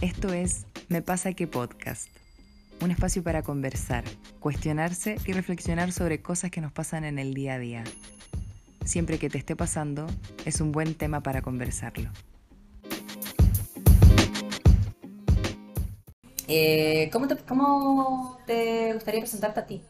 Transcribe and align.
Esto 0.00 0.32
es 0.32 0.64
Me 0.88 1.02
pasa 1.02 1.34
que 1.34 1.46
podcast, 1.46 2.08
un 2.80 2.90
espacio 2.90 3.22
para 3.22 3.42
conversar, 3.42 4.02
cuestionarse 4.38 5.16
y 5.26 5.32
reflexionar 5.34 5.92
sobre 5.92 6.22
cosas 6.22 6.50
que 6.50 6.62
nos 6.62 6.72
pasan 6.72 7.04
en 7.04 7.18
el 7.18 7.34
día 7.34 7.54
a 7.54 7.58
día. 7.58 7.84
Siempre 8.82 9.18
que 9.18 9.28
te 9.28 9.36
esté 9.36 9.56
pasando, 9.56 10.06
es 10.46 10.62
un 10.62 10.72
buen 10.72 10.94
tema 10.94 11.22
para 11.22 11.42
conversarlo. 11.42 12.08
Eh, 16.48 17.10
¿cómo, 17.12 17.28
te, 17.28 17.36
¿Cómo 17.36 18.38
te 18.46 18.94
gustaría 18.94 19.20
presentarte 19.20 19.60
a 19.60 19.66
ti? 19.66 19.82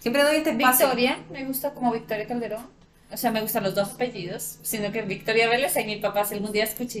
Siempre 0.00 0.24
doy 0.24 0.38
este 0.38 0.50
espacio. 0.50 0.86
Victoria, 0.86 1.18
me 1.30 1.44
gusta 1.44 1.72
como 1.72 1.92
Victoria 1.92 2.26
Calderón. 2.26 2.66
O 3.12 3.16
sea, 3.16 3.30
me 3.30 3.40
gustan 3.40 3.62
los 3.62 3.76
dos 3.76 3.92
apellidos, 3.92 4.58
sino 4.62 4.90
que 4.90 5.02
Victoria 5.02 5.48
Vélez 5.48 5.76
y 5.76 5.84
mi 5.84 5.96
papá 5.96 6.24
si 6.24 6.34
algún 6.34 6.52
día 6.52 6.64
escucha 6.64 6.98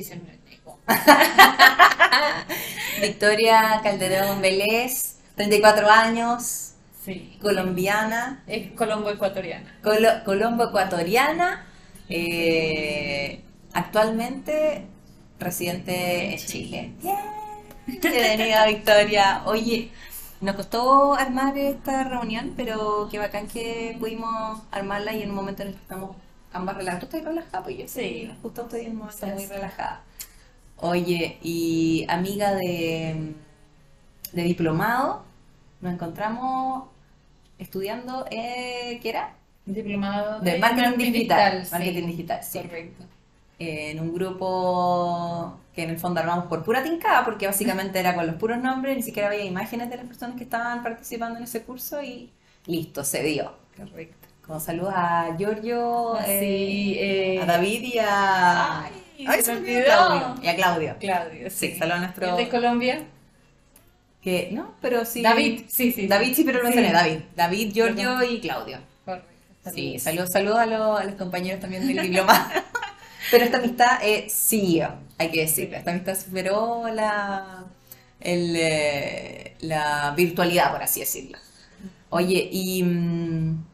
Victoria 3.00 3.80
Calderón 3.82 4.40
Vélez, 4.40 5.16
34 5.36 5.90
años, 5.90 6.64
Sí. 7.04 7.38
colombiana, 7.40 8.42
Eh, 8.46 8.74
Colombo 8.74 9.10
ecuatoriana. 9.10 9.74
colo- 9.82 10.24
colombo 10.24 10.64
ecuatoriana, 10.64 11.66
eh, 12.08 13.42
actualmente 13.72 14.86
residente 15.38 16.32
en 16.32 16.38
Chile. 16.38 16.92
Bienvenida 17.86 18.66
Victoria. 18.66 19.42
Oye, 19.46 19.90
nos 20.40 20.56
costó 20.56 21.14
armar 21.14 21.56
esta 21.56 22.04
reunión, 22.04 22.54
pero 22.56 23.08
qué 23.10 23.18
bacán 23.18 23.46
que 23.46 23.96
pudimos 23.98 24.62
armarla 24.70 25.12
y 25.14 25.22
en 25.22 25.30
un 25.30 25.36
momento 25.36 25.62
en 25.62 25.68
el 25.68 25.74
que 25.74 25.80
estamos 25.80 26.16
ambas 26.52 26.76
relajadas. 26.76 27.08
¿Tú 27.08 27.16
estás 27.16 27.28
relajada? 27.28 27.64
Pues 27.64 27.78
yo 27.78 27.88
Sí. 27.88 28.30
Justo 28.42 28.62
estoy 28.62 28.80
en 28.86 28.92
un 28.92 28.98
momento 28.98 29.26
muy 29.28 29.46
relajada. 29.46 30.02
Oye, 30.80 31.38
y 31.42 32.06
amiga 32.08 32.54
de, 32.54 33.34
de 34.32 34.42
diplomado, 34.42 35.24
nos 35.80 35.94
encontramos 35.94 36.88
estudiando, 37.58 38.26
eh, 38.30 38.98
¿qué 39.02 39.10
era? 39.10 39.34
Diplomado 39.64 40.40
De 40.40 40.58
marketing 40.58 41.12
digital. 41.12 41.66
Marketing 41.70 42.06
digital, 42.06 42.42
sí. 42.42 42.60
Correcto. 42.62 43.04
Eh, 43.58 43.90
en 43.90 44.00
un 44.00 44.14
grupo 44.14 45.58
que 45.74 45.82
en 45.82 45.90
el 45.90 45.98
fondo 45.98 46.20
armamos 46.20 46.46
por 46.46 46.62
pura 46.64 46.82
tincada, 46.82 47.24
porque 47.24 47.46
básicamente 47.46 47.98
era 47.98 48.14
con 48.14 48.26
los 48.26 48.36
puros 48.36 48.58
nombres, 48.58 48.96
ni 48.96 49.02
siquiera 49.02 49.28
había 49.28 49.44
imágenes 49.44 49.90
de 49.90 49.96
las 49.96 50.06
personas 50.06 50.36
que 50.36 50.44
estaban 50.44 50.82
participando 50.82 51.38
en 51.38 51.44
ese 51.44 51.64
curso 51.64 52.00
y 52.02 52.30
listo, 52.66 53.04
se 53.04 53.22
dio. 53.24 53.52
Correcto. 53.76 54.28
Como 54.46 54.60
saludos 54.60 54.94
a 54.96 55.36
Giorgio, 55.36 56.18
eh, 56.20 56.38
Sí, 56.40 56.96
eh, 56.98 57.40
a 57.42 57.46
David 57.46 57.82
y 57.82 57.98
a... 57.98 58.84
Ay, 58.84 58.92
Ay, 59.26 59.42
se 59.42 59.52
me 59.52 59.58
olvidó. 59.60 59.84
Claudio. 59.84 60.34
Y 60.42 60.48
a 60.48 60.56
Claudio. 60.56 60.96
Claudio, 61.00 61.50
Sí, 61.50 61.72
sí. 61.72 61.78
saludos 61.78 61.96
a 61.98 62.00
nuestro... 62.02 62.28
¿El 62.30 62.36
de 62.44 62.48
Colombia? 62.48 63.02
Que, 64.22 64.50
no, 64.52 64.74
pero 64.80 65.04
sí... 65.04 65.22
David, 65.22 65.62
sí, 65.68 65.92
sí. 65.92 66.06
David 66.06 66.34
sí, 66.34 66.44
pero 66.44 66.58
lo 66.62 66.68
Sí. 66.70 66.74
mencioné, 66.76 66.92
David. 66.92 67.18
David, 67.36 67.72
Giorgio 67.72 68.16
Perdón. 68.18 68.34
y 68.34 68.40
Claudio. 68.40 68.78
Correcto. 69.04 69.28
Sí, 69.74 69.98
saludos, 69.98 70.30
saludos 70.32 70.58
a, 70.58 70.66
los- 70.66 71.00
a 71.00 71.04
los 71.04 71.14
compañeros 71.14 71.60
también 71.60 71.86
del 71.86 72.00
diploma. 72.02 72.50
Pero 73.30 73.44
esta 73.44 73.58
amistad 73.58 73.98
eh, 74.02 74.26
siguió, 74.30 74.90
hay 75.18 75.30
que 75.30 75.40
decirlo. 75.42 75.76
Esta 75.76 75.90
amistad 75.90 76.16
superó 76.18 76.88
la, 76.94 77.64
el, 78.20 78.54
eh, 78.56 79.54
la 79.60 80.14
virtualidad, 80.16 80.70
por 80.72 80.82
así 80.82 81.00
decirlo. 81.00 81.36
Oye, 82.08 82.48
y, 82.50 82.82
mm, 82.82 83.64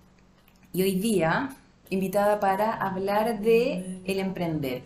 y 0.73 0.83
hoy 0.83 0.95
día, 0.97 1.51
invitada 1.91 2.41
para 2.41 2.73
hablar 2.73 3.39
de 3.41 4.01
el 4.05 4.19
emprender. 4.19 4.83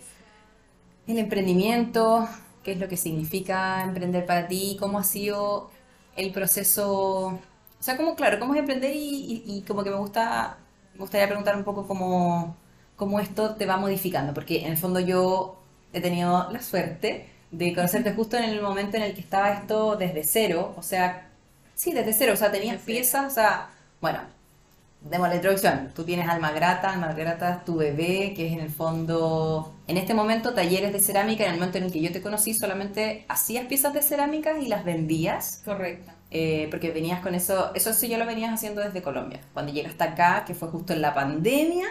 El 1.08 1.18
emprendimiento, 1.18 2.28
qué 2.62 2.72
es 2.72 2.78
lo 2.78 2.88
que 2.88 2.96
significa 2.96 3.82
emprender 3.82 4.26
para 4.26 4.46
ti, 4.48 4.76
cómo 4.78 4.98
ha 4.98 5.04
sido 5.04 5.70
el 6.16 6.32
proceso, 6.32 7.26
o 7.28 7.40
sea, 7.80 7.96
como, 7.96 8.14
claro, 8.16 8.38
cómo 8.38 8.54
es 8.54 8.60
emprender 8.60 8.94
y, 8.94 8.98
y- 9.46 9.58
y 9.58 9.62
como 9.62 9.82
que 9.84 9.90
me 9.90 9.96
gusta, 9.96 10.58
me 10.94 11.00
gustaría 11.00 11.26
preguntar 11.26 11.56
un 11.56 11.64
poco 11.64 11.86
cómo, 11.86 12.56
cómo 12.96 13.20
esto 13.20 13.54
te 13.56 13.64
va 13.66 13.76
modificando, 13.78 14.34
porque 14.34 14.60
en 14.64 14.72
el 14.72 14.76
fondo 14.76 15.00
yo 15.00 15.58
he 15.92 16.00
tenido 16.00 16.50
la 16.52 16.60
suerte 16.62 17.28
de 17.50 17.74
conocerte 17.74 18.12
justo 18.12 18.36
en 18.36 18.44
el 18.44 18.60
momento 18.62 18.96
en 18.98 19.04
el 19.04 19.14
que 19.14 19.20
estaba 19.20 19.50
esto 19.52 19.96
desde 19.96 20.24
cero, 20.24 20.74
o 20.76 20.82
sea, 20.82 21.30
sí, 21.74 21.92
desde 21.92 22.12
cero, 22.12 22.32
o 22.34 22.36
sea, 22.36 22.52
tenías 22.52 22.82
piezas, 22.82 23.32
o 23.32 23.34
sea, 23.34 23.70
bueno, 24.02 24.20
demos 25.10 25.28
la 25.28 25.36
introducción, 25.36 25.90
tú 25.94 26.04
tienes 26.04 26.28
Alma 26.28 26.52
Grata, 26.52 26.92
Alma 26.92 27.12
Grata 27.12 27.54
es 27.54 27.64
tu 27.64 27.76
bebé, 27.76 28.34
que 28.34 28.46
es 28.46 28.52
en 28.52 28.60
el 28.60 28.70
fondo, 28.70 29.74
en 29.86 29.96
este 29.96 30.14
momento, 30.14 30.54
talleres 30.54 30.92
de 30.92 31.00
cerámica, 31.00 31.44
en 31.44 31.52
el 31.52 31.56
momento 31.56 31.78
en 31.78 31.84
el 31.84 31.92
que 31.92 32.00
yo 32.00 32.12
te 32.12 32.22
conocí, 32.22 32.54
solamente 32.54 33.24
hacías 33.28 33.66
piezas 33.66 33.94
de 33.94 34.02
cerámica 34.02 34.58
y 34.58 34.68
las 34.68 34.84
vendías. 34.84 35.62
Correcto. 35.64 36.12
Eh, 36.30 36.68
porque 36.70 36.90
venías 36.90 37.20
con 37.20 37.34
eso, 37.34 37.72
eso 37.74 37.92
sí 37.94 38.08
ya 38.08 38.18
lo 38.18 38.26
venías 38.26 38.52
haciendo 38.52 38.82
desde 38.82 39.00
Colombia. 39.02 39.40
Cuando 39.54 39.72
llegaste 39.72 40.04
acá, 40.04 40.44
que 40.46 40.54
fue 40.54 40.68
justo 40.68 40.92
en 40.92 41.00
la 41.00 41.14
pandemia, 41.14 41.86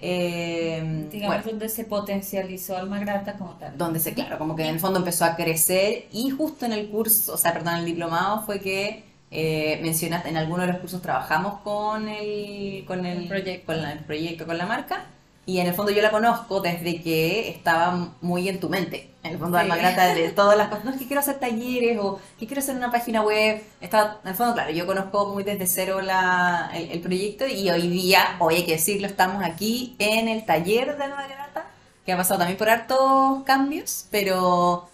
eh, 0.00 1.08
Digamos 1.10 1.36
bueno, 1.36 1.50
donde 1.50 1.68
se 1.68 1.84
potencializó 1.84 2.76
Alma 2.76 3.00
Grata 3.00 3.36
como 3.36 3.54
tal. 3.54 3.76
donde 3.76 3.98
se, 3.98 4.14
claro, 4.14 4.38
como 4.38 4.54
que 4.54 4.62
en 4.62 4.74
el 4.74 4.80
fondo 4.80 5.00
empezó 5.00 5.24
a 5.24 5.34
crecer 5.34 6.06
y 6.12 6.30
justo 6.30 6.66
en 6.66 6.72
el 6.72 6.88
curso, 6.88 7.34
o 7.34 7.36
sea, 7.36 7.52
perdón, 7.52 7.76
el 7.76 7.84
diplomado 7.84 8.42
fue 8.42 8.60
que 8.60 9.07
eh, 9.30 9.78
mencionaste, 9.82 10.28
en 10.30 10.36
alguno 10.36 10.62
de 10.62 10.68
los 10.72 10.78
cursos 10.78 11.02
trabajamos 11.02 11.60
con 11.62 12.08
el, 12.08 12.84
con 12.86 13.04
el, 13.06 13.22
El 13.22 13.28
proyecto. 13.28 13.66
con 13.66 13.82
la- 13.82 13.92
el 13.92 14.00
proyecto, 14.00 14.46
con 14.46 14.58
la 14.58 14.66
marca. 14.66 15.04
Y 15.46 15.60
en 15.60 15.66
el 15.66 15.72
fondo 15.74 15.90
yo 15.92 16.02
la 16.02 16.10
conozco 16.10 16.60
desde 16.60 17.00
que 17.00 17.48
estaba 17.48 18.10
muy 18.20 18.48
en 18.50 18.60
tu 18.60 18.68
mente. 18.68 19.08
En 19.22 19.32
el 19.32 19.38
fondo 19.38 19.56
Sí. 19.56 19.62
Alma 19.62 19.76
Grata 19.76 20.12
de 20.14 20.28
todas 20.30 20.58
las 20.58 20.68
cosas. 20.68 20.84
No 20.84 20.90
es 20.90 20.98
que 20.98 21.06
quiero 21.06 21.20
hacer 21.20 21.38
talleres 21.40 21.98
o 22.00 22.20
que 22.38 22.46
quiero 22.46 22.60
hacer 22.60 22.76
una 22.76 22.90
página 22.92 23.22
web. 23.22 23.62
Está, 23.80 24.18
en 24.22 24.28
el 24.30 24.34
fondo, 24.36 24.52
claro, 24.54 24.70
yo 24.72 24.86
conozco 24.86 25.32
muy 25.32 25.44
desde 25.44 25.66
cero 25.66 26.02
la, 26.02 26.70
el, 26.74 26.90
el 26.90 27.00
proyecto 27.00 27.46
y 27.46 27.70
hoy 27.70 27.88
día, 27.88 28.36
hoy 28.40 28.56
hay 28.56 28.64
que 28.66 28.72
decirlo, 28.72 29.06
estamos 29.06 29.42
aquí 29.42 29.96
en 29.98 30.28
el 30.28 30.44
taller 30.44 30.96
de 30.98 31.04
Alma 31.04 31.26
Grata, 31.26 31.64
que 32.04 32.12
ha 32.12 32.16
pasado 32.18 32.38
también 32.38 32.58
por 32.58 32.68
hartos 32.68 33.42
cambios, 33.44 34.04
pero 34.10 34.88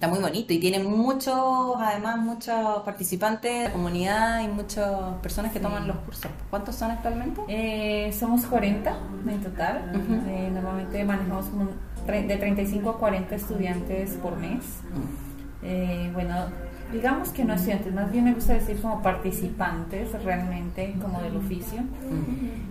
está 0.00 0.08
muy 0.08 0.20
bonito 0.20 0.54
y 0.54 0.58
tiene 0.58 0.78
muchos, 0.78 1.76
además, 1.76 2.16
muchos 2.16 2.82
participantes 2.86 3.52
de 3.52 3.64
la 3.64 3.72
comunidad 3.72 4.40
y 4.42 4.48
muchas 4.48 4.88
personas 5.20 5.52
que 5.52 5.60
toman 5.60 5.86
los 5.86 5.98
cursos. 5.98 6.30
¿Cuántos 6.48 6.76
son 6.76 6.90
actualmente? 6.90 7.42
Eh, 7.48 8.10
somos 8.18 8.46
40 8.46 8.98
en 9.28 9.42
total. 9.42 9.92
Eh, 10.26 10.48
normalmente 10.54 11.04
manejamos 11.04 11.48
un 11.48 11.68
de 12.06 12.34
35 12.34 12.88
a 12.88 12.98
40 12.98 13.34
estudiantes 13.34 14.12
por 14.12 14.38
mes. 14.38 14.64
Eh, 15.62 16.10
bueno, 16.14 16.46
digamos 16.92 17.30
que 17.30 17.44
no 17.44 17.54
estudiantes, 17.54 17.92
más 17.92 18.10
bien 18.10 18.24
me 18.24 18.34
gusta 18.34 18.54
decir 18.54 18.80
como 18.80 19.02
participantes 19.02 20.10
realmente 20.24 20.94
como 21.00 21.20
del 21.20 21.36
oficio, 21.36 21.82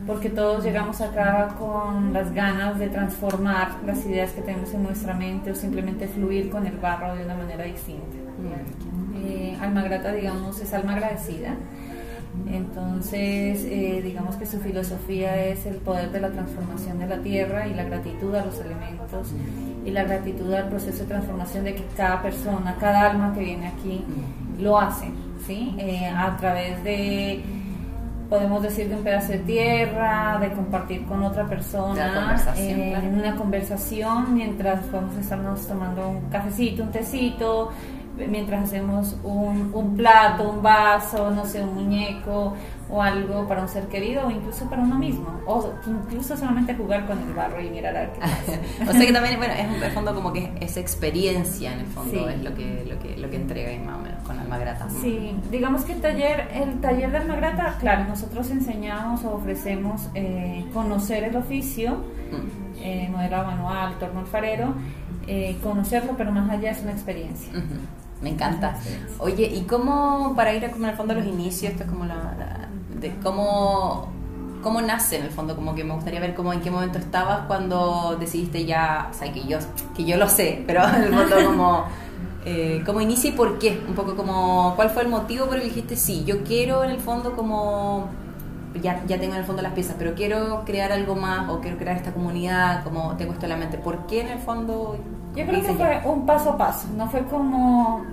porque 0.06 0.30
todos 0.30 0.63
llegamos 0.63 1.02
acá 1.02 1.56
con 1.57 2.13
las 2.13 2.34
ganas 2.34 2.80
de 2.80 2.90
transformar 2.90 3.78
las 3.85 4.06
ideas 4.06 4.31
que 4.31 4.41
tenemos 4.41 4.74
en 4.74 4.84
nuestra 4.84 5.13
mente 5.13 5.52
o 5.52 5.56
simplemente 5.56 6.07
fluir 6.07 6.50
con 6.50 6.66
el 6.66 6.78
barro 6.78 7.16
de 7.16 7.25
una 7.25 7.35
manera 7.35 7.63
distinta. 7.63 8.18
Eh, 9.16 9.57
alma 9.59 9.84
grata, 9.84 10.12
digamos, 10.13 10.59
es 10.62 10.74
alma 10.74 10.94
agradecida. 10.94 11.56
Entonces, 12.52 13.64
eh, 13.66 14.02
digamos 14.04 14.36
que 14.36 14.46
su 14.46 14.60
filosofía 14.60 15.46
es 15.46 15.66
el 15.66 15.76
poder 15.76 16.12
de 16.12 16.20
la 16.20 16.30
transformación 16.30 17.00
de 17.00 17.08
la 17.08 17.18
tierra 17.20 17.68
y 17.68 17.74
la 17.74 17.84
gratitud 17.84 18.34
a 18.36 18.46
los 18.46 18.60
elementos 18.60 19.34
y 19.86 19.92
la 19.92 20.04
gratitud 20.04 20.54
al 20.54 20.68
proceso 20.70 21.00
de 21.00 21.06
transformación 21.06 21.64
de 21.64 21.76
que 21.76 21.84
cada 21.96 22.22
persona, 22.22 22.76
cada 22.80 23.12
alma 23.12 23.34
que 23.34 23.42
viene 23.42 23.68
aquí 23.68 24.04
lo 24.60 24.80
hace, 24.80 25.10
¿sí? 25.46 25.76
Eh, 25.78 26.08
a 26.08 26.36
través 26.38 26.84
de, 26.84 27.44
podemos 28.30 28.62
decir, 28.62 28.90
de 28.90 28.96
un 28.96 29.04
pedazo 29.04 29.32
de 29.32 29.40
tierra, 29.40 30.38
de 30.40 30.52
compartir 30.52 31.06
con 31.06 31.24
otra 31.24 31.46
persona, 31.48 32.36
eh, 32.58 32.94
en 33.02 33.16
una 33.16 33.36
conversación 33.36 34.34
mientras 34.34 34.86
podemos 34.86 35.16
estarnos 35.18 35.68
tomando 35.68 36.10
un 36.10 36.22
cafecito, 36.30 36.84
un 36.84 36.92
tecito, 36.92 37.72
mientras 38.27 38.63
hacemos 38.63 39.16
un, 39.24 39.71
un 39.74 39.95
plato, 39.95 40.50
un 40.50 40.62
vaso, 40.62 41.31
no 41.31 41.45
sé, 41.45 41.63
un 41.63 41.75
muñeco 41.75 42.54
o 42.92 43.04
algo 43.04 43.48
para 43.48 43.62
un 43.62 43.68
ser 43.69 43.88
querido 43.88 44.25
o 44.25 44.31
incluso 44.31 44.68
para 44.68 44.81
uno 44.81 44.98
mismo, 44.98 45.27
o 45.45 45.71
incluso 45.86 46.36
solamente 46.36 46.74
jugar 46.75 47.06
con 47.06 47.19
el 47.19 47.33
barro 47.33 47.62
y 47.62 47.69
mirar 47.69 47.95
a 47.95 48.00
ver 48.01 48.12
qué 48.13 48.19
pasa. 48.19 48.60
o 48.89 48.92
sea 48.94 49.06
que 49.06 49.13
también, 49.13 49.38
bueno, 49.38 49.54
es 49.54 49.68
un 49.86 49.92
fondo 49.94 50.16
como 50.16 50.33
que 50.33 50.51
es 50.60 50.75
experiencia 50.77 51.71
en 51.74 51.81
el 51.81 51.86
fondo, 51.86 52.12
Sí. 52.12 52.25
es 52.33 52.44
lo 52.44 52.56
que, 52.56 52.86
lo 52.89 52.98
que, 53.00 53.16
lo 53.18 53.30
que 53.30 53.36
entrega 53.36 53.86
más 53.86 54.00
o 54.00 54.01
menos 54.01 54.24
con 54.24 54.39
Alma 54.39 54.57
Grata. 54.57 54.88
Sí, 54.89 55.36
digamos 55.51 55.83
que 55.86 55.94
el 55.94 56.01
taller, 56.01 56.48
el 56.54 56.81
taller 56.81 57.12
de 57.12 57.18
Almagrata, 57.18 57.77
claro, 57.80 58.06
nosotros 58.06 58.50
enseñamos 58.50 59.24
o 59.24 59.36
ofrecemos 59.36 60.10
eh, 60.15 60.65
conocer 60.74 61.24
el 61.25 61.36
oficio, 61.36 61.98
Mm. 62.30 62.83
eh, 62.83 63.10
modelado 63.12 63.48
manual, 63.48 63.98
torno 64.00 64.19
alfarero, 64.19 64.75
eh, 65.25 65.57
conocerlo, 65.63 66.13
pero 66.15 66.31
más 66.31 66.48
allá 66.51 66.69
es 66.72 66.81
una 66.83 66.92
experiencia. 66.92 67.51
Me 68.21 68.30
encanta. 68.30 68.75
Oye, 69.19 69.45
¿y 69.48 69.62
cómo, 69.62 70.33
para 70.36 70.54
ir 70.54 70.66
a 70.66 70.71
como 70.71 70.86
en 70.86 70.92
el 70.92 70.98
fondo 70.98 71.13
a 71.13 71.18
los 71.18 71.25
inicios, 71.25 71.71
esto 71.71 71.83
es 71.83 71.89
como 71.89 72.06
la, 72.06 72.68
de 73.00 73.16
cómo, 73.24 74.10
cómo 74.62 74.81
nace 74.81 75.18
en 75.18 75.25
el 75.25 75.31
fondo? 75.31 75.56
Como 75.56 75.74
que 75.75 75.83
me 75.83 75.94
gustaría 75.94 76.19
ver 76.19 76.36
cómo 76.36 76.51
en 76.51 76.62
qué 76.62 76.69
momento 76.69 76.98
estabas 76.98 77.48
cuando 77.48 78.18
decidiste 78.19 78.66
ya, 78.66 79.10
o 79.12 79.13
sea, 79.13 79.31
que 79.31 79.45
yo, 79.45 79.57
que 79.95 80.04
yo 80.04 80.18
lo 80.18 80.27
sé, 80.27 80.63
pero 80.68 80.83
en 80.88 81.04
el 81.04 81.13
fondo 81.13 81.36
como 81.45 81.86
eh, 82.45 82.81
¿Cómo 82.86 83.01
inicia 83.01 83.30
y 83.30 83.33
por 83.33 83.60
qué? 83.60 83.81
Un 83.88 83.95
poco 83.95 84.16
como, 84.16 84.74
¿cuál 84.75 84.89
fue 84.89 85.04
el 85.04 85.10
motivo 85.10 85.45
por 85.45 85.56
el 85.56 85.62
que 85.62 85.68
dijiste, 85.68 85.95
sí, 85.95 86.24
yo 86.25 86.44
quiero 86.44 86.83
en 86.83 86.92
el 86.92 87.00
fondo 87.00 87.36
como, 87.36 88.07
ya, 88.81 89.04
ya 89.07 89.19
tengo 89.19 89.33
en 89.33 89.42
el 89.42 89.45
fondo 89.45 89.62
las 89.62 89.74
piezas, 89.74 89.95
pero 90.00 90.15
quiero 90.15 90.63
crear 90.65 90.92
algo 90.92 91.15
más 91.15 91.50
o 91.50 91.60
quiero 91.60 91.77
crear 91.77 91.98
esta 91.98 92.13
comunidad, 92.13 92.83
como 92.83 93.15
tengo 93.18 93.33
esto 93.33 93.45
en 93.45 93.50
la 93.50 93.57
mente. 93.57 93.77
¿Por 93.77 94.07
qué 94.07 94.22
en 94.22 94.27
el 94.30 94.39
fondo? 94.39 94.98
Yo 95.36 95.46
creo 95.46 95.62
que 95.62 95.74
fue 95.74 96.02
un 96.06 96.26
paso 96.26 96.52
a 96.52 96.58
paso, 96.58 96.88
no 96.96 97.08
fue 97.10 97.24
como 97.26 98.04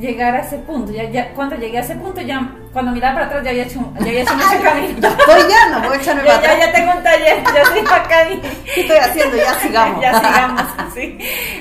llegar 0.00 0.34
a 0.34 0.40
ese 0.40 0.58
punto. 0.58 0.92
Ya, 0.92 1.04
ya, 1.10 1.32
cuando 1.34 1.56
llegué 1.56 1.78
a 1.78 1.80
ese 1.82 1.94
punto, 1.96 2.20
ya 2.20 2.50
cuando 2.72 2.92
miraba 2.92 3.14
para 3.14 3.26
atrás 3.26 3.44
ya 3.44 3.50
había 3.50 3.64
hecho, 3.64 3.80
ya 4.00 4.06
había 4.06 4.22
hecho 4.22 4.34
mucho 4.34 4.62
camino. 4.62 4.98
ya 5.00 5.08
estoy 5.08 5.50
ya, 5.50 5.68
no 5.70 5.82
puedo 5.82 5.94
echarme 6.00 6.24
ya, 6.24 6.36
para 6.40 6.58
ya, 6.58 6.66
ya 6.66 6.72
tengo 6.72 6.92
un 6.96 7.02
taller, 7.02 7.42
ya 7.44 7.62
estoy 7.62 7.80
acá. 7.80 8.30
Y... 8.30 8.40
¿Qué 8.74 8.80
estoy 8.82 8.96
haciendo? 8.96 9.36
Ya 9.36 9.54
sigamos. 9.54 10.02
ya 10.02 10.20
sigamos, 10.20 10.62
sí. 10.94 11.18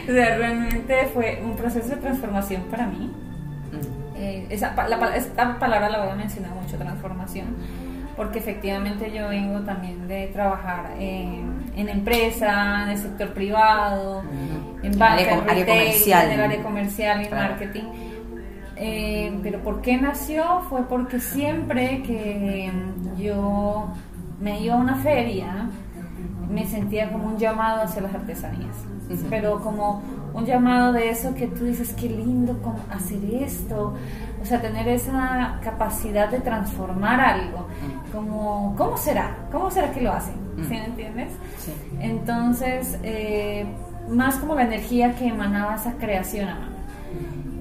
O 0.07 0.13
sea, 0.13 0.37
realmente 0.37 1.09
fue 1.13 1.41
un 1.43 1.55
proceso 1.55 1.89
de 1.89 1.95
transformación 1.97 2.63
para 2.63 2.85
mí. 2.87 3.11
Eh, 4.15 4.47
esa, 4.49 4.73
la, 4.87 5.15
esta 5.15 5.57
palabra 5.59 5.89
la 5.89 5.99
voy 5.99 6.09
a 6.09 6.15
mencionar 6.15 6.51
mucho, 6.51 6.77
transformación, 6.77 7.55
porque 8.19 8.39
efectivamente 8.39 9.13
yo 9.15 9.29
vengo 9.29 9.61
también 9.61 10.05
de 10.09 10.27
trabajar 10.27 10.91
en, 10.99 11.71
en 11.73 11.87
empresa, 11.87 12.83
en 12.83 12.89
el 12.89 12.97
sector 12.97 13.29
privado, 13.29 14.23
en 14.83 14.99
banca, 14.99 15.13
área, 15.13 15.37
en 15.39 15.49
área 15.49 15.65
comercial. 15.65 16.25
en 16.27 16.31
el 16.33 16.41
área 16.41 16.61
comercial 16.61 17.21
y 17.21 17.25
Claro. 17.27 17.51
marketing. 17.51 17.83
Eh, 18.75 19.39
pero 19.41 19.59
¿por 19.61 19.81
qué 19.81 19.95
nació? 19.95 20.43
Fue 20.69 20.85
porque 20.89 21.21
siempre 21.21 22.03
que 22.03 22.69
yo 23.17 23.87
me 24.41 24.59
iba 24.59 24.75
a 24.75 24.79
una 24.79 24.95
feria, 24.95 25.69
me 26.49 26.65
sentía 26.65 27.13
como 27.13 27.25
un 27.25 27.37
llamado 27.37 27.83
hacia 27.83 28.01
las 28.01 28.13
artesanías. 28.13 28.75
Pero 29.29 29.61
como 29.61 30.03
un 30.33 30.45
llamado 30.45 30.91
de 30.91 31.09
eso 31.09 31.33
que 31.35 31.47
tú 31.47 31.63
dices, 31.63 31.93
qué 31.93 32.09
lindo 32.09 32.59
hacer 32.91 33.23
esto. 33.43 33.95
O 34.41 34.45
sea, 34.45 34.61
tener 34.61 34.87
esa 34.87 35.59
capacidad 35.63 36.29
de 36.29 36.39
transformar 36.39 37.19
algo. 37.19 37.67
Como, 38.13 38.73
¿cómo 38.77 38.97
será? 38.97 39.35
¿Cómo 39.51 39.69
será 39.69 39.91
que 39.91 40.01
lo 40.01 40.11
hacen? 40.13 40.35
¿Sí 40.57 40.61
Mm. 40.63 40.69
me 40.69 40.85
entiendes? 40.85 41.31
Sí. 41.57 41.73
Entonces, 41.99 42.97
eh, 43.03 43.65
más 44.09 44.35
como 44.37 44.55
la 44.55 44.63
energía 44.63 45.13
que 45.15 45.27
emanaba 45.27 45.75
esa 45.75 45.93
creación 45.93 46.49
a 46.49 46.55
mano. 46.55 46.79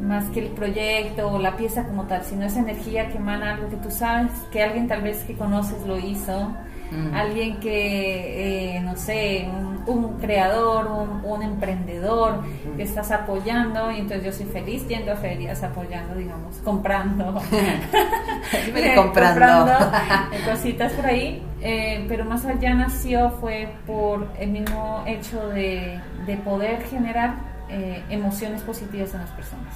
Más 0.03 0.25
que 0.31 0.41
el 0.41 0.49
proyecto 0.53 1.29
o 1.29 1.39
la 1.39 1.57
pieza 1.57 1.83
como 1.85 2.05
tal, 2.05 2.23
sino 2.25 2.45
esa 2.47 2.61
energía 2.61 3.09
que 3.09 3.19
emana 3.19 3.55
algo 3.55 3.69
que 3.69 3.77
tú 3.77 3.91
sabes, 3.91 4.31
que 4.53 4.63
alguien 4.63 4.87
tal 4.89 5.03
vez 5.03 5.23
que 5.25 5.35
conoces 5.35 5.85
lo 5.87 5.99
hizo, 5.99 6.53
Mm. 6.91 7.15
alguien 7.15 7.61
que, 7.61 8.77
eh, 8.77 8.81
no 8.81 8.97
sé, 8.97 9.47
un, 9.53 9.78
un 9.89 10.19
creador, 10.21 10.87
un, 10.87 11.25
un 11.25 11.43
emprendedor 11.43 12.41
que 12.77 12.83
estás 12.85 13.11
apoyando, 13.11 13.91
y 13.91 13.99
entonces 14.01 14.25
yo 14.25 14.33
soy 14.33 14.47
feliz 14.47 14.87
yendo 14.87 15.13
a 15.13 15.17
ferias, 15.17 15.63
apoyando, 15.63 16.15
digamos, 16.15 16.57
comprando, 16.65 17.35
comprando. 18.95 19.73
eh, 19.73 20.41
cositas 20.51 20.93
por 20.93 21.07
ahí, 21.07 21.43
eh, 21.61 22.05
pero 22.09 22.25
más 22.25 22.45
allá 22.45 22.75
nació 22.75 23.31
fue 23.41 23.69
por 23.87 24.29
el 24.39 24.51
mismo 24.51 25.03
hecho 25.07 25.49
de, 25.49 26.01
de 26.27 26.37
poder 26.37 26.83
generar 26.85 27.35
eh, 27.71 28.03
emociones 28.11 28.63
positivas 28.63 29.13
en 29.15 29.21
las 29.21 29.31
personas. 29.31 29.75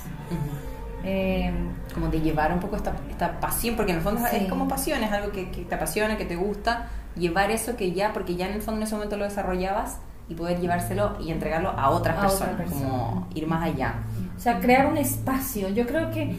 Eh, 1.05 1.53
como 1.95 2.07
de 2.09 2.21
llevar 2.21 2.53
un 2.53 2.61
poco 2.61 2.77
esta, 2.77 2.93
esta 3.11 3.41
pasión, 3.41 3.75
porque 3.75 3.91
en 3.93 3.99
el 3.99 4.05
fondo 4.05 4.21
Sí. 4.31 4.37
es 4.37 4.49
como 4.49 4.69
pasión, 4.69 5.03
es 5.03 5.11
algo 5.11 5.33
que, 5.33 5.51
que 5.51 5.63
te 5.63 5.75
apasiona, 5.75 6.17
que 6.17 6.25
te 6.25 6.37
gusta, 6.37 6.89
llevar 7.17 7.51
eso 7.51 7.77
que 7.77 7.93
ya, 7.93 8.13
porque 8.13 8.37
ya 8.37 8.47
en 8.49 8.55
el 8.55 8.63
fondo 8.63 8.81
en 8.81 8.85
ese 8.87 8.95
momento 8.95 9.17
lo 9.17 9.25
desarrollabas 9.25 9.99
y 10.29 10.35
poder 10.35 10.61
llevárselo 10.61 11.17
y 11.21 11.31
entregarlo 11.31 11.71
a 11.71 11.91
otras 11.91 12.17
A 12.17 12.27
otra 12.27 12.57
personas, 12.57 12.57
persona. 12.57 12.89
como 12.89 13.27
ir 13.35 13.47
más 13.47 13.63
allá. 13.65 13.95
O 14.37 14.41
sea, 14.41 14.61
crear 14.61 14.87
un 14.87 14.97
espacio. 14.97 15.69
Yo 15.69 15.87
creo 15.87 16.11
que, 16.11 16.37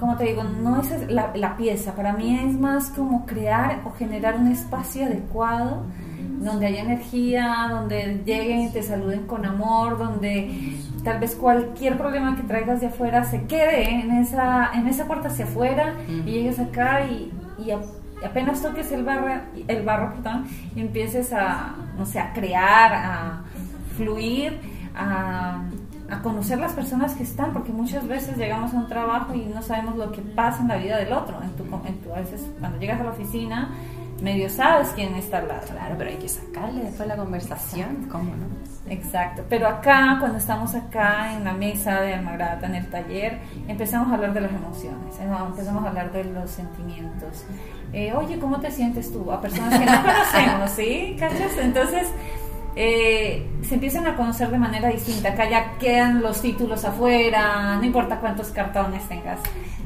como 0.00 0.16
te 0.16 0.24
digo, 0.24 0.42
no 0.44 0.80
es 0.80 1.10
la, 1.10 1.30
la 1.34 1.56
pieza. 1.56 1.94
Para 1.94 2.12
mí 2.14 2.38
es 2.38 2.58
más 2.58 2.90
como 2.90 3.26
crear 3.26 3.80
o 3.84 3.90
generar 3.92 4.36
un 4.36 4.48
espacio 4.48 5.04
adecuado 5.06 5.82
donde 6.40 6.66
haya 6.66 6.82
energía, 6.82 7.68
donde 7.70 8.22
lleguen 8.24 8.62
y 8.62 8.70
te 8.70 8.82
saluden 8.82 9.26
con 9.26 9.44
amor, 9.46 9.98
donde 9.98 10.76
tal 11.04 11.18
vez 11.20 11.34
cualquier 11.36 11.96
problema 11.96 12.36
que 12.36 12.42
traigas 12.42 12.80
de 12.80 12.88
afuera 12.88 13.24
se 13.24 13.44
quede 13.44 13.90
en 13.90 14.10
esa, 14.10 14.70
en 14.74 14.86
esa 14.88 15.06
puerta 15.06 15.28
hacia 15.28 15.44
afuera 15.44 15.94
y 16.08 16.22
llegues 16.30 16.58
acá 16.58 17.06
y, 17.06 17.32
y 17.64 17.70
a- 17.70 17.78
y 17.78 18.03
apenas 18.24 18.62
toques 18.62 18.90
el 18.92 19.04
barro, 19.04 19.40
el 19.68 19.82
barro 19.84 20.12
y 20.74 20.80
empieces 20.80 21.32
a, 21.32 21.74
no 21.98 22.06
sé, 22.06 22.18
a 22.20 22.32
crear, 22.32 22.92
a 22.94 23.42
fluir, 23.96 24.58
a, 24.96 25.62
a 26.10 26.22
conocer 26.22 26.58
las 26.58 26.72
personas 26.72 27.14
que 27.14 27.22
están, 27.22 27.52
porque 27.52 27.72
muchas 27.72 28.06
veces 28.06 28.36
llegamos 28.36 28.74
a 28.74 28.76
un 28.76 28.86
trabajo 28.88 29.34
y 29.34 29.40
no 29.46 29.62
sabemos 29.62 29.96
lo 29.96 30.12
que 30.12 30.20
pasa 30.22 30.62
en 30.62 30.68
la 30.68 30.76
vida 30.76 30.96
del 30.98 31.12
otro. 31.12 31.40
En 31.42 31.50
tu, 31.52 31.64
en 31.86 31.98
tu- 32.00 32.12
a 32.12 32.16
veces 32.20 32.46
cuando 32.60 32.78
llegas 32.78 33.00
a 33.00 33.04
la 33.04 33.10
oficina, 33.10 33.70
medio 34.20 34.48
sabes 34.48 34.88
quién 34.94 35.14
está 35.14 35.38
al 35.38 35.48
lado. 35.48 35.66
Claro, 35.66 35.94
pero 35.98 36.10
hay 36.10 36.16
que 36.16 36.28
sacarle 36.28 36.82
después 36.82 37.08
la 37.08 37.16
conversación, 37.16 38.08
¿cómo 38.10 38.36
no? 38.36 38.46
Exacto, 38.90 39.42
pero 39.48 39.66
acá, 39.66 40.18
cuando 40.20 40.36
estamos 40.36 40.74
acá 40.74 41.34
en 41.34 41.44
la 41.44 41.54
mesa 41.54 42.02
de 42.02 42.14
Almagrata, 42.14 42.66
en 42.66 42.74
el 42.74 42.86
taller, 42.90 43.38
empezamos 43.66 44.10
a 44.10 44.14
hablar 44.14 44.34
de 44.34 44.42
las 44.42 44.52
emociones, 44.52 45.18
¿eh? 45.20 45.26
Empezamos 45.46 45.84
a 45.84 45.88
hablar 45.88 46.12
de 46.12 46.24
los 46.24 46.50
sentimientos. 46.50 47.44
Eh, 47.94 48.12
Oye, 48.12 48.38
¿cómo 48.38 48.60
te 48.60 48.70
sientes 48.70 49.10
tú? 49.10 49.30
A 49.32 49.40
personas 49.40 49.78
que 49.78 49.86
no 49.86 50.02
conocemos, 50.02 50.70
¿sí? 50.70 51.16
¿Cachas? 51.18 51.56
Entonces, 51.58 52.08
eh, 52.76 53.46
se 53.62 53.74
empiezan 53.74 54.06
a 54.06 54.16
conocer 54.16 54.50
de 54.50 54.58
manera 54.58 54.88
distinta. 54.88 55.30
Acá 55.30 55.48
ya 55.48 55.78
quedan 55.78 56.20
los 56.22 56.40
títulos 56.40 56.84
afuera, 56.84 57.76
no 57.76 57.84
importa 57.84 58.18
cuántos 58.18 58.48
cartones 58.48 59.06
tengas. 59.08 59.38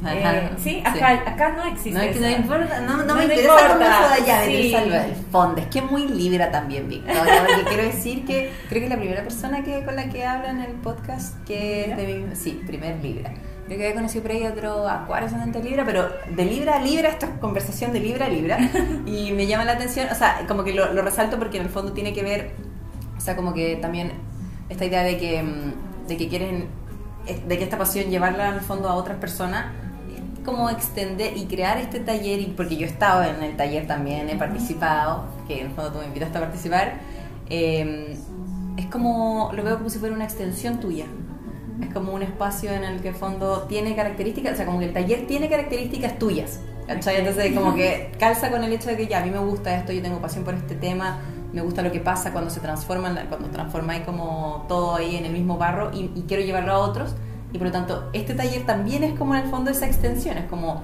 Eh, 0.07 0.25
Ajá, 0.25 0.51
sí, 0.57 0.71
sí. 0.71 0.83
acá, 0.85 1.13
acá 1.27 1.49
no 1.57 1.65
existe. 1.65 1.93
No, 1.93 1.99
no 1.99 2.27
eso. 2.27 2.41
importa, 2.41 2.81
no, 2.81 2.97
no 2.99 3.05
No 3.05 3.15
me 3.17 3.25
interesa 3.25 3.73
importa, 3.73 4.09
de 4.09 4.23
allá, 4.23 4.45
sí. 4.45 4.75
el, 4.75 5.15
fondo. 5.31 5.61
Es 5.61 5.67
que 5.67 5.79
es 5.81 5.91
muy 5.91 6.07
libra 6.07 6.51
también, 6.51 6.89
Victoria, 6.89 7.45
porque 7.47 7.65
quiero 7.69 7.83
decir 7.83 8.25
que 8.25 8.53
creo 8.69 8.81
que 8.81 8.85
es 8.85 8.91
la 8.91 8.97
primera 8.97 9.23
persona 9.23 9.63
que 9.63 9.85
con 9.85 9.97
la 9.97 10.09
que 10.09 10.25
hablo 10.25 10.49
en 10.49 10.61
el 10.61 10.73
podcast 10.73 11.45
que 11.45 11.91
es 11.91 11.97
de 11.97 12.07
mi, 12.07 12.37
sí, 12.37 12.63
primer 12.67 13.03
libra. 13.03 13.33
Creo 13.67 13.79
que 13.79 13.85
había 13.85 13.97
conocido 13.97 14.23
por 14.23 14.33
ahí 14.33 14.47
otro 14.47 14.89
acuario 14.89 15.27
ascendente 15.27 15.63
libra, 15.63 15.85
pero 15.85 16.09
de 16.31 16.45
libra 16.47 16.77
a 16.77 16.81
libra, 16.81 17.11
esto 17.11 17.27
es 17.27 17.33
conversación 17.33 17.93
de 17.93 18.01
libra 18.01 18.27
a 18.27 18.29
libra, 18.31 18.59
y 19.07 19.33
me 19.33 19.47
llama 19.47 19.65
la 19.65 19.73
atención, 19.73 20.09
o 20.11 20.15
sea, 20.15 20.45
como 20.49 20.65
que 20.65 20.73
lo, 20.73 20.93
lo 20.95 21.03
resalto 21.03 21.39
porque 21.39 21.59
en 21.59 21.65
el 21.65 21.69
fondo 21.69 21.93
tiene 21.93 22.15
que 22.15 22.23
ver, 22.23 22.53
o 23.19 23.21
sea, 23.21 23.37
como 23.37 23.53
que 23.53 23.77
también 23.77 24.13
esta 24.71 24.85
idea 24.85 25.03
de 25.03 25.19
que, 25.19 25.43
mm, 25.43 26.07
de 26.09 26.17
que 26.17 26.29
quieren, 26.29 26.69
eh, 27.27 27.43
de 27.47 27.59
que 27.59 27.65
esta 27.65 27.77
pasión 27.77 28.11
llevarla 28.11 28.49
el 28.51 28.61
fondo 28.61 28.89
a 28.89 28.95
otras 28.95 29.19
personas, 29.19 29.67
como 30.45 30.71
extender 30.71 31.37
y 31.37 31.45
crear 31.45 31.77
este 31.77 32.01
taller, 32.01 32.41
y 32.41 32.47
porque 32.57 32.77
yo 32.77 32.87
he 32.87 32.91
estado 32.91 33.23
en 33.23 33.43
el 33.43 33.57
taller 33.57 33.87
también, 33.87 34.31
he 34.31 34.37
participado, 34.37 35.27
que 35.47 35.61
en 35.61 35.67
el 35.67 35.73
fondo 35.73 35.93
tú 35.93 35.99
me 35.99 36.07
invitaste 36.07 36.39
a 36.39 36.41
participar, 36.41 36.95
eh, 37.51 38.17
es 38.79 38.87
como, 38.87 39.51
lo 39.53 39.63
veo 39.63 39.77
como 39.77 39.91
si 39.91 39.99
fuera 39.99 40.15
una 40.15 40.25
extensión 40.25 40.81
tuya. 40.81 41.07
Es 41.83 41.93
como 41.93 42.13
un 42.13 42.23
espacio 42.23 42.73
en 42.73 42.85
el 42.85 43.01
que 43.01 43.09
el 43.09 43.15
fondo 43.15 43.67
tiene 43.69 43.95
características, 43.95 44.55
o 44.55 44.57
sea, 44.57 44.67
como 44.67 44.79
que 44.79 44.87
el 44.87 44.93
taller 44.93 45.27
tiene 45.27 45.49
características 45.49 46.19
tuyas. 46.19 46.61
¿cachai? 46.87 47.17
Entonces, 47.19 47.55
como 47.55 47.75
que 47.75 48.11
calza 48.19 48.51
con 48.51 48.65
el 48.65 48.73
hecho 48.73 48.89
de 48.89 48.97
que 48.97 49.07
ya, 49.07 49.19
a 49.21 49.25
mí 49.25 49.31
me 49.31 49.39
gusta 49.39 49.77
esto, 49.77 49.93
yo 49.93 50.03
tengo 50.03 50.21
pasión 50.21 50.45
por 50.45 50.55
este 50.55 50.75
tema, 50.75 51.21
me 51.53 51.63
gusta 51.63 51.83
lo 51.83 51.91
que 51.93 52.01
pasa 52.01 52.33
cuando 52.33 52.51
se 52.51 52.61
transforman, 52.61 53.19
cuando 53.29 53.49
transformáis 53.49 54.03
como 54.05 54.65
todo 54.69 54.97
ahí 54.97 55.17
en 55.17 55.25
el 55.25 55.33
mismo 55.33 55.57
barro 55.57 55.91
y, 55.93 56.11
y 56.15 56.25
quiero 56.29 56.43
llevarlo 56.43 56.73
a 56.73 56.79
otros. 56.79 57.15
Y 57.53 57.59
por 57.59 57.69
lo 57.69 57.73
tanto, 57.73 58.11
este 58.13 58.35
taller 58.35 58.67
también 58.67 59.03
es 59.05 59.19
como 59.19 59.35
en 59.35 59.45
el 59.45 59.51
fondo 59.51 59.71
esa 59.71 59.87
extensión, 59.87 60.37
es 60.37 60.45
como 60.47 60.83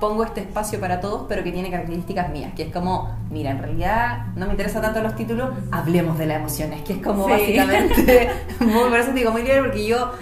pongo 0.00 0.24
este 0.24 0.40
espacio 0.40 0.80
para 0.80 1.00
todos, 1.00 1.26
pero 1.28 1.42
que 1.44 1.52
tiene 1.52 1.70
características 1.70 2.30
mías, 2.30 2.52
que 2.56 2.62
es 2.62 2.72
como, 2.72 3.14
mira, 3.30 3.50
en 3.50 3.58
realidad 3.58 4.26
no 4.34 4.46
me 4.46 4.52
interesa 4.52 4.80
tanto 4.80 5.02
los 5.02 5.14
títulos, 5.16 5.50
hablemos 5.70 6.16
de 6.16 6.24
las 6.26 6.38
emociones, 6.38 6.80
que 6.82 6.94
es 6.94 7.02
como 7.02 7.26
Sí. 7.26 7.32
básicamente, 7.32 8.30
muy, 8.60 8.72
por 8.88 8.98
eso 8.98 9.12
digo 9.12 9.32
muy 9.32 9.42
libre, 9.42 9.60
porque 9.64 9.86
yo 9.86 10.12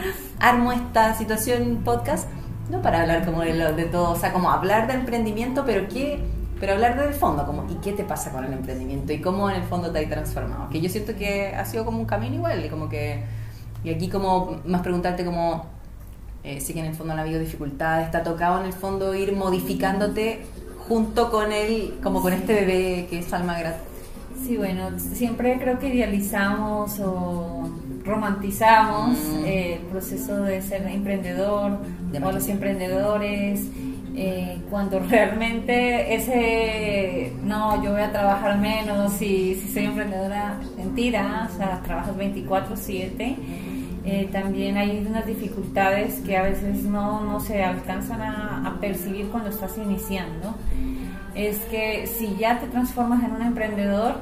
armo 0.41 0.73
esta 0.73 1.15
situación 1.15 1.83
podcast, 1.85 2.29
no 2.71 2.83
para 2.83 3.03
hablar 3.03 3.25
como 3.25 3.43
de, 3.43 3.55
lo- 3.55 3.73
de 3.75 3.85
todo, 3.85 4.11
o 4.11 4.17
sea, 4.17 4.33
como 4.33 4.51
hablar 4.51 4.89
de 4.89 4.95
emprendimiento, 4.95 5.63
pero 5.65 5.87
qué, 5.89 6.21
pero 6.61 6.73
hablar 6.75 7.01
del 7.01 7.15
fondo, 7.15 7.47
como, 7.47 7.65
¿y 7.71 7.75
qué 7.77 7.93
te 7.93 8.05
pasa 8.05 8.31
con 8.33 8.45
el 8.45 8.53
emprendimiento? 8.53 9.13
Y 9.13 9.21
cómo 9.21 9.49
en 9.51 9.57
el 9.57 9.63
fondo 9.63 9.91
te 9.91 9.99
has 10.01 10.09
transformado, 10.11 10.69
que 10.71 10.81
yo 10.81 10.89
siento 10.89 11.15
que 11.17 11.55
ha 11.55 11.65
sido 11.65 11.85
como 11.85 11.99
un 11.99 12.07
camino 12.07 12.35
igual, 12.37 12.65
y 12.65 12.69
como 12.69 12.89
que, 12.89 13.23
y 13.85 13.91
aquí 13.91 14.09
como, 14.09 14.59
más 14.65 14.83
preguntarte 14.83 15.25
como, 15.25 15.67
eh, 16.45 16.61
sí 16.61 16.73
que 16.75 16.81
en 16.81 16.87
el 16.87 16.95
fondo 16.95 17.13
han 17.13 17.19
habido 17.21 17.39
dificultades, 17.41 18.11
te 18.11 18.17
ha 18.17 18.23
tocado 18.23 18.61
en 18.61 18.67
el 18.67 18.73
fondo 18.73 19.15
ir 19.15 19.35
modificándote 19.35 20.43
junto 20.89 21.31
con 21.31 21.53
él, 21.53 21.95
como 22.03 22.23
con 22.23 22.33
este 22.33 22.55
bebé 22.55 23.07
que 23.11 23.19
es 23.21 23.33
Alma 23.33 23.59
Grat. 23.59 23.77
Sí, 24.47 24.57
bueno, 24.57 24.91
siempre 24.99 25.59
creo 25.59 25.79
que 25.79 25.89
idealizamos 25.95 26.99
o 27.01 27.69
romantizamos 28.05 29.19
Mm. 29.19 29.45
eh, 29.45 29.75
el 29.75 29.83
proceso 29.83 30.43
de 30.43 30.63
ser 30.63 30.87
emprendedor 30.87 31.79
De 32.13 32.19
o 32.19 32.33
los 32.33 32.49
emprendedores, 32.49 33.63
eh, 34.21 34.59
cuando 34.69 34.99
realmente 35.09 36.15
ese, 36.15 37.33
no, 37.45 37.83
yo 37.85 37.93
voy 37.93 38.03
a 38.03 38.11
trabajar 38.11 38.59
menos 38.59 39.23
y 39.23 39.55
si 39.55 39.69
soy 39.73 39.85
emprendedora, 39.85 40.59
mentira, 40.77 41.49
o 41.53 41.57
sea, 41.57 41.81
trabajas 41.85 42.17
24/7. 42.17 43.37
Eh, 44.05 44.29
también 44.33 44.77
hay 44.77 45.05
unas 45.07 45.27
dificultades 45.27 46.21
que 46.21 46.37
a 46.37 46.43
veces 46.43 46.83
no, 46.83 47.21
no 47.21 47.41
se 47.41 47.63
alcanzan 47.63 48.23
a, 48.23 48.67
a, 48.67 48.81
percibir 48.81 49.29
cuando 49.29 49.51
estás 49.51 49.77
iniciando. 49.77 50.55
Es 51.35 51.59
que 51.67 52.07
si 52.07 52.35
ya 52.37 52.59
te 52.59 52.67
transformas 52.69 53.23
en 53.23 53.33
un 53.33 53.43
emprendedor, 53.43 54.17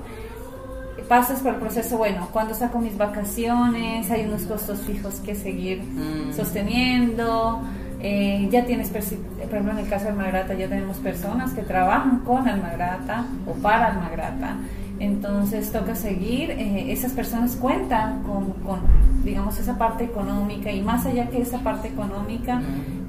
pasas 1.08 1.40
por 1.40 1.54
el 1.54 1.60
proceso, 1.60 1.96
bueno, 1.96 2.28
cuando 2.32 2.54
saco 2.54 2.80
mis 2.80 2.98
vacaciones, 2.98 4.10
hay 4.10 4.26
unos 4.26 4.42
costos 4.42 4.80
fijos 4.80 5.20
que 5.20 5.34
seguir 5.34 5.82
mm. 5.82 6.34
sosteniendo, 6.34 7.62
eh, 8.00 8.48
ya 8.50 8.64
tienes, 8.64 8.90
por 8.90 9.00
ejemplo, 9.00 9.72
en 9.72 9.78
el 9.78 9.88
caso 9.88 10.04
de 10.04 10.10
Almagrata, 10.10 10.54
ya 10.54 10.68
tenemos 10.68 10.98
personas 10.98 11.52
que 11.52 11.62
trabajan 11.62 12.20
con 12.20 12.48
Almagrata 12.48 13.26
o 13.46 13.52
para 13.54 13.92
Almagrata. 13.92 14.56
Entonces 14.98 15.72
toca 15.72 15.94
seguir, 15.94 16.50
eh, 16.50 16.92
esas 16.92 17.12
personas 17.12 17.56
cuentan 17.56 18.22
con, 18.22 18.52
con, 18.64 18.80
digamos, 19.24 19.58
esa 19.58 19.76
parte 19.76 20.04
económica 20.04 20.70
y 20.70 20.80
más 20.80 21.04
allá 21.04 21.28
que 21.28 21.42
esa 21.42 21.58
parte 21.58 21.88
económica, 21.88 22.62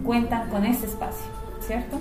cuentan 0.04 0.50
con 0.50 0.66
este 0.66 0.88
espacio, 0.88 1.26
¿cierto? 1.62 2.00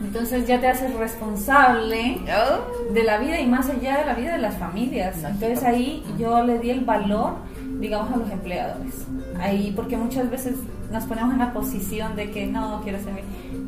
Entonces 0.00 0.46
ya 0.46 0.60
te 0.60 0.68
haces 0.68 0.94
responsable 0.94 2.18
oh. 2.28 2.92
de 2.92 3.02
la 3.02 3.18
vida 3.18 3.40
y 3.40 3.46
más 3.46 3.68
allá 3.68 3.98
de 3.98 4.04
la 4.06 4.14
vida 4.14 4.32
de 4.32 4.38
las 4.38 4.56
familias. 4.56 5.16
Entonces 5.24 5.62
ahí 5.64 6.04
yo 6.18 6.42
le 6.44 6.58
di 6.58 6.70
el 6.70 6.84
valor, 6.84 7.34
digamos, 7.80 8.12
a 8.12 8.16
los 8.16 8.30
empleadores. 8.30 9.06
Ahí, 9.40 9.72
porque 9.74 9.96
muchas 9.96 10.30
veces 10.30 10.54
nos 10.90 11.04
ponemos 11.04 11.32
en 11.32 11.38
la 11.38 11.52
posición 11.52 12.16
de 12.16 12.30
que 12.30 12.46
no, 12.46 12.80
quiero 12.82 12.98
ser... 12.98 13.22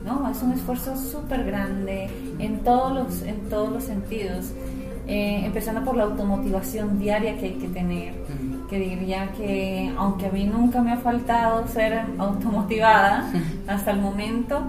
No, 0.04 0.30
es 0.30 0.42
un 0.42 0.52
esfuerzo 0.52 0.96
súper 0.96 1.44
grande 1.44 2.08
en 2.38 2.60
todos 2.60 2.92
los, 2.92 3.22
en 3.22 3.48
todos 3.48 3.70
los 3.70 3.84
sentidos. 3.84 4.52
Eh, 5.06 5.44
empezando 5.44 5.82
por 5.84 5.96
la 5.96 6.04
automotivación 6.04 6.98
diaria 6.98 7.36
que 7.36 7.46
hay 7.46 7.54
que 7.54 7.68
tener, 7.68 8.14
que 8.68 8.78
diría 8.78 9.32
que 9.32 9.92
aunque 9.98 10.26
a 10.26 10.30
mí 10.30 10.44
nunca 10.44 10.82
me 10.82 10.92
ha 10.92 10.98
faltado 10.98 11.66
ser 11.66 12.04
automotivada 12.16 13.28
hasta 13.66 13.90
el 13.90 14.00
momento, 14.00 14.62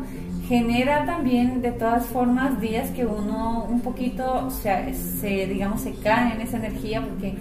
genera 0.48 1.06
también 1.06 1.62
de 1.62 1.72
todas 1.72 2.08
formas 2.08 2.60
días 2.60 2.90
que 2.90 3.06
uno 3.06 3.66
un 3.70 3.82
poquito 3.82 4.48
o 4.48 4.50
sea, 4.50 4.92
se, 4.94 5.46
digamos, 5.46 5.82
se 5.82 5.94
cae 5.94 6.34
en 6.34 6.42
esa 6.42 6.58
energía 6.58 7.02
porque 7.08 7.36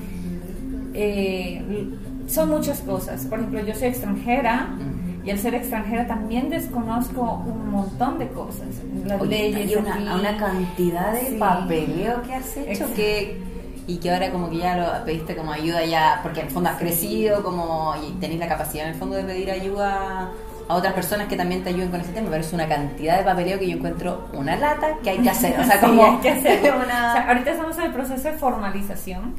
eh, 0.92 1.88
son 2.26 2.50
muchas 2.50 2.80
cosas. 2.80 3.24
Por 3.24 3.38
ejemplo, 3.38 3.64
yo 3.64 3.74
soy 3.74 3.88
extranjera 3.88 4.68
y 5.24 5.30
al 5.30 5.38
ser 5.38 5.54
extranjera 5.54 6.06
también 6.06 6.48
desconozco 6.48 7.42
un 7.46 7.70
montón 7.70 8.18
de 8.18 8.28
cosas. 8.28 8.68
Las 9.04 9.20
leyes. 9.22 9.56
Hay 9.56 9.76
una, 9.76 10.14
una, 10.14 10.36
cantidad 10.36 11.12
de 11.12 11.36
papeleo 11.38 12.22
que 12.22 12.34
has 12.34 12.56
hecho 12.56 12.92
que 12.94 13.50
y 13.86 13.96
que 13.96 14.10
ahora 14.10 14.30
como 14.30 14.48
que 14.48 14.58
ya 14.58 14.76
lo 14.76 15.04
pediste 15.04 15.36
como 15.36 15.52
ayuda 15.52 15.84
ya, 15.84 16.20
porque 16.22 16.40
en 16.40 16.46
el 16.46 16.52
fondo 16.52 16.70
has 16.70 16.78
crecido 16.78 17.42
como 17.42 17.94
y 18.06 18.12
tenéis 18.20 18.40
la 18.40 18.48
capacidad 18.48 18.84
en 18.84 18.92
el 18.92 18.98
fondo 18.98 19.16
de 19.16 19.24
pedir 19.24 19.50
ayuda 19.50 20.30
a 20.68 20.74
otras 20.74 20.94
personas 20.94 21.26
que 21.26 21.36
también 21.36 21.64
te 21.64 21.70
ayuden 21.70 21.90
con 21.90 22.00
ese 22.00 22.12
tema, 22.12 22.28
pero 22.30 22.42
es 22.42 22.52
una 22.52 22.68
cantidad 22.68 23.18
de 23.18 23.24
papeleo 23.24 23.58
que 23.58 23.68
yo 23.68 23.76
encuentro 23.76 24.28
una 24.32 24.54
lata 24.54 24.96
que 25.02 25.10
hay 25.10 25.18
que 25.18 25.30
hacer. 25.30 25.58
O 25.58 25.64
sea, 25.64 25.80
como 25.80 26.04
hay 26.04 26.16
que 26.18 26.30
hacer 26.30 26.72
una... 26.84 27.28
ahorita 27.28 27.50
estamos 27.50 27.76
en 27.78 27.84
el 27.84 27.92
proceso 27.92 28.28
de 28.28 28.34
formalización. 28.34 29.34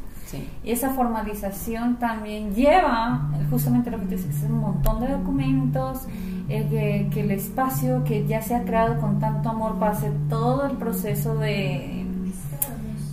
Y 0.63 0.71
esa 0.71 0.91
formalización 0.91 1.97
también 1.97 2.53
lleva 2.53 3.29
justamente 3.49 3.91
lo 3.91 3.99
que 3.99 4.05
tú 4.05 4.11
dices, 4.11 4.43
un 4.43 4.59
montón 4.59 5.01
de 5.01 5.09
documentos, 5.09 6.07
eh, 6.49 7.07
que, 7.11 7.21
el 7.21 7.31
espacio 7.31 8.03
que 8.03 8.25
ya 8.27 8.41
se 8.41 8.55
ha 8.55 8.63
creado 8.63 8.99
con 8.99 9.19
tanto 9.19 9.49
amor 9.49 9.79
pase 9.79 10.11
todo 10.29 10.65
el 10.65 10.77
proceso 10.77 11.35
de, 11.35 12.05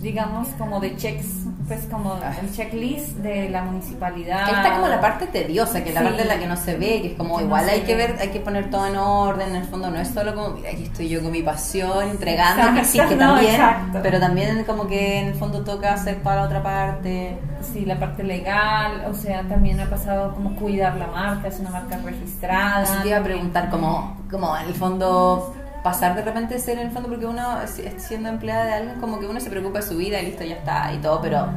digamos, 0.01 0.49
como 0.57 0.79
de 0.79 0.95
checks 0.95 1.45
pues 1.69 1.85
como 1.85 2.17
el 2.41 2.51
checklist 2.51 3.17
de 3.17 3.47
la 3.47 3.61
municipalidad. 3.61 4.45
Que 4.45 4.55
está 4.55 4.73
como 4.73 4.87
la 4.87 4.99
parte 4.99 5.27
tediosa, 5.27 5.83
que 5.83 5.89
es 5.89 5.95
la 5.95 6.01
parte 6.01 6.23
en 6.23 6.27
la 6.27 6.39
que 6.39 6.47
no 6.47 6.57
se 6.57 6.75
ve, 6.75 6.99
que 7.03 7.07
es 7.09 7.13
como 7.13 7.39
igual 7.39 7.69
hay 7.69 7.81
que 7.81 7.95
ver, 7.95 8.15
hay 8.19 8.29
que 8.29 8.39
poner 8.39 8.71
todo 8.71 8.87
en 8.87 8.95
orden, 8.95 9.49
en 9.49 9.57
el 9.57 9.65
fondo 9.65 9.91
no 9.91 9.99
es 9.99 10.07
solo 10.07 10.33
como, 10.33 10.49
mira, 10.49 10.71
aquí 10.71 10.85
estoy 10.85 11.07
yo 11.07 11.21
con 11.21 11.31
mi 11.31 11.43
pasión, 11.43 12.09
entregando, 12.09 12.73
que 12.73 12.85
sí, 12.85 12.99
que 13.07 13.15
también, 13.15 13.61
pero 14.01 14.19
también 14.19 14.63
como 14.63 14.87
que 14.87 15.19
en 15.19 15.27
el 15.27 15.35
fondo 15.35 15.63
toca 15.63 15.93
hacer 15.93 16.17
para 16.23 16.41
la 16.41 16.47
otra 16.47 16.63
parte. 16.63 17.37
Sí, 17.61 17.85
la 17.85 17.99
parte 17.99 18.23
legal, 18.23 19.05
o 19.07 19.13
sea, 19.13 19.43
también 19.43 19.79
ha 19.79 19.85
pasado 19.85 20.33
como 20.33 20.55
cuidar 20.55 20.95
la 20.95 21.07
marca, 21.07 21.49
es 21.49 21.59
una 21.59 21.69
marca 21.69 21.99
registrada. 22.03 23.01
Te 23.03 23.09
iba 23.09 23.17
a 23.19 23.23
preguntar, 23.23 23.69
como, 23.69 24.17
como 24.31 24.57
en 24.57 24.67
el 24.67 24.73
fondo 24.73 25.53
pasar 25.83 26.15
de 26.15 26.21
repente 26.21 26.59
ser 26.59 26.77
en 26.79 26.87
el 26.87 26.91
fondo 26.91 27.09
porque 27.09 27.25
uno 27.25 27.59
siendo 27.97 28.29
empleada 28.29 28.65
de 28.65 28.73
alguien 28.73 28.99
como 28.99 29.19
que 29.19 29.27
uno 29.27 29.39
se 29.39 29.49
preocupa 29.49 29.79
de 29.79 29.85
su 29.85 29.97
vida 29.97 30.21
y 30.21 30.27
listo 30.27 30.43
ya 30.43 30.55
está 30.55 30.93
y 30.93 30.97
todo 30.97 31.21
pero 31.21 31.47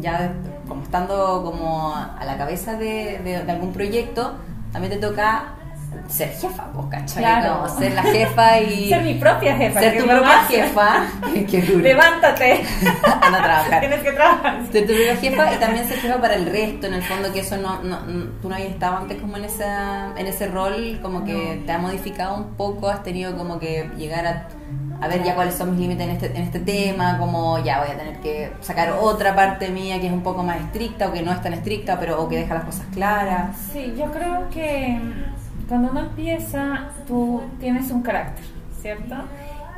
ya 0.00 0.32
como 0.68 0.82
estando 0.82 1.42
como 1.44 1.94
a 1.94 2.24
la 2.24 2.36
cabeza 2.36 2.74
de, 2.76 3.20
de 3.22 3.50
algún 3.50 3.72
proyecto 3.72 4.34
también 4.72 4.92
te 4.92 4.98
toca 4.98 5.54
ser 6.08 6.30
jefa, 6.30 6.66
vos, 6.74 6.86
¿cachai? 6.90 7.22
Claro. 7.22 7.68
ser 7.68 7.92
la 7.92 8.02
jefa 8.02 8.60
y. 8.60 8.88
Ser 8.90 9.02
mi 9.02 9.14
propia 9.14 9.56
jefa. 9.56 9.80
Ser 9.80 9.98
tu 9.98 10.04
propia 10.06 10.44
jefa. 10.44 11.06
Qué 11.50 11.62
duro. 11.62 11.80
Levántate. 11.80 12.64
Anda 13.20 13.38
a 13.38 13.44
trabajar. 13.44 13.80
Tienes 13.80 14.00
que 14.00 14.12
trabajar. 14.12 14.60
Ser 14.72 14.86
tu 14.86 14.92
propia 14.92 15.16
jefa 15.16 15.54
y 15.54 15.56
también 15.58 15.88
ser 15.88 15.98
jefa 15.98 16.20
para 16.20 16.34
el 16.34 16.46
resto, 16.46 16.86
en 16.86 16.94
el 16.94 17.02
fondo, 17.02 17.32
que 17.32 17.40
eso 17.40 17.56
no. 17.56 17.82
no, 17.82 17.98
tú 18.42 18.48
no 18.48 18.54
habías 18.54 18.70
estado 18.70 18.98
antes 18.98 19.20
como 19.20 19.36
en, 19.36 19.44
esa, 19.44 20.12
en 20.16 20.26
ese 20.26 20.48
rol, 20.48 20.98
como 21.02 21.24
que 21.24 21.62
te 21.64 21.72
ha 21.72 21.78
modificado 21.78 22.36
un 22.36 22.54
poco, 22.54 22.88
has 22.88 23.02
tenido 23.02 23.36
como 23.36 23.58
que 23.58 23.88
llegar 23.96 24.26
a 24.26 24.48
a 25.00 25.08
ver 25.08 25.22
ya 25.22 25.34
cuáles 25.34 25.54
son 25.54 25.70
mis 25.70 25.80
límites 25.80 26.06
en 26.06 26.10
este, 26.10 26.26
en 26.26 26.42
este 26.42 26.60
tema, 26.60 27.16
como 27.18 27.58
ya 27.64 27.80
voy 27.80 27.90
a 27.90 27.96
tener 27.96 28.20
que 28.20 28.52
sacar 28.60 28.92
otra 29.00 29.34
parte 29.34 29.70
mía 29.70 29.98
que 29.98 30.08
es 30.08 30.12
un 30.12 30.22
poco 30.22 30.42
más 30.42 30.60
estricta 30.60 31.08
o 31.08 31.12
que 31.12 31.22
no 31.22 31.32
es 31.32 31.40
tan 31.40 31.54
estricta, 31.54 31.98
pero 31.98 32.22
o 32.22 32.28
que 32.28 32.36
deja 32.36 32.54
las 32.54 32.64
cosas 32.64 32.86
claras. 32.92 33.56
Sí, 33.72 33.94
yo 33.96 34.12
creo 34.12 34.48
que 34.50 35.00
cuando 35.70 35.92
uno 35.92 36.00
empieza, 36.00 36.88
tú 37.06 37.42
tienes 37.60 37.92
un 37.92 38.02
carácter, 38.02 38.44
¿cierto? 38.82 39.14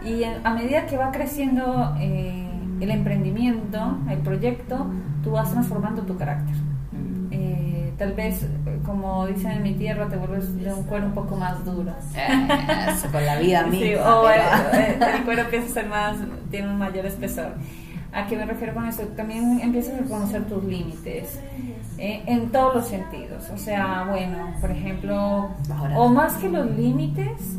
Y 0.02 0.24
a 0.24 0.54
medida 0.54 0.86
que 0.86 0.96
va 0.96 1.12
creciendo 1.12 1.94
eh, 2.00 2.48
el 2.80 2.90
emprendimiento, 2.90 3.98
el 4.08 4.18
proyecto, 4.20 4.86
tú 5.22 5.32
vas 5.32 5.52
transformando 5.52 6.00
tu 6.00 6.16
carácter. 6.16 6.54
Eh, 7.30 7.92
tal 7.98 8.14
vez, 8.14 8.46
como 8.86 9.26
dicen 9.26 9.50
en 9.50 9.62
mi 9.62 9.74
tierra, 9.74 10.08
te 10.08 10.16
vuelves 10.16 10.56
de 10.56 10.72
un 10.72 10.84
cuero 10.84 11.04
un 11.04 11.12
poco 11.12 11.36
más 11.36 11.62
duro. 11.62 11.92
con 13.12 13.26
la 13.26 13.38
vida 13.38 13.62
misma. 13.66 13.86
Sí, 13.86 13.94
o 13.94 14.30
el, 14.30 15.22
cuero 15.26 15.42
empieza 15.42 15.66
a 15.66 15.74
ser 15.74 15.88
más, 15.88 16.16
tiene 16.50 16.68
un 16.68 16.78
mayor 16.78 17.04
espesor. 17.04 17.52
¿A 18.14 18.26
qué 18.26 18.36
me 18.36 18.46
refiero 18.46 18.72
con 18.72 18.86
eso? 18.86 19.02
También 19.14 19.60
empiezas 19.60 20.00
a 20.00 20.04
conocer 20.04 20.44
tus 20.46 20.64
límites 20.64 21.38
eh, 22.04 22.20
en 22.26 22.50
todos 22.50 22.74
los 22.74 22.86
sentidos. 22.88 23.48
O 23.50 23.56
sea, 23.56 24.08
bueno, 24.10 24.56
por 24.60 24.72
ejemplo, 24.72 25.50
o 25.94 26.08
más 26.08 26.34
que 26.34 26.48
los 26.48 26.68
límites, 26.72 27.56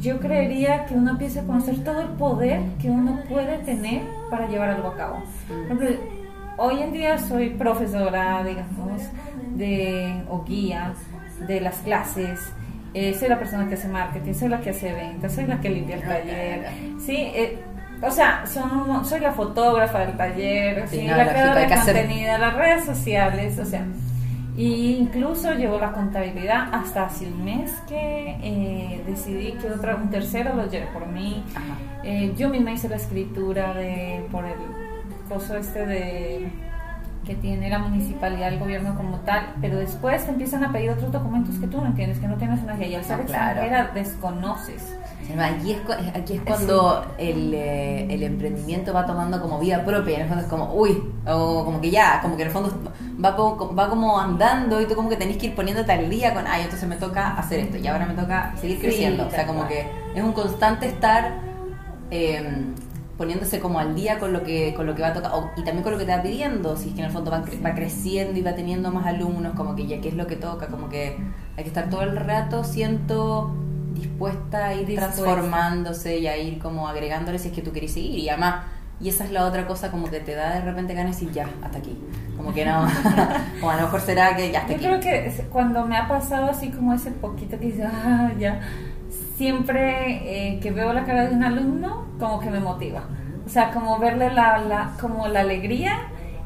yo 0.00 0.18
creería 0.20 0.86
que 0.86 0.94
uno 0.94 1.10
empieza 1.10 1.42
a 1.42 1.44
conocer 1.44 1.84
todo 1.84 2.00
el 2.00 2.08
poder 2.08 2.62
que 2.80 2.88
uno 2.88 3.20
puede 3.28 3.58
tener 3.58 4.00
para 4.30 4.48
llevar 4.48 4.70
algo 4.70 4.88
a 4.88 4.96
cabo. 4.96 5.22
Por 5.48 5.64
ejemplo, 5.64 5.88
hoy 6.56 6.80
en 6.80 6.92
día 6.94 7.18
soy 7.18 7.50
profesora, 7.50 8.42
digamos, 8.42 9.02
de, 9.54 10.22
o 10.30 10.42
guía 10.44 10.94
de 11.46 11.60
las 11.60 11.76
clases. 11.80 12.40
Eh, 12.94 13.12
soy 13.12 13.28
la 13.28 13.38
persona 13.38 13.68
que 13.68 13.74
hace 13.74 13.88
marketing, 13.88 14.32
soy 14.32 14.48
la 14.48 14.62
que 14.62 14.70
hace 14.70 14.94
ventas, 14.94 15.34
soy 15.34 15.44
la 15.44 15.60
que 15.60 15.68
limpia 15.68 15.96
el 15.96 16.02
taller. 16.04 16.68
Sí, 17.00 17.16
eh, 17.16 17.58
o 18.02 18.10
sea, 18.10 18.44
son, 18.46 19.04
soy 19.04 19.20
la 19.20 19.32
fotógrafa 19.32 20.00
del 20.00 20.16
taller, 20.16 20.78
la 20.78 21.28
creadora 21.28 21.60
de 21.60 21.74
contenido, 21.74 22.38
las 22.38 22.54
redes 22.54 22.84
sociales, 22.84 23.58
o 23.58 23.64
sea, 23.64 23.84
y 24.58 24.96
incluso 24.96 25.54
llevo 25.54 25.78
la 25.78 25.92
contabilidad 25.92 26.68
hasta 26.72 27.06
hace 27.06 27.26
un 27.26 27.44
mes 27.44 27.70
que 27.88 28.36
eh, 28.42 29.04
decidí 29.06 29.52
que 29.52 29.70
otra, 29.70 29.94
un 29.94 30.10
tercero 30.10 30.52
lo 30.54 30.68
lleve 30.68 30.86
por 30.92 31.06
mí. 31.06 31.44
Eh, 32.02 32.34
yo 32.36 32.48
misma 32.48 32.72
hice 32.72 32.88
la 32.88 32.96
escritura 32.96 33.72
de 33.74 34.26
por 34.32 34.44
el 34.44 34.58
coso 35.28 35.56
este 35.56 35.86
de 35.86 36.48
que 37.24 37.36
tiene 37.36 37.70
la 37.70 37.78
municipalidad, 37.78 38.48
el 38.48 38.58
gobierno 38.58 38.96
como 38.96 39.18
tal, 39.20 39.54
pero 39.60 39.78
después 39.78 40.24
te 40.24 40.32
empiezan 40.32 40.64
a 40.64 40.72
pedir 40.72 40.90
otros 40.90 41.12
documentos 41.12 41.56
que 41.56 41.68
tú 41.68 41.76
no 41.80 41.86
entiendes, 41.86 42.18
que 42.18 42.26
no 42.26 42.36
tienes 42.36 42.60
una 42.60 42.74
guía 42.74 42.88
y 42.88 42.94
al 42.96 43.04
ser 43.04 43.20
extranjera 43.20 43.90
desconoces. 43.94 44.97
Aquí 45.36 45.72
es, 45.72 45.80
aquí 46.14 46.34
es 46.34 46.40
cuando 46.40 47.04
el, 47.18 47.52
eh, 47.52 48.06
el, 48.08 48.22
emprendimiento 48.22 48.94
va 48.94 49.04
tomando 49.04 49.40
como 49.42 49.58
vida 49.58 49.84
propia, 49.84 50.16
en 50.16 50.22
el 50.22 50.28
fondo 50.28 50.42
es 50.42 50.48
como, 50.48 50.72
uy, 50.74 51.02
o 51.26 51.64
como 51.66 51.82
que 51.82 51.90
ya, 51.90 52.20
como 52.22 52.34
que 52.36 52.42
en 52.42 52.48
el 52.48 52.54
fondo 52.54 52.74
va, 53.22 53.36
va 53.36 53.90
como 53.90 54.18
andando 54.18 54.80
y 54.80 54.86
tú 54.86 54.94
como 54.94 55.10
que 55.10 55.16
tenés 55.16 55.36
que 55.36 55.46
ir 55.46 55.54
poniéndote 55.54 55.92
al 55.92 56.08
día 56.08 56.32
con, 56.32 56.46
ay, 56.46 56.62
entonces 56.62 56.88
me 56.88 56.96
toca 56.96 57.36
hacer 57.36 57.60
esto 57.60 57.76
y 57.76 57.86
ahora 57.86 58.06
me 58.06 58.14
toca 58.14 58.54
seguir 58.58 58.80
creciendo. 58.80 59.26
o 59.26 59.30
sea, 59.30 59.46
como 59.46 59.68
que 59.68 59.86
es 60.14 60.22
un 60.22 60.32
constante 60.32 60.88
estar 60.88 61.40
em, 62.10 62.74
poniéndose 63.18 63.60
como 63.60 63.80
al 63.80 63.94
día 63.94 64.18
con 64.18 64.32
lo 64.32 64.42
que 64.42 64.72
con 64.74 64.86
lo 64.86 64.94
que 64.94 65.02
va 65.02 65.08
a 65.08 65.12
tocar 65.12 65.30
y 65.58 65.62
también 65.62 65.82
con 65.82 65.92
lo 65.92 65.98
que 65.98 66.06
te 66.06 66.16
va 66.16 66.22
pidiendo, 66.22 66.74
si 66.78 66.88
es 66.88 66.94
que 66.94 67.00
en 67.00 67.06
el 67.06 67.12
fondo 67.12 67.30
va, 67.30 67.44
va 67.64 67.74
creciendo 67.74 68.38
y 68.38 68.42
va 68.42 68.54
teniendo 68.54 68.90
más 68.90 69.06
alumnos, 69.06 69.52
como 69.54 69.76
que 69.76 69.86
ya 69.86 70.00
qué 70.00 70.08
es 70.08 70.14
lo 70.14 70.26
que 70.26 70.36
toca, 70.36 70.68
como 70.68 70.88
que 70.88 71.18
hay 71.54 71.64
que 71.64 71.68
estar 71.68 71.90
todo 71.90 72.00
el 72.00 72.16
rato, 72.16 72.64
siento 72.64 73.52
dispuesta 73.98 74.66
a 74.66 74.74
ir 74.74 74.96
transformándose 74.96 76.18
y 76.18 76.26
a 76.26 76.36
ir 76.36 76.58
como 76.58 76.88
agregándole 76.88 77.38
si 77.38 77.48
es 77.48 77.54
que 77.54 77.62
tú 77.62 77.72
querés 77.72 77.92
seguir. 77.92 78.18
Y 78.18 78.28
además, 78.28 78.64
y 79.00 79.08
esa 79.08 79.24
es 79.24 79.30
la 79.30 79.44
otra 79.44 79.66
cosa 79.66 79.90
como 79.90 80.10
que 80.10 80.20
te 80.20 80.34
da 80.34 80.54
de 80.54 80.60
repente 80.62 80.94
ganas 80.94 81.18
de 81.18 81.26
decir 81.26 81.34
ya, 81.34 81.48
hasta 81.62 81.78
aquí. 81.78 81.98
Como 82.36 82.52
que 82.52 82.64
no, 82.64 82.86
o 83.62 83.70
a 83.70 83.76
lo 83.76 83.82
mejor 83.82 84.00
será 84.00 84.34
que 84.36 84.50
ya 84.50 84.60
hasta 84.60 84.72
Yo 84.76 84.76
aquí. 84.76 84.86
creo 84.86 85.00
que 85.00 85.44
cuando 85.50 85.84
me 85.86 85.96
ha 85.96 86.08
pasado 86.08 86.50
así 86.50 86.70
como 86.70 86.94
ese 86.94 87.10
poquito 87.10 87.58
que 87.58 87.66
dice, 87.66 87.84
ah, 87.84 88.30
ya, 88.38 88.60
siempre 89.36 90.50
eh, 90.54 90.60
que 90.60 90.70
veo 90.70 90.92
la 90.92 91.04
cara 91.04 91.28
de 91.28 91.34
un 91.34 91.44
alumno, 91.44 92.06
como 92.18 92.40
que 92.40 92.50
me 92.50 92.60
motiva. 92.60 93.02
O 93.46 93.48
sea, 93.48 93.70
como 93.70 93.98
verle 93.98 94.32
la, 94.32 94.58
la, 94.58 94.92
como 95.00 95.26
la 95.28 95.40
alegría, 95.40 95.92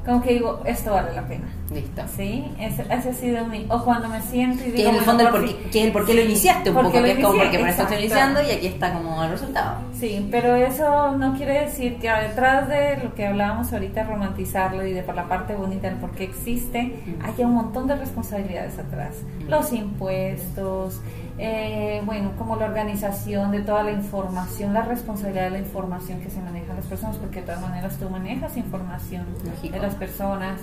como 0.05 0.23
que 0.23 0.35
digo, 0.35 0.63
esto 0.65 0.93
vale 0.93 1.13
la 1.15 1.27
pena. 1.27 1.47
Listo. 1.75 2.03
Sí, 2.17 2.45
ese, 2.59 2.83
ese 2.91 3.09
ha 3.11 3.13
sido 3.13 3.47
mi. 3.47 3.67
O 3.69 3.83
cuando 3.85 4.09
me 4.09 4.21
siento 4.23 4.63
y 4.65 4.71
digo. 4.71 4.77
Que 4.77 4.83
es 4.83 4.89
en 4.89 4.95
el 4.95 5.05
bueno, 5.05 5.07
fondo 5.07 5.23
el 5.25 5.29
por 5.31 5.45
qué, 5.45 5.71
que 5.71 5.85
el 5.85 5.93
por 5.93 6.07
qué 6.07 6.15
lo 6.15 6.21
iniciaste 6.23 6.71
un 6.71 6.77
poco, 6.77 6.93
que 6.93 6.99
es 6.99 7.03
como 7.19 7.35
inicié, 7.35 7.39
porque 7.39 7.57
estoy 7.57 7.71
exacto. 7.71 7.95
iniciando 7.99 8.43
y 8.43 8.51
aquí 8.51 8.67
está 8.67 8.93
como 8.93 9.23
el 9.25 9.31
resultado. 9.31 9.77
Sí, 9.99 10.29
pero 10.31 10.57
eso 10.57 11.13
no 11.17 11.35
quiere 11.37 11.63
decir 11.63 11.97
que 11.99 12.11
detrás 12.11 12.69
de 12.69 12.99
lo 13.03 13.15
que 13.15 13.27
hablábamos 13.27 13.73
ahorita, 13.73 14.05
romantizarlo 14.05 14.85
y 14.87 14.93
de 14.93 15.03
por 15.03 15.15
la 15.15 15.29
parte 15.29 15.55
bonita 15.55 15.89
del 15.89 15.99
por 15.99 16.11
qué 16.13 16.25
existe, 16.25 16.83
Mm. 16.83 17.25
haya 17.25 17.47
un 17.47 17.55
montón 17.55 17.87
de 17.87 17.97
responsabilidades 17.97 18.79
atrás. 18.79 19.17
Mm. 19.47 19.49
Los 19.51 19.73
impuestos, 19.73 21.01
eh, 21.39 22.03
bueno, 22.05 22.33
como 22.39 22.57
la 22.57 22.67
organización 22.67 23.51
de 23.53 23.61
toda 23.61 23.83
la 23.83 23.93
información, 23.93 24.75
la 24.75 24.83
responsabilidad 24.83 25.45
de 25.45 25.51
la 25.51 25.59
información 25.59 26.21
que 26.21 26.31
se 26.31 26.41
maneja 26.41 26.73
a 26.73 26.77
las 26.77 26.87
personas, 26.87 27.17
porque 27.17 27.41
de 27.41 27.47
todas 27.47 27.61
maneras 27.63 27.97
tú 27.99 28.09
manejas 28.11 28.57
información 28.57 29.27
Lógico. 29.45 29.75
de 29.75 29.81
las 29.81 29.95
personas. 29.95 30.61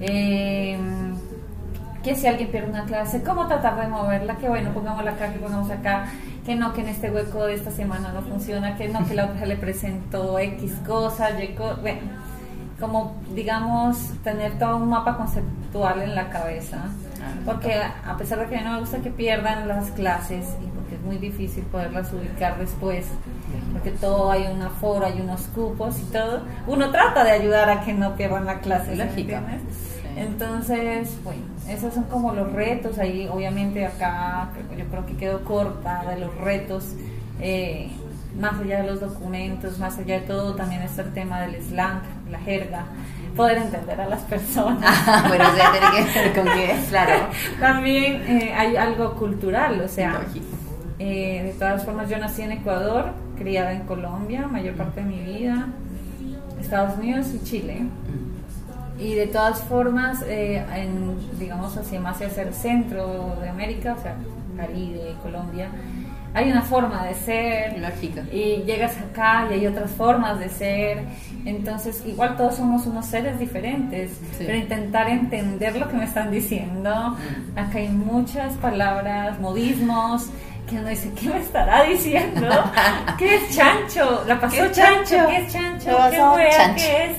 Eh, 0.00 0.78
que 2.02 2.14
si 2.14 2.26
alguien 2.26 2.50
pierde 2.50 2.70
una 2.70 2.84
clase, 2.84 3.22
cómo 3.22 3.46
tratar 3.46 3.78
de 3.80 3.86
moverla, 3.88 4.36
que 4.36 4.48
bueno, 4.48 4.70
pongámosla 4.72 5.10
acá, 5.12 5.30
que 5.32 5.38
pongamos 5.38 5.70
acá, 5.70 6.06
que 6.46 6.54
no, 6.56 6.72
que 6.72 6.80
en 6.80 6.88
este 6.88 7.10
hueco 7.10 7.44
de 7.44 7.54
esta 7.54 7.70
semana 7.70 8.10
no 8.12 8.22
funciona, 8.22 8.76
que 8.76 8.88
no, 8.88 9.06
que 9.06 9.14
la 9.14 9.26
otra 9.26 9.44
le 9.44 9.56
presentó 9.56 10.38
X 10.38 10.72
cosa, 10.86 11.30
Y 11.42 11.48
co- 11.54 11.76
bueno, 11.82 12.00
como 12.80 13.16
digamos, 13.34 13.98
tener 14.24 14.58
todo 14.58 14.78
un 14.78 14.88
mapa 14.88 15.18
conceptual 15.18 16.00
en 16.02 16.14
la 16.14 16.30
cabeza, 16.30 16.78
Ah, 17.22 17.34
porque 17.44 17.74
a 17.74 18.16
pesar 18.16 18.38
de 18.38 18.46
que 18.46 18.56
a 18.56 18.58
mí 18.60 18.64
no 18.64 18.72
me 18.72 18.80
gusta 18.80 18.96
que 19.02 19.10
pierdan 19.10 19.68
las 19.68 19.90
clases, 19.90 20.46
y 20.64 20.66
porque 20.68 20.94
es 20.94 21.02
muy 21.02 21.18
difícil 21.18 21.64
poderlas 21.64 22.10
ubicar 22.14 22.58
después, 22.58 23.04
porque 23.74 23.90
todo 23.90 24.30
hay 24.30 24.46
un 24.46 24.62
aforo, 24.62 25.04
hay 25.04 25.20
unos 25.20 25.42
cupos 25.54 25.98
y 26.00 26.04
todo, 26.04 26.40
uno 26.66 26.90
trata 26.90 27.22
de 27.24 27.32
ayudar 27.32 27.68
a 27.68 27.82
que 27.82 27.92
no 27.92 28.16
pierdan 28.16 28.46
la 28.46 28.60
clase. 28.60 28.92
Sí. 29.08 29.24
Entonces, 30.20 31.16
bueno, 31.24 31.42
esos 31.68 31.94
son 31.94 32.04
como 32.04 32.32
los 32.32 32.52
retos. 32.52 32.98
Ahí, 32.98 33.28
obviamente, 33.30 33.86
acá 33.86 34.50
yo 34.76 34.84
creo 34.86 35.06
que 35.06 35.16
quedó 35.16 35.44
corta 35.44 36.04
de 36.10 36.20
los 36.20 36.34
retos. 36.36 36.94
eh, 37.40 37.90
más 38.38 38.60
allá 38.60 38.82
de 38.82 38.86
los 38.86 39.00
documentos, 39.00 39.78
más 39.78 39.98
allá 39.98 40.20
de 40.20 40.26
todo, 40.26 40.54
también 40.54 40.82
está 40.82 41.02
el 41.02 41.12
tema 41.12 41.40
del 41.40 41.60
slang, 41.62 42.00
la 42.30 42.38
jerga, 42.38 42.84
poder 43.36 43.58
entender 43.58 44.00
a 44.00 44.08
las 44.08 44.22
personas. 44.22 44.78
Ah, 45.06 45.24
bueno, 45.28 45.44
o 45.50 45.56
sea, 45.56 45.72
tiene 45.72 45.86
que 45.90 46.18
ver 46.20 46.32
con 46.34 46.44
que, 46.44 46.76
claro. 46.88 47.26
También 47.60 48.22
eh, 48.22 48.54
hay 48.56 48.76
algo 48.76 49.14
cultural, 49.14 49.80
o 49.80 49.88
sea, 49.88 50.20
eh, 50.98 51.42
de 51.46 51.52
todas 51.58 51.84
formas 51.84 52.08
yo 52.08 52.18
nací 52.18 52.42
en 52.42 52.52
Ecuador, 52.52 53.12
criada 53.36 53.72
en 53.72 53.80
Colombia, 53.82 54.46
mayor 54.46 54.74
parte 54.74 55.00
de 55.00 55.06
mi 55.06 55.20
vida, 55.20 55.66
Estados 56.60 56.98
Unidos 56.98 57.28
y 57.34 57.44
Chile. 57.44 57.82
Y 59.00 59.14
de 59.14 59.26
todas 59.26 59.62
formas, 59.62 60.22
eh, 60.26 60.64
en, 60.74 61.16
digamos 61.38 61.76
así, 61.76 61.98
más 61.98 62.20
hacia 62.20 62.42
el 62.42 62.54
centro 62.54 63.36
de 63.40 63.48
América, 63.48 63.96
o 63.98 64.02
sea, 64.02 64.14
Caribe, 64.56 65.14
Colombia, 65.22 65.70
hay 66.32 66.50
una 66.50 66.62
forma 66.62 67.04
de 67.06 67.14
ser. 67.14 67.72
Y 68.32 68.62
llegas 68.64 68.96
acá 68.98 69.46
y 69.50 69.54
hay 69.54 69.66
otras 69.66 69.90
formas 69.90 70.38
de 70.38 70.48
ser. 70.48 70.98
Entonces, 71.44 72.04
igual 72.06 72.36
todos 72.36 72.56
somos 72.56 72.86
unos 72.86 73.06
seres 73.06 73.38
diferentes, 73.38 74.12
Sí. 74.38 74.44
pero 74.46 74.56
intentar 74.56 75.08
entender 75.08 75.76
lo 75.76 75.88
que 75.88 75.96
me 75.96 76.04
están 76.04 76.30
diciendo. 76.30 76.90
Mm. 77.16 77.58
Acá 77.58 77.78
hay 77.78 77.88
muchas 77.88 78.54
palabras, 78.58 79.40
modismos, 79.40 80.30
que 80.70 80.76
uno 80.78 80.88
dice, 80.88 81.12
¿qué 81.14 81.28
me 81.28 81.38
estará 81.40 81.82
diciendo? 81.84 82.48
¿Qué 83.18 83.34
es 83.34 83.56
chancho? 83.56 84.24
¿La 84.26 84.40
pasó 84.40 84.56
¿Qué 84.56 84.62
es 84.66 84.72
chancho? 84.72 85.16
chancho? 85.16 85.28
¿Qué 85.28 85.36
es 85.38 85.52
chancho? 85.52 85.84
¿Qué 86.10 86.18
wea? 86.20 86.50
chancho. 86.56 86.84
¿Qué 86.84 87.04
es? 87.04 87.16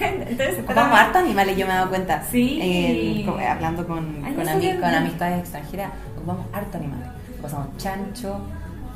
Entonces, 0.00 0.58
Ocupamos 0.58 0.90
para- 0.90 1.00
hartos 1.06 1.22
animales, 1.22 1.56
yo 1.56 1.66
me 1.66 1.72
he 1.72 1.76
dado 1.76 1.88
cuenta. 1.88 2.22
Sí. 2.30 2.58
Eh, 2.60 3.26
hablando 3.48 3.86
con, 3.86 4.22
Ay, 4.24 4.34
con, 4.34 4.44
ami- 4.46 4.96
amistades 4.96 5.38
extranjeras, 5.40 5.90
ocupamos 6.16 6.46
hartos 6.52 6.74
animales. 6.74 7.06
Pasamos 7.40 7.76
chancho, 7.76 8.40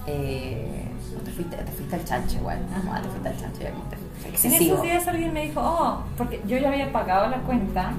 eh, 0.07 0.85
te, 1.25 1.31
fuiste, 1.31 1.57
te 1.57 1.73
fuiste 1.73 1.95
al 1.97 2.05
chancho 2.05 2.37
igual. 2.39 2.59
Ah, 2.75 3.01
te 3.03 3.09
fuiste 3.09 3.29
al 3.29 3.37
chancho, 3.39 3.61
ya 3.63 3.71
como 3.71 3.85
te 3.85 3.97
fuiste. 3.97 4.29
En 4.29 4.35
Excesivo. 4.35 4.75
esos 4.75 4.83
días 4.83 5.09
alguien 5.09 5.33
me 5.33 5.43
dijo, 5.45 5.61
oh, 5.63 6.03
porque 6.17 6.43
yo 6.47 6.59
ya 6.59 6.69
había 6.69 6.91
pagado 6.93 7.29
la 7.29 7.39
cuenta 7.39 7.93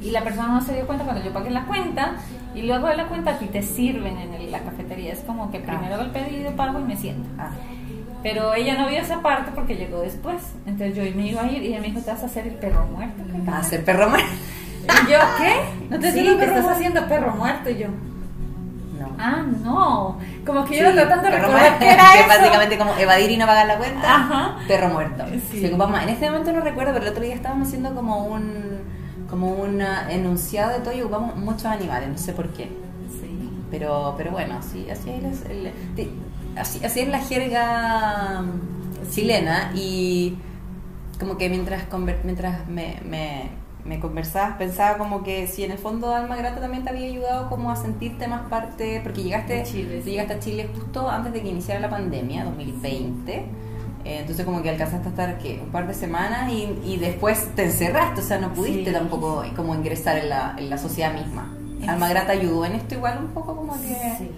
y 0.00 0.10
la 0.10 0.22
persona 0.22 0.48
no 0.48 0.60
se 0.60 0.74
dio 0.74 0.86
cuenta 0.86 1.04
cuando 1.04 1.22
yo 1.24 1.32
pagué 1.32 1.50
la 1.50 1.64
cuenta 1.64 2.12
y 2.54 2.62
luego 2.62 2.86
de 2.88 2.96
la 2.96 3.06
cuenta 3.06 3.32
a 3.32 3.38
ti 3.38 3.46
te 3.46 3.62
sirven 3.62 4.16
en 4.18 4.34
el- 4.34 4.50
la 4.52 4.60
cafetería. 4.60 5.12
Es 5.12 5.20
como 5.20 5.50
que 5.50 5.60
primero 5.60 5.94
hago 5.94 6.02
el 6.04 6.10
pedido, 6.10 6.50
pago 6.52 6.78
y 6.80 6.82
me 6.84 6.96
siento. 6.96 7.28
Ah, 7.38 7.50
Pero 8.22 8.54
ella 8.54 8.76
no 8.78 8.88
vio 8.88 8.98
esa 9.00 9.20
parte 9.20 9.50
porque 9.54 9.74
llegó 9.76 10.00
después. 10.00 10.36
Entonces 10.66 10.96
yo 10.96 11.02
me 11.16 11.26
iba 11.26 11.42
a 11.42 11.46
ir 11.50 11.62
y 11.62 11.66
ella 11.68 11.80
me 11.80 11.88
dijo, 11.88 12.00
te 12.00 12.10
vas 12.10 12.22
a 12.22 12.26
hacer 12.26 12.46
el 12.46 12.54
perro 12.54 12.86
muerto. 12.86 13.22
vas 13.44 13.66
a 13.66 13.68
ser 13.70 13.84
perro 13.84 14.08
muerto. 14.08 14.28
Y 14.84 15.10
yo, 15.12 15.18
¿qué? 15.38 15.54
¿No 15.90 15.98
te 15.98 16.12
sí, 16.12 16.22
te 16.24 16.34
perro 16.36 16.56
estás 16.56 16.76
haciendo 16.76 17.06
perro 17.06 17.32
muerto. 17.36 17.68
Y 17.70 17.76
yo, 17.78 17.88
No. 17.88 19.08
ah, 19.18 19.42
no. 19.62 20.18
Como 20.46 20.64
que 20.64 20.78
yo 20.78 20.92
tratando 20.92 21.28
de 21.28 21.36
recordar 21.38 21.78
qué 21.78 21.90
era 21.90 22.04
que 22.12 22.20
eso. 22.20 22.28
básicamente 22.28 22.78
como 22.78 22.96
evadir 22.96 23.30
y 23.30 23.36
no 23.36 23.46
pagar 23.46 23.66
la 23.66 23.76
cuenta, 23.78 24.14
Ajá. 24.14 24.56
perro 24.68 24.88
muerto. 24.90 25.24
Sí. 25.50 25.64
En 25.66 26.08
este 26.08 26.26
momento 26.30 26.52
no 26.52 26.60
recuerdo, 26.60 26.92
pero 26.94 27.04
el 27.06 27.10
otro 27.12 27.22
día 27.24 27.34
estábamos 27.34 27.68
haciendo 27.68 27.94
como 27.94 28.24
un 28.26 28.73
como 29.28 29.50
un 29.52 29.80
enunciado 29.80 30.72
de 30.72 30.80
todo 30.80 30.94
y 30.94 31.02
ocupamos 31.02 31.36
muchos 31.36 31.66
animales, 31.66 32.08
no 32.08 32.18
sé 32.18 32.32
por 32.32 32.48
qué. 32.50 32.64
Sí. 33.10 33.50
Pero, 33.70 34.14
pero 34.16 34.30
bueno, 34.32 34.60
sí, 34.62 34.86
así 34.90 35.10
es, 35.10 35.44
el- 35.50 35.72
así, 36.56 36.84
así 36.84 37.00
es 37.00 37.08
la 37.08 37.18
jerga 37.20 38.42
mm, 38.42 39.10
chilena 39.10 39.72
y 39.74 40.36
como 41.18 41.36
que 41.38 41.48
mientras 41.48 41.88
conver- 41.88 42.22
mientras 42.24 42.68
me, 42.68 43.00
me, 43.04 43.50
me 43.84 44.00
conversabas 44.00 44.56
pensaba 44.56 44.98
como 44.98 45.22
que 45.24 45.46
si 45.46 45.64
en 45.64 45.70
el 45.72 45.78
fondo 45.78 46.14
Alma 46.14 46.36
Grata 46.36 46.60
también 46.60 46.84
te 46.84 46.90
había 46.90 47.06
ayudado 47.06 47.48
como 47.48 47.70
a 47.70 47.76
sentirte 47.76 48.28
más 48.28 48.42
parte, 48.48 49.00
porque 49.02 49.22
llegaste, 49.22 49.62
Chile, 49.64 50.00
sí. 50.04 50.10
llegaste 50.10 50.34
a 50.34 50.38
Chile 50.40 50.70
justo 50.74 51.08
antes 51.08 51.32
de 51.32 51.42
que 51.42 51.48
iniciara 51.48 51.80
la 51.80 51.90
pandemia, 51.90 52.44
2020. 52.44 53.44
Eh, 54.04 54.18
Entonces 54.20 54.44
como 54.44 54.62
que 54.62 54.68
alcanzaste 54.70 55.06
a 55.06 55.10
estar 55.10 55.38
¿qué? 55.38 55.60
un 55.64 55.70
par 55.70 55.86
de 55.86 55.94
semanas 55.94 56.52
y, 56.52 56.68
y 56.84 56.98
después 56.98 57.48
te 57.54 57.64
encerraste, 57.64 58.20
o 58.20 58.24
sea, 58.24 58.38
no 58.38 58.52
pudiste 58.52 58.90
Sí. 58.90 58.92
tampoco 58.92 59.42
como 59.56 59.74
ingresar 59.74 60.18
en 60.18 60.28
la, 60.28 60.54
en 60.58 60.68
la 60.70 60.76
sociedad 60.78 61.14
misma. 61.14 61.50
Alma 61.88 62.08
Grata 62.08 62.32
ayudó 62.32 62.64
en 62.66 62.72
esto 62.74 62.94
igual 62.96 63.18
un 63.18 63.28
poco 63.28 63.56
como 63.56 63.72
que... 63.74 63.94
Sí, 64.18 64.30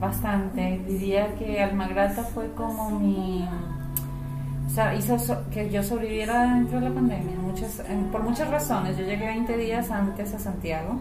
bastante. 0.00 0.82
Diría 0.86 1.34
que 1.36 1.62
Almagrata 1.62 2.22
fue 2.24 2.50
como 2.52 2.90
mi... 2.98 3.46
O 4.66 4.70
sea, 4.74 4.94
hizo 4.94 5.18
so- 5.18 5.44
que 5.50 5.70
yo 5.70 5.82
sobreviviera 5.82 6.54
dentro 6.54 6.80
de 6.80 6.88
la 6.88 6.94
pandemia 6.94 7.36
muchas, 7.40 7.80
en- 7.88 8.06
por 8.10 8.22
muchas 8.22 8.48
razones. 8.48 8.96
Yo 8.96 9.04
llegué 9.04 9.26
20 9.26 9.56
días 9.56 9.90
antes 9.90 10.34
a 10.34 10.38
Santiago. 10.38 10.98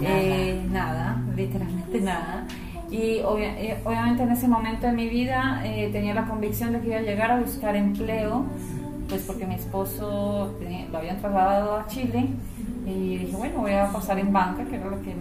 Nada. 0.00 0.08
Eh, 0.16 0.66
nada, 0.70 1.22
literalmente 1.36 2.00
nada. 2.00 2.44
Y 2.90 3.20
obvia- 3.20 3.58
eh, 3.60 3.76
obviamente 3.84 4.22
en 4.22 4.32
ese 4.32 4.48
momento 4.48 4.86
de 4.86 4.92
mi 4.92 5.08
vida 5.08 5.60
eh, 5.64 5.90
tenía 5.92 6.14
la 6.14 6.24
convicción 6.24 6.72
de 6.72 6.80
que 6.80 6.88
iba 6.88 6.96
a 6.98 7.02
llegar 7.02 7.30
a 7.30 7.40
buscar 7.40 7.76
empleo, 7.76 8.44
pues 9.08 9.22
porque 9.22 9.46
mi 9.46 9.54
esposo 9.56 10.54
tenía- 10.58 10.86
lo 10.90 10.98
habían 10.98 11.18
trasladado 11.18 11.76
a 11.78 11.86
Chile 11.86 12.26
y 12.86 13.18
dije, 13.18 13.36
bueno, 13.36 13.60
voy 13.60 13.72
a 13.72 13.88
pasar 13.92 14.18
en 14.18 14.32
banca, 14.32 14.64
que 14.64 14.76
era 14.76 14.86
lo 14.86 15.00
que, 15.02 15.14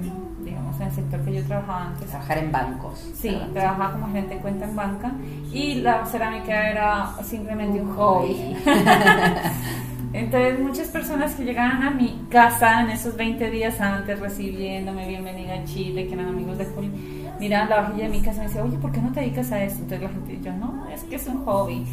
digamos, 0.46 0.80
en 0.80 0.88
el 0.88 0.92
sector 0.94 1.20
que 1.26 1.34
yo 1.36 1.44
trabajaba 1.44 1.88
antes. 1.88 2.08
Trabajar 2.10 2.38
en 2.38 2.52
bancos. 2.54 3.10
Sí, 3.14 3.30
¿verdad? 3.32 3.48
trabajaba 3.54 3.92
como 3.94 4.08
gerente 4.08 4.36
de 4.36 4.42
cuenta 4.42 4.66
en 4.66 4.76
banca 4.76 5.12
y 5.52 5.76
la 5.76 6.06
cerámica 6.06 6.70
era 6.70 7.12
simplemente 7.24 7.82
un 7.82 7.94
hobby. 7.96 8.56
Entonces 10.14 10.60
muchas 10.60 10.88
personas 10.88 11.36
que 11.36 11.44
llegaban 11.44 11.84
a 11.84 11.92
mi 11.92 12.22
casa 12.30 12.82
en 12.82 12.90
esos 12.92 13.16
20 13.18 13.52
días 13.52 13.80
antes 13.82 14.20
recibiéndome 14.20 15.08
bienvenida 15.08 15.56
a 15.56 15.66
Chile, 15.66 16.08
que 16.08 16.14
eran 16.14 16.28
amigos 16.30 16.58
de 16.58 16.66
Juli, 16.66 17.17
miraban 17.40 17.70
la 17.70 17.82
vajilla 17.82 18.04
de 18.06 18.10
mi 18.10 18.22
casa 18.22 18.38
y 18.38 18.40
me 18.42 18.46
decían, 18.48 18.68
oye, 18.68 18.78
¿por 18.78 18.92
qué 18.92 19.02
no 19.02 19.12
te 19.12 19.20
dedicas 19.22 19.52
a 19.52 19.64
eso? 19.64 19.76
Entonces 19.76 20.02
la 20.02 20.10
gente, 20.10 20.40
yo, 20.44 20.54
no, 20.54 20.88
es 20.94 21.04
que 21.04 21.16
es 21.16 21.28
un 21.28 21.44
hobby. 21.46 21.86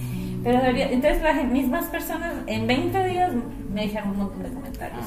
Pero 0.43 0.59
debería- 0.61 0.91
entonces 0.91 1.23
las 1.23 1.45
mismas 1.47 1.87
personas 1.87 2.33
en 2.47 2.67
20 2.67 3.05
días 3.09 3.33
me 3.73 3.83
dijeron 3.83 4.11
un 4.11 4.17
montón 4.19 4.43
de 4.43 4.51
comentarios. 4.51 5.01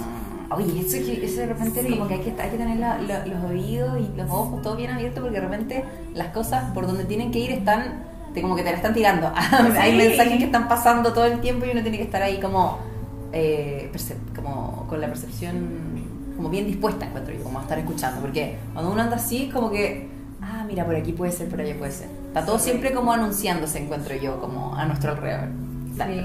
Ah, 0.49 0.55
Oye, 0.55 0.79
eso, 0.79 0.95
eso 0.97 1.39
de 1.41 1.45
repente 1.47 1.81
Sí. 1.83 1.89
como 1.89 2.07
que 2.07 2.13
hay 2.15 2.19
que, 2.21 2.41
hay 2.41 2.49
que 2.49 2.57
tener 2.57 2.77
la- 2.77 2.97
la- 2.99 3.25
los 3.25 3.43
oídos 3.51 3.99
y 3.99 4.17
los 4.17 4.29
ojos 4.31 4.61
todo 4.61 4.75
bien 4.77 4.91
abiertos 4.91 5.21
porque 5.21 5.35
de 5.39 5.45
repente 5.45 5.83
las 6.15 6.27
cosas 6.29 6.71
por 6.71 6.87
donde 6.87 7.03
tienen 7.03 7.31
que 7.31 7.39
ir 7.39 7.51
están, 7.51 8.03
te, 8.33 8.41
como 8.41 8.55
que 8.55 8.63
te 8.63 8.69
la 8.71 8.77
están 8.77 8.93
tirando. 8.93 9.31
hay 9.79 9.91
Sí. 9.91 9.97
mensajes 9.97 10.37
que 10.37 10.45
están 10.45 10.67
pasando 10.69 11.11
todo 11.13 11.25
el 11.25 11.39
tiempo 11.41 11.65
y 11.65 11.71
uno 11.71 11.81
tiene 11.81 11.97
que 11.97 12.03
estar 12.03 12.21
ahí 12.21 12.39
como, 12.39 12.77
eh, 13.33 13.91
como 14.35 14.85
con 14.87 15.01
la 15.01 15.07
percepción 15.07 15.97
como 16.37 16.49
bien 16.49 16.65
dispuesta, 16.67 17.07
encuentro 17.07 17.33
yo, 17.35 17.43
como 17.43 17.59
a 17.59 17.63
estar 17.63 17.77
escuchando. 17.79 18.21
Porque 18.21 18.57
cuando 18.73 18.91
uno 18.91 19.01
anda 19.01 19.15
así, 19.17 19.49
como 19.53 19.69
que, 19.71 20.07
ah, 20.41 20.63
mira, 20.67 20.85
por 20.85 20.95
aquí 20.95 21.11
puede 21.13 21.31
ser, 21.31 21.49
por 21.49 21.59
allá 21.61 21.75
puede 21.77 21.91
ser. 21.91 22.07
Está 22.27 22.45
todo 22.45 22.59
siempre 22.59 22.93
como 22.93 23.11
anunciándose, 23.11 23.79
encuentro 23.83 24.15
yo, 24.15 24.39
como 24.39 24.75
a 24.75 24.85
nuestro 24.85 25.11
alrededor. 25.11 25.49
Dale, 25.95 26.21
Sí. 26.21 26.23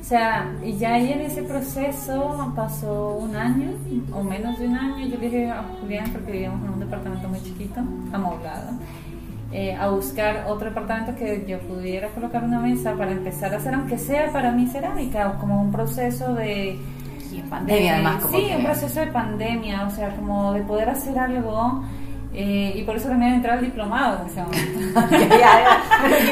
O 0.00 0.06
sea, 0.06 0.52
y 0.62 0.76
ya 0.76 0.94
ahí 0.94 1.10
en 1.12 1.22
ese 1.22 1.42
proceso 1.44 2.52
pasó 2.54 3.14
un 3.16 3.34
año 3.36 3.70
o 4.12 4.22
menos 4.22 4.58
de 4.58 4.68
un 4.68 4.76
año. 4.76 5.06
Yo 5.08 5.16
dije 5.16 5.50
a 5.50 5.64
Julián, 5.80 6.10
porque 6.12 6.30
vivíamos 6.32 6.62
en 6.66 6.74
un 6.74 6.80
departamento 6.80 7.26
muy 7.26 7.40
chiquito, 7.42 7.80
amoblado, 8.12 8.72
eh, 9.50 9.74
a 9.74 9.88
buscar 9.88 10.44
otro 10.46 10.68
departamento 10.68 11.14
que 11.16 11.46
yo 11.48 11.58
pudiera 11.60 12.08
colocar 12.08 12.44
una 12.44 12.60
mesa 12.60 12.92
para 12.94 13.12
empezar 13.12 13.54
a 13.54 13.56
hacer, 13.56 13.72
aunque 13.74 13.96
sea 13.96 14.30
para 14.30 14.52
mí 14.52 14.66
cerámica, 14.66 15.28
o 15.30 15.40
como 15.40 15.62
un 15.62 15.72
proceso 15.72 16.34
de. 16.34 16.78
Y 17.32 17.38
en 17.38 17.48
pandemia, 17.48 17.82
de- 17.82 17.90
además, 17.90 18.22
como 18.24 18.38
Sí, 18.38 18.46
un 18.58 18.62
proceso 18.64 19.00
de 19.00 19.06
pandemia, 19.06 19.86
o 19.86 19.90
sea, 19.90 20.14
como 20.16 20.52
de 20.52 20.60
poder 20.64 20.90
hacer 20.90 21.18
algo. 21.18 21.82
Eh, 22.34 22.72
y 22.74 22.82
por 22.82 22.96
eso 22.96 23.08
también 23.08 23.34
entré 23.34 23.52
al 23.52 23.60
diplomado 23.60 24.20
en 24.20 24.26
ese 24.26 24.42
momento. 24.42 25.00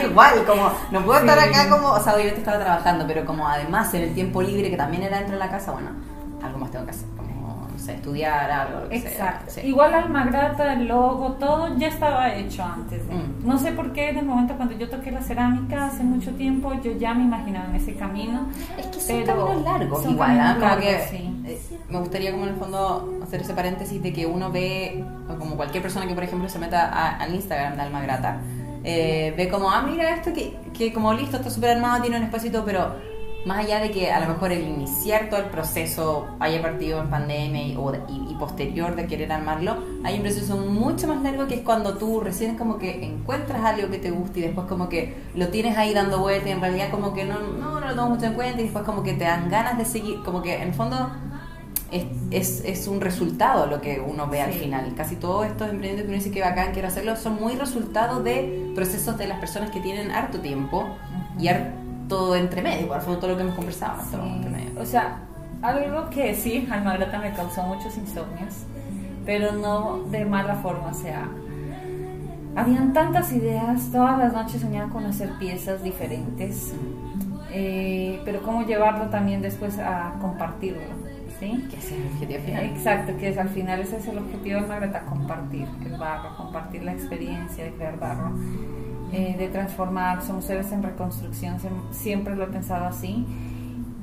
Igual, 0.09 0.45
como 0.45 0.73
no 0.91 1.05
puedo 1.05 1.21
estar 1.21 1.39
acá 1.39 1.71
como, 1.71 1.93
o 1.93 2.01
sea, 2.01 2.15
obviamente 2.15 2.41
estaba 2.41 2.59
trabajando, 2.59 3.07
pero 3.07 3.25
como 3.25 3.47
además 3.47 3.95
en 3.95 4.03
el 4.03 4.15
tiempo 4.15 4.43
libre 4.43 4.69
que 4.69 4.77
también 4.77 5.05
era 5.05 5.19
dentro 5.19 5.35
de 5.35 5.39
la 5.39 5.51
casa, 5.51 5.71
bueno, 5.71 5.91
algo 6.43 6.59
más 6.59 6.71
tengo 6.73 6.85
que 6.85 6.91
hacer, 6.91 7.07
sé, 7.83 7.95
estudiar 7.97 8.51
algo, 8.51 8.81
lo 8.81 8.89
que 8.89 9.01
sea, 9.01 9.11
Exacto. 9.11 9.45
sí. 9.51 9.61
Igual 9.67 9.93
Alma 9.95 10.25
Grata, 10.25 10.73
el 10.73 10.89
logo, 10.89 11.33
todo 11.33 11.77
ya 11.77 11.89
estaba 11.89 12.33
hecho 12.35 12.63
antes. 12.65 13.07
de- 13.07 13.15
Mm. 13.15 13.47
No 13.47 13.59
sé 13.59 13.73
por 13.73 13.93
qué 13.93 14.09
en 14.11 14.19
el 14.19 14.25
momento 14.25 14.55
cuando 14.57 14.75
yo 14.77 14.89
toqué 14.89 15.11
la 15.11 15.21
cerámica 15.21 15.87
hace 15.87 16.03
mucho 16.05 16.31
tiempo, 16.33 16.73
yo 16.83 16.93
ya 16.93 17.13
me 17.15 17.25
imaginaba 17.25 17.67
en 17.69 17.75
ese 17.77 17.95
camino. 17.95 18.47
Es 18.79 18.87
que 18.87 19.01
son 19.01 19.17
Pero 19.25 19.47
caminos 19.47 19.65
largos 19.65 20.03
son 20.03 20.13
igual, 20.13 20.29
caminos 20.39 20.49
¿ah? 20.49 20.55
Como 20.55 20.67
largos, 20.67 20.85
que 20.87 21.09
sí. 21.17 21.43
eh, 21.47 21.61
me 21.91 21.99
gustaría 21.99 22.31
como 22.33 22.45
en 22.45 22.51
el 22.51 22.57
fondo 22.57 23.21
hacer 23.23 23.41
ese 23.43 23.53
paréntesis 23.55 24.03
de 24.03 24.13
que 24.13 24.25
uno 24.27 24.51
ve, 24.51 25.05
o 25.29 25.35
como 25.37 25.57
cualquier 25.57 25.83
persona 25.83 26.07
que 26.07 26.15
por 26.15 26.25
ejemplo 26.25 26.49
se 26.49 26.59
meta 26.59 26.89
a- 26.89 27.17
al 27.19 27.35
Instagram 27.35 27.75
de 27.77 27.83
Alma 27.83 28.01
Grata, 28.01 28.39
eh, 28.85 29.33
ve 29.37 29.49
como, 29.49 29.71
ah, 29.71 29.83
mira 29.83 30.11
esto 30.15 30.33
que, 30.33 30.57
que 30.77 30.93
como 30.93 31.13
listo, 31.15 31.37
está 31.37 31.51
súper 31.51 31.71
armado, 31.77 32.03
tiene 32.03 32.17
un 32.19 32.25
todo, 32.25 32.65
pero 32.65 32.97
más 33.45 33.65
allá 33.65 33.81
de 33.81 33.91
que 33.91 34.11
a 34.13 34.21
lo 34.21 34.29
mejor 34.29 34.53
el 34.53 34.63
iniciar 34.69 35.29
todo 35.29 35.41
el 35.41 35.47
proceso 35.47 36.27
haya 36.39 36.63
partido 36.63 37.01
en 37.01 37.09
pandemia 37.11 37.63
y, 37.67 37.77
o 37.77 37.93
y- 38.09 38.31
y 38.33 38.35
posterior 38.39 38.95
de 38.95 39.07
querer 39.07 39.33
armarlo, 39.33 39.77
hay 40.05 40.17
un 40.17 40.23
proceso 40.23 40.57
mucho 40.59 41.09
más 41.09 41.23
largo 41.23 41.47
que 41.49 41.55
es 41.57 41.61
cuando 41.63 41.97
tú 41.97 42.21
recién 42.21 42.57
como 42.57 42.79
que 42.79 43.05
encuentras 43.05 43.65
algo 43.65 43.91
que 43.91 43.99
te 43.99 44.11
gusta 44.11 44.39
y 44.39 44.43
después 44.43 44.67
como 44.69 44.89
que 44.89 45.17
lo 45.35 45.49
tienes 45.49 45.77
ahí 45.77 45.93
dando 45.93 46.21
vueltas 46.21 46.49
y 46.49 46.53
en 46.53 46.61
realidad 46.61 46.91
como 46.91 47.13
que 47.15 47.25
no, 47.25 47.41
no, 47.41 47.81
no 47.81 47.89
lo 47.89 47.95
tomas 47.95 48.11
mucho 48.11 48.27
en 48.27 48.35
cuenta 48.35 48.61
y 48.61 48.65
después 48.65 48.85
como 48.85 49.03
que 49.03 49.15
te 49.15 49.25
dan 49.25 49.49
ganas 49.51 49.77
de 49.77 49.85
seguir, 49.85 50.23
como 50.25 50.41
que 50.43 50.55
en 50.57 50.69
el 50.69 50.75
fondo 50.75 51.11
es, 51.91 52.05
es, 52.31 52.65
es 52.65 52.87
un 52.89 53.01
resultado 53.01 53.67
lo 53.67 53.81
que 53.83 54.01
uno 54.01 54.27
ve 54.29 54.41
al 54.41 54.53
Sí. 54.53 54.61
final. 54.61 54.95
Casi 54.97 55.17
todos 55.17 55.45
estos 55.47 55.63
emprendimientos 55.69 56.03
que 56.05 56.09
uno 56.09 56.17
dice 56.17 56.31
que 56.31 56.41
bacán, 56.41 56.73
quiero 56.73 56.89
hacerlo, 56.89 57.17
son 57.17 57.35
muy 57.41 57.55
resultado 57.57 58.23
de 58.23 58.71
procesos 58.75 59.19
de 59.19 59.27
las 59.27 59.39
personas 59.41 59.71
que 59.71 59.81
tienen 59.81 60.11
harto 60.11 60.41
tiempo 60.41 60.87
y 61.39 61.49
harto 61.49 61.82
entre 62.37 62.63
medio, 62.63 62.89
por 62.89 62.97
ejemplo, 62.99 63.19
todo 63.19 63.31
lo 63.33 63.37
que 63.37 63.43
hemos 63.43 63.55
conversado, 63.55 64.03
Sí. 64.03 64.11
todo 64.13 64.27
entre 64.27 64.51
medio. 64.51 64.81
O 64.81 64.85
sea, 64.87 65.19
algo 65.63 66.11
que 66.11 66.35
sí, 66.35 66.67
Alma 66.71 66.95
Grata 66.97 67.19
me 67.19 67.33
causó 67.33 67.63
muchos 67.63 67.97
insomnios, 67.97 68.65
pero 69.25 69.53
no 69.53 70.01
de 70.11 70.25
mala 70.25 70.57
forma, 70.57 70.89
o 70.89 70.95
sea, 70.95 71.29
habían 72.57 72.93
tantas 72.93 73.33
ideas, 73.33 73.91
todas 73.93 74.19
las 74.19 74.33
noches 74.33 74.61
soñaba 74.61 74.91
con 74.91 75.07
hacer 75.07 75.31
piezas 75.39 75.83
diferentes, 75.83 76.75
eh, 77.51 78.21
pero 78.25 78.43
cómo 78.43 78.63
llevarlo 78.67 79.07
también 79.07 79.41
después 79.41 79.79
a 79.79 80.15
compartirlo, 80.21 80.81
¿sí? 81.39 81.67
Que 81.71 81.77
es 81.77 81.93
el 81.93 82.07
objetivo 82.13 82.41
final. 82.45 82.65
Exacto, 82.65 83.13
que 83.19 83.29
es, 83.29 83.39
al 83.39 83.49
final 83.49 83.81
ese 83.81 83.97
es 83.99 84.07
el 84.09 84.19
objetivo 84.19 84.61
de 84.61 84.67
Magreta, 84.67 85.01
compartir 85.03 85.67
el 85.85 85.97
barro, 85.97 86.37
compartir 86.37 86.83
la 86.83 86.93
experiencia 86.93 87.65
de 87.65 87.71
crear 87.73 87.99
barro, 87.99 88.33
eh, 89.13 89.37
de 89.39 89.49
transformar, 89.49 90.23
somos 90.23 90.45
seres 90.45 90.73
en 90.73 90.83
reconstrucción, 90.83 91.59
siem- 91.59 91.91
siempre 91.93 92.35
lo 92.35 92.45
he 92.45 92.49
pensado 92.49 92.87
así. 92.87 93.25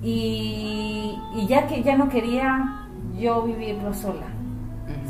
Y, 0.01 1.17
y 1.35 1.47
ya 1.47 1.67
que 1.67 1.83
ya 1.83 1.97
no 1.97 2.09
quería 2.09 2.85
yo 3.19 3.43
vivirlo 3.43 3.93
sola. 3.93 4.27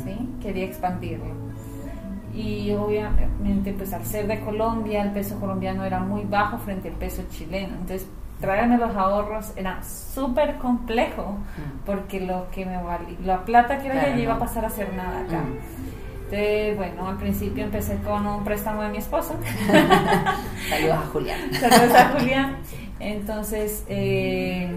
¿sí? 0.04 0.16
quería 0.42 0.64
expandirlo. 0.64 1.26
Y 2.34 2.72
obviamente, 2.72 3.72
pues 3.72 3.92
al 3.92 4.04
ser 4.04 4.26
de 4.26 4.40
Colombia, 4.40 5.02
el 5.02 5.10
peso 5.10 5.38
colombiano 5.38 5.84
era 5.84 6.00
muy 6.00 6.22
bajo 6.24 6.58
frente 6.58 6.88
al 6.88 6.94
peso 6.94 7.22
chileno. 7.30 7.74
Entonces, 7.74 8.06
traerme 8.40 8.78
los 8.78 8.94
ahorros 8.96 9.52
era 9.56 9.82
súper 9.82 10.56
complejo, 10.56 11.36
porque 11.84 12.20
lo 12.20 12.46
que 12.50 12.64
me 12.66 12.82
valía, 12.82 13.16
la 13.24 13.44
plata 13.44 13.78
que 13.78 13.88
era 13.88 14.00
Claro, 14.04 14.20
iba 14.20 14.34
a 14.34 14.38
pasar 14.38 14.64
a 14.64 14.70
ser 14.70 14.92
nada 14.94 15.20
acá. 15.20 15.42
Entonces, 16.30 16.76
bueno, 16.76 17.08
al 17.08 17.16
principio 17.16 17.64
empecé 17.64 17.96
con 18.04 18.24
un 18.24 18.44
préstamo 18.44 18.82
de 18.82 18.90
mi 18.90 18.98
esposo. 18.98 19.34
Saludos 20.68 20.96
a 20.96 21.06
Julián. 21.12 21.52
Saludos 21.52 21.94
a 21.96 22.08
Julián. 22.10 22.56
Entonces, 23.00 23.84
eh, 23.88 24.70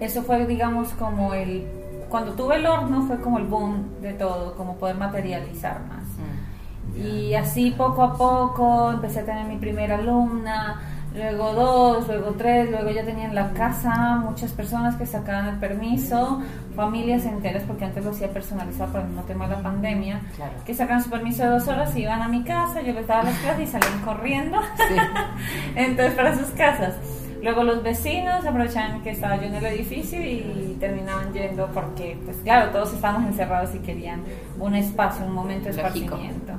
eso 0.00 0.22
fue, 0.22 0.46
digamos, 0.46 0.90
como 0.90 1.32
el. 1.32 1.66
Cuando 2.10 2.32
tuve 2.32 2.56
el 2.56 2.66
horno, 2.66 3.06
fue 3.06 3.20
como 3.22 3.38
el 3.38 3.46
boom 3.46 4.02
de 4.02 4.12
todo, 4.12 4.54
como 4.54 4.76
poder 4.76 4.96
materializar 4.96 5.80
más. 5.86 6.04
Mm. 6.18 7.00
Y 7.06 7.34
así 7.34 7.70
poco 7.70 8.02
a 8.02 8.14
poco 8.14 8.92
empecé 8.92 9.20
a 9.20 9.24
tener 9.24 9.46
mi 9.46 9.56
primera 9.56 9.96
alumna, 9.96 10.82
luego 11.14 11.52
dos, 11.52 12.08
luego 12.08 12.32
tres, 12.36 12.70
luego 12.70 12.90
ya 12.90 13.04
tenía 13.04 13.26
en 13.26 13.34
la 13.34 13.52
casa 13.52 14.16
muchas 14.16 14.52
personas 14.52 14.96
que 14.96 15.06
sacaban 15.06 15.46
el 15.48 15.56
permiso, 15.60 16.42
familias 16.74 17.24
enteras, 17.24 17.62
porque 17.66 17.84
antes 17.84 18.04
lo 18.04 18.10
hacía 18.10 18.28
personalizado 18.32 18.90
por 18.92 19.00
el 19.02 19.06
mismo 19.08 19.22
tema 19.22 19.46
de 19.48 19.56
la 19.56 19.62
pandemia, 19.62 20.20
Claro. 20.36 20.52
que 20.66 20.74
sacaban 20.74 21.02
su 21.02 21.10
permiso 21.10 21.44
de 21.44 21.50
dos 21.50 21.68
horas, 21.68 21.96
iban 21.96 22.20
a 22.20 22.28
mi 22.28 22.42
casa, 22.42 22.82
yo 22.82 22.92
les 22.92 23.06
daba 23.06 23.22
las 23.24 23.38
clases 23.38 23.68
y 23.68 23.72
salían 23.72 24.00
corriendo. 24.04 24.60
Sí. 24.76 24.94
Entonces, 25.76 26.14
para 26.14 26.36
sus 26.36 26.48
casas. 26.48 26.94
Luego 27.42 27.62
los 27.62 27.82
vecinos 27.82 28.44
aprovechaban 28.46 29.02
que 29.02 29.10
estaba 29.10 29.36
yo 29.36 29.42
en 29.42 29.54
el 29.54 29.66
edificio 29.66 30.18
y 30.18 30.78
terminaban 30.80 31.30
yendo 31.34 31.66
porque, 31.74 32.16
pues 32.24 32.38
claro, 32.38 32.70
todos 32.70 32.94
estábamos 32.94 33.28
encerrados 33.28 33.74
y 33.74 33.80
querían 33.80 34.22
un 34.58 34.74
espacio, 34.74 35.26
un 35.26 35.34
momento 35.34 35.64
de 35.66 35.70
esparcimiento. 35.72 36.54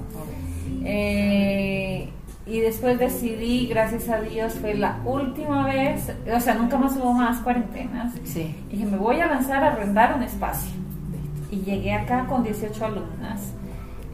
Eh, 0.84 2.08
y 2.48 2.60
después 2.60 3.00
decidí, 3.00 3.68
gracias 3.68 4.08
a 4.08 4.22
Dios, 4.22 4.54
fue 4.54 4.76
la 4.76 5.00
última 5.04 5.66
vez, 5.66 6.12
o 6.32 6.40
sea, 6.40 6.54
nunca 6.54 6.78
más 6.78 6.96
hubo 6.96 7.12
más 7.12 7.40
cuarentenas. 7.40 8.14
Sí. 8.24 8.56
Y 8.70 8.74
dije, 8.74 8.86
me 8.86 8.98
voy 8.98 9.20
a 9.20 9.26
lanzar 9.26 9.64
a 9.64 9.72
arrendar 9.72 10.16
un 10.16 10.24
espacio. 10.24 10.72
Y 11.50 11.62
llegué 11.62 11.94
acá 11.94 12.26
con 12.28 12.44
18 12.44 12.86
alumnas, 12.86 13.54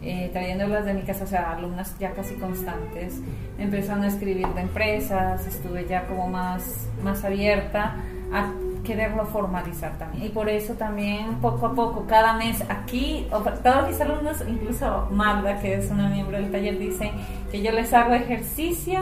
eh, 0.02 0.30
trayéndolas 0.32 0.86
de 0.86 0.94
mi 0.94 1.02
casa, 1.02 1.26
o 1.26 1.28
sea, 1.28 1.52
alumnas 1.52 1.94
ya 2.00 2.12
casi 2.12 2.36
constantes. 2.36 3.20
Me 3.58 3.66
empezaron 3.66 4.04
a 4.04 4.08
escribir 4.08 4.48
de 4.48 4.62
empresas, 4.62 5.46
estuve 5.46 5.86
ya 5.86 6.08
como 6.08 6.30
más, 6.30 6.88
más 7.04 7.26
abierta 7.26 7.96
a 8.32 8.54
quererlo 8.86 9.26
formalizar 9.26 9.98
también. 9.98 10.26
Y 10.26 10.30
por 10.30 10.50
eso 10.50 10.74
también, 10.74 11.36
poco 11.42 11.68
a 11.68 11.76
poco, 11.76 12.06
cada 12.08 12.34
mes 12.38 12.64
aquí, 12.70 13.28
todos 13.30 13.88
mis 13.88 14.00
alumnos, 14.00 14.44
incluso 14.48 15.08
Magda, 15.12 15.60
que 15.60 15.76
es 15.76 15.92
una 15.92 16.10
miembro 16.10 16.38
del 16.38 16.52
taller, 16.52 16.80
dice 16.80 17.12
que 17.52 17.62
yo 17.62 17.72
les 17.72 17.94
hago 17.94 18.14
ejercicio 18.14 19.02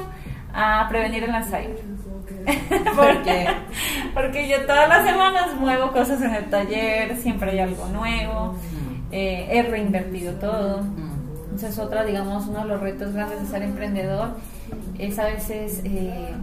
a 0.53 0.87
prevenir 0.89 1.23
el 1.23 1.31
Alzheimer. 1.31 1.79
Porque 2.95 3.47
Porque 4.13 4.47
yo 4.49 4.65
todas 4.65 4.89
las 4.89 5.05
semanas 5.05 5.55
muevo 5.59 5.91
cosas 5.91 6.21
en 6.21 6.33
el 6.33 6.45
taller, 6.49 7.15
siempre 7.17 7.51
hay 7.51 7.59
algo 7.59 7.85
nuevo, 7.87 8.55
eh, 9.11 9.47
he 9.51 9.63
reinvertido 9.63 10.33
todo. 10.33 10.81
Mm. 10.83 11.09
Entonces 11.45 11.77
otra, 11.79 12.03
digamos, 12.05 12.47
uno 12.47 12.59
de 12.61 12.65
los 12.65 12.81
retos 12.81 13.13
grandes 13.13 13.41
de 13.41 13.47
ser 13.47 13.61
emprendedor 13.63 14.29
es 14.97 15.19
a 15.19 15.25
veces 15.25 15.81
eh, 15.83 16.33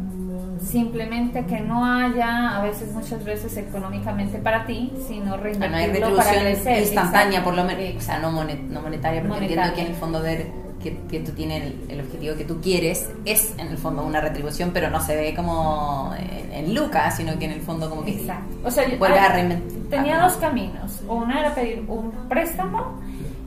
simplemente 0.63 1.45
que 1.47 1.61
no 1.61 1.85
haya, 1.85 2.57
a 2.59 2.63
veces 2.63 2.93
muchas 2.93 3.25
veces 3.25 3.57
económicamente 3.57 4.39
para 4.39 4.67
ti, 4.67 4.93
sino 5.07 5.35
Ah, 5.35 5.37
no 5.39 5.45
hay 5.45 5.53
reinvertirlo 5.53 6.17
para 6.17 6.31
crecer. 6.31 6.83
instantánea, 6.83 7.43
por 7.45 7.55
lo 7.55 7.65
menos, 7.65 7.97
o 7.97 8.01
sea, 8.01 8.19
no, 8.19 8.31
monet- 8.33 8.63
no 8.69 8.81
monetaria, 8.83 9.23
porque 9.23 9.45
entiendo 9.45 9.63
Monetaria. 9.63 9.75
que 9.75 9.81
en 9.83 9.87
el 9.89 9.95
fondo 9.95 10.21
ver 10.23 10.47
que, 10.91 10.99
que 11.11 11.21
tú 11.21 11.33
tienes 11.33 11.63
el, 11.63 11.77
el 11.91 12.01
objetivo 12.01 12.37
que 12.37 12.45
tú 12.45 12.61
quieres 12.61 13.11
es 13.25 13.55
en 13.59 13.69
el 13.69 13.79
fondo 13.79 14.05
una 14.05 14.21
retribución, 14.21 14.71
pero 14.73 14.91
no 14.91 15.01
se 15.01 15.17
ve 15.17 15.35
como 15.35 16.13
en, 16.19 16.53
en 16.53 16.75
lucas, 16.75 17.17
sino 17.17 17.39
que 17.39 17.45
en 17.47 17.53
el 17.53 17.61
fondo 17.61 17.89
como 17.91 18.05
que 18.05 18.13
Exacto. 18.21 18.55
O 18.65 18.71
sea, 18.71 18.89
yo- 18.89 18.99
vuelves 18.99 19.21
ah, 19.21 19.27
a 19.27 19.33
reinventar. 19.33 19.77
Tenía 19.91 20.21
dos 20.21 20.35
caminos. 20.35 21.01
Uno 21.09 21.39
era 21.39 21.55
pedir 21.55 21.85
un 21.89 22.11
préstamo 22.29 23.01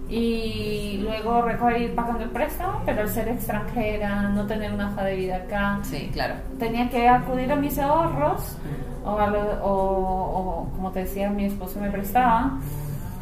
y 0.10 0.98
luego 1.04 1.46
ir 1.78 1.94
pagando 1.94 2.24
el 2.24 2.30
préstamo, 2.32 2.82
pero 2.86 3.02
al 3.02 3.10
ser 3.10 3.28
extranjera, 3.28 4.24
no 4.30 4.46
tener 4.48 4.74
una 4.74 4.90
hoja 4.92 5.04
de 5.04 5.16
vida 5.16 5.36
acá, 5.36 5.80
Sí, 5.84 6.10
claro. 6.12 6.36
tenía 6.58 6.90
que 6.90 7.08
acudir 7.08 7.52
a 7.52 7.56
mis 7.56 7.78
ahorros 7.78 8.56
o, 9.06 9.18
a 9.20 9.28
lo- 9.28 9.64
o- 9.64 10.40
o, 10.64 10.70
como 10.76 10.92
te 10.92 11.02
decía, 11.02 11.30
mi 11.30 11.46
esposo 11.46 11.80
me 11.80 11.92
prestaba, 11.92 12.58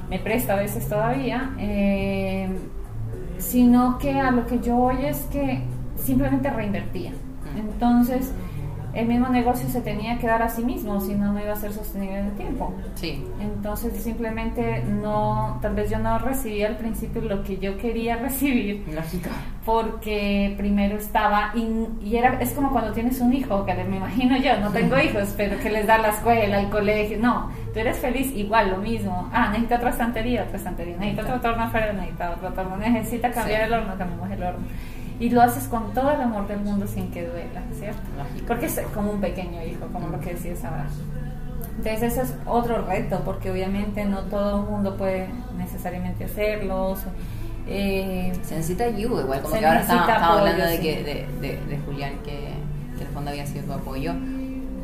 me 0.09 0.19
presta 0.19 0.53
a 0.53 0.57
veces 0.57 0.87
todavía, 0.87 1.51
eh, 1.59 2.47
sino 3.37 3.97
que 3.97 4.19
a 4.19 4.31
lo 4.31 4.45
que 4.47 4.59
yo 4.59 4.75
voy 4.75 5.05
es 5.05 5.19
que 5.31 5.63
simplemente 5.97 6.49
reinvertía. 6.49 7.11
Entonces, 7.55 8.31
el 8.93 9.07
mismo 9.07 9.29
negocio 9.29 9.69
se 9.69 9.81
tenía 9.81 10.17
que 10.17 10.27
dar 10.27 10.41
a 10.41 10.49
sí 10.49 10.63
mismo, 10.63 10.99
si 10.99 11.13
no, 11.13 11.31
no 11.31 11.39
iba 11.39 11.53
a 11.53 11.55
ser 11.55 11.71
sostenible 11.71 12.19
en 12.19 12.25
el 12.27 12.31
tiempo. 12.33 12.73
Sí. 12.95 13.23
Entonces 13.39 14.01
simplemente 14.01 14.83
no, 14.83 15.59
tal 15.61 15.75
vez 15.75 15.89
yo 15.89 15.99
no 15.99 16.17
recibí 16.19 16.63
al 16.63 16.77
principio 16.77 17.21
lo 17.21 17.43
que 17.43 17.57
yo 17.57 17.77
quería 17.77 18.15
recibir. 18.21 18.85
Lógico. 18.93 19.29
Porque 19.65 20.55
primero 20.57 20.97
estaba, 20.97 21.51
y, 21.53 22.15
era, 22.15 22.39
es 22.39 22.51
como 22.53 22.71
cuando 22.71 22.93
tienes 22.93 23.19
un 23.19 23.33
hijo, 23.33 23.65
que 23.65 23.73
me 23.73 23.97
imagino 23.97 24.37
yo, 24.37 24.59
no 24.59 24.71
tengo 24.71 24.97
hijos, 24.97 25.33
pero 25.35 25.59
que 25.59 25.69
les 25.69 25.85
da 25.85 25.97
la 25.97 26.09
escuela, 26.09 26.59
el 26.59 26.69
colegio, 26.69 27.17
no, 27.19 27.51
tú 27.73 27.79
eres 27.79 27.97
feliz 27.97 28.31
igual, 28.35 28.71
lo 28.71 28.77
mismo. 28.77 29.29
Ah, 29.33 29.49
necesita 29.49 29.75
otra 29.75 29.89
estantería, 29.89 30.43
otra 30.43 30.57
estantería, 30.57 30.97
necesita 30.97 31.23
otro 31.23 31.41
torno 31.41 31.63
afuera, 31.63 31.93
necesita 31.93 32.31
otro 32.31 32.53
torno, 32.53 32.77
necesita 32.77 33.31
cambiar 33.31 33.61
el 33.63 33.73
horno, 33.73 33.97
cambiamos 33.97 34.31
el 34.31 34.43
horno 34.43 34.67
y 35.19 35.29
lo 35.29 35.41
haces 35.41 35.65
con 35.67 35.93
todo 35.93 36.11
el 36.11 36.21
amor 36.21 36.47
del 36.47 36.59
mundo 36.59 36.85
sin 36.87 37.11
que 37.11 37.25
duela, 37.25 37.63
¿cierto? 37.77 38.01
Porque 38.47 38.67
es 38.67 38.79
como 38.93 39.11
un 39.11 39.21
pequeño 39.21 39.63
hijo, 39.63 39.87
como 39.91 40.09
lo 40.09 40.19
que 40.19 40.33
decías 40.33 40.63
ahora. 40.63 40.87
Entonces 41.77 42.03
ese 42.03 42.21
es 42.21 42.33
otro 42.45 42.85
reto, 42.85 43.21
porque 43.23 43.51
obviamente 43.51 44.05
no 44.05 44.21
todo 44.21 44.61
el 44.61 44.69
mundo 44.69 44.95
puede 44.97 45.27
necesariamente 45.57 46.25
hacerlo. 46.25 46.95
Eh, 47.67 48.31
se 48.43 48.55
necesita 48.55 48.85
ayuda, 48.85 49.23
igual 49.23 49.41
como 49.41 49.59
que 49.59 49.65
ahora 49.65 49.81
estamos, 49.81 50.09
hablando 50.09 50.65
de, 50.65 50.79
que, 50.79 51.27
de, 51.41 51.59
de, 51.67 51.79
Julián, 51.85 52.13
que, 52.23 52.31
que 52.95 53.01
en 53.01 53.07
el 53.07 53.13
fondo 53.13 53.31
había 53.31 53.45
sido 53.45 53.65
tu 53.65 53.73
apoyo, 53.73 54.13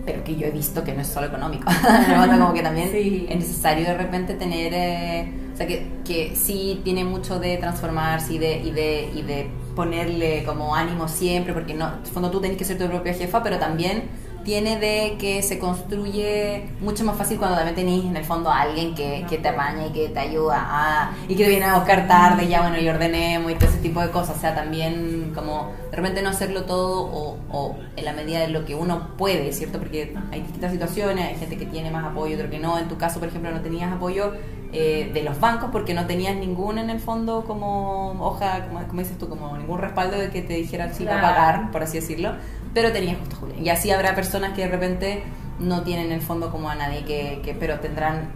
pero 0.05 0.23
que 0.23 0.35
yo 0.35 0.47
he 0.47 0.51
visto 0.51 0.83
que 0.83 0.93
no 0.93 1.01
es 1.01 1.07
solo 1.07 1.27
económico, 1.27 1.71
como 2.29 2.53
que 2.53 2.61
también 2.61 2.89
es 2.93 3.35
necesario 3.37 3.85
de 3.85 3.97
repente 3.97 4.33
tener... 4.33 4.73
Eh, 4.73 5.33
o 5.53 5.55
sea, 5.55 5.67
que, 5.67 5.87
que 6.03 6.35
sí 6.35 6.81
tiene 6.83 7.05
mucho 7.05 7.39
de 7.39 7.57
transformarse 7.57 8.33
y 8.33 8.37
de, 8.39 8.57
y 8.57 8.71
de, 8.71 9.11
y 9.13 9.21
de 9.21 9.49
ponerle 9.75 10.43
como 10.45 10.75
ánimo 10.75 11.07
siempre, 11.07 11.53
porque 11.53 11.73
no, 11.73 11.87
en 11.87 12.05
fondo 12.05 12.31
tú 12.31 12.41
tenés 12.41 12.57
que 12.57 12.65
ser 12.65 12.77
tu 12.77 12.87
propia 12.87 13.13
jefa, 13.13 13.43
pero 13.43 13.59
también 13.59 14.03
tiene 14.43 14.77
de 14.79 15.17
que 15.17 15.41
se 15.41 15.59
construye 15.59 16.69
mucho 16.81 17.03
más 17.03 17.17
fácil 17.17 17.37
cuando 17.37 17.55
también 17.55 17.75
tenés 17.75 18.05
en 18.05 18.15
el 18.15 18.25
fondo 18.25 18.49
a 18.49 18.61
alguien 18.61 18.93
que, 18.93 19.25
que 19.29 19.37
te 19.37 19.49
apaña 19.49 19.87
y 19.87 19.91
que 19.91 20.09
te 20.09 20.19
ayuda 20.19 20.59
a, 20.59 21.15
y 21.27 21.35
que 21.35 21.43
te 21.43 21.49
viene 21.49 21.65
a 21.65 21.75
buscar 21.75 22.07
tarde, 22.07 22.47
ya 22.47 22.61
bueno, 22.61 22.77
y 22.79 22.87
ordenemos 22.87 23.51
y 23.51 23.55
todo 23.55 23.69
ese 23.69 23.79
tipo 23.79 24.01
de 24.01 24.09
cosas. 24.09 24.37
O 24.37 24.39
sea, 24.39 24.55
también 24.55 25.31
como 25.33 25.71
de 25.89 25.97
repente 25.97 26.21
no 26.21 26.29
hacerlo 26.29 26.63
todo 26.63 27.03
o, 27.03 27.37
o 27.51 27.75
en 27.95 28.05
la 28.05 28.13
medida 28.13 28.39
de 28.39 28.49
lo 28.49 28.65
que 28.65 28.75
uno 28.75 29.15
puede, 29.17 29.51
¿cierto? 29.53 29.79
Porque 29.79 30.15
hay 30.31 30.41
distintas 30.41 30.71
situaciones, 30.71 31.27
hay 31.27 31.35
gente 31.35 31.57
que 31.57 31.65
tiene 31.65 31.91
más 31.91 32.05
apoyo, 32.05 32.35
otro 32.35 32.49
que 32.49 32.59
no. 32.59 32.77
En 32.77 32.87
tu 32.87 32.97
caso, 32.97 33.19
por 33.19 33.29
ejemplo, 33.29 33.51
no 33.51 33.61
tenías 33.61 33.91
apoyo 33.91 34.33
eh, 34.75 35.11
de 35.13 35.21
los 35.21 35.39
bancos 35.39 35.69
porque 35.71 35.93
no 35.93 36.07
tenías 36.07 36.35
ningún 36.35 36.79
en 36.79 36.89
el 36.89 36.99
fondo 36.99 37.43
como 37.45 38.11
hoja, 38.19 38.65
como, 38.67 38.81
como 38.87 39.01
dices 39.01 39.19
tú, 39.19 39.29
como 39.29 39.55
ningún 39.55 39.79
respaldo 39.79 40.17
de 40.17 40.31
que 40.31 40.41
te 40.41 40.55
dijeran 40.55 40.95
si 40.95 41.05
va 41.05 41.19
a 41.19 41.21
pagar, 41.21 41.71
por 41.71 41.83
así 41.83 41.99
decirlo, 41.99 42.33
pero 42.73 42.91
tenías 42.91 43.17
justo 43.17 43.35
Julián. 43.37 43.65
Y 43.65 43.69
así 43.69 43.91
habrá 43.91 44.15
personas 44.15 44.53
que 44.53 44.63
de 44.63 44.67
repente 44.67 45.23
no 45.59 45.83
tienen 45.83 46.07
en 46.07 46.11
el 46.13 46.21
fondo 46.21 46.51
como 46.51 46.69
a 46.69 46.75
nadie 46.75 47.03
que, 47.05 47.41
que 47.43 47.53
pero 47.53 47.79
tendrán 47.79 48.31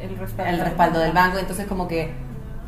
el 0.00 0.16
respaldo, 0.16 0.52
el 0.52 0.60
respaldo 0.60 0.98
del 1.00 1.12
banco, 1.12 1.38
entonces 1.38 1.66
como 1.66 1.88
que, 1.88 2.10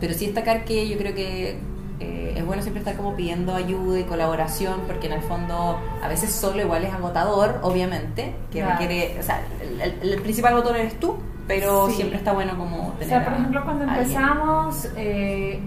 pero 0.01 0.15
sí 0.15 0.27
destacar 0.27 0.65
que 0.65 0.89
yo 0.89 0.99
creo 0.99 1.15
que 1.15 1.59
eh, 2.01 2.35
es 2.37 2.45
bueno 2.45 2.63
siempre 2.63 2.81
estar 2.81 2.97
como 2.97 3.15
pidiendo 3.15 3.55
ayuda 3.55 4.01
y 4.01 4.05
colaboración 4.05 4.81
porque 4.87 5.07
en 5.07 5.15
el 5.15 5.23
fondo 5.23 5.79
a 6.03 6.09
veces 6.09 6.33
solo 6.33 6.61
igual 6.61 6.85
es 6.85 6.93
agotador, 6.93 7.61
obviamente, 7.63 8.35
que 8.51 8.65
requiere, 8.65 9.17
o 9.19 9.23
sea, 9.23 9.41
el, 9.61 10.11
el 10.11 10.21
principal 10.21 10.55
botón 10.55 10.77
eres 10.77 10.99
tú, 10.99 11.17
pero 11.47 11.89
siempre 11.91 12.19
está 12.19 12.33
bueno 12.33 12.57
como 12.57 12.93
tener. 12.99 13.07
O 13.07 13.09
sea, 13.09 13.25
por 13.25 13.33
ejemplo, 13.35 13.65
cuando 13.65 13.85
empezamos, 13.85 14.89
eh, 14.97 15.61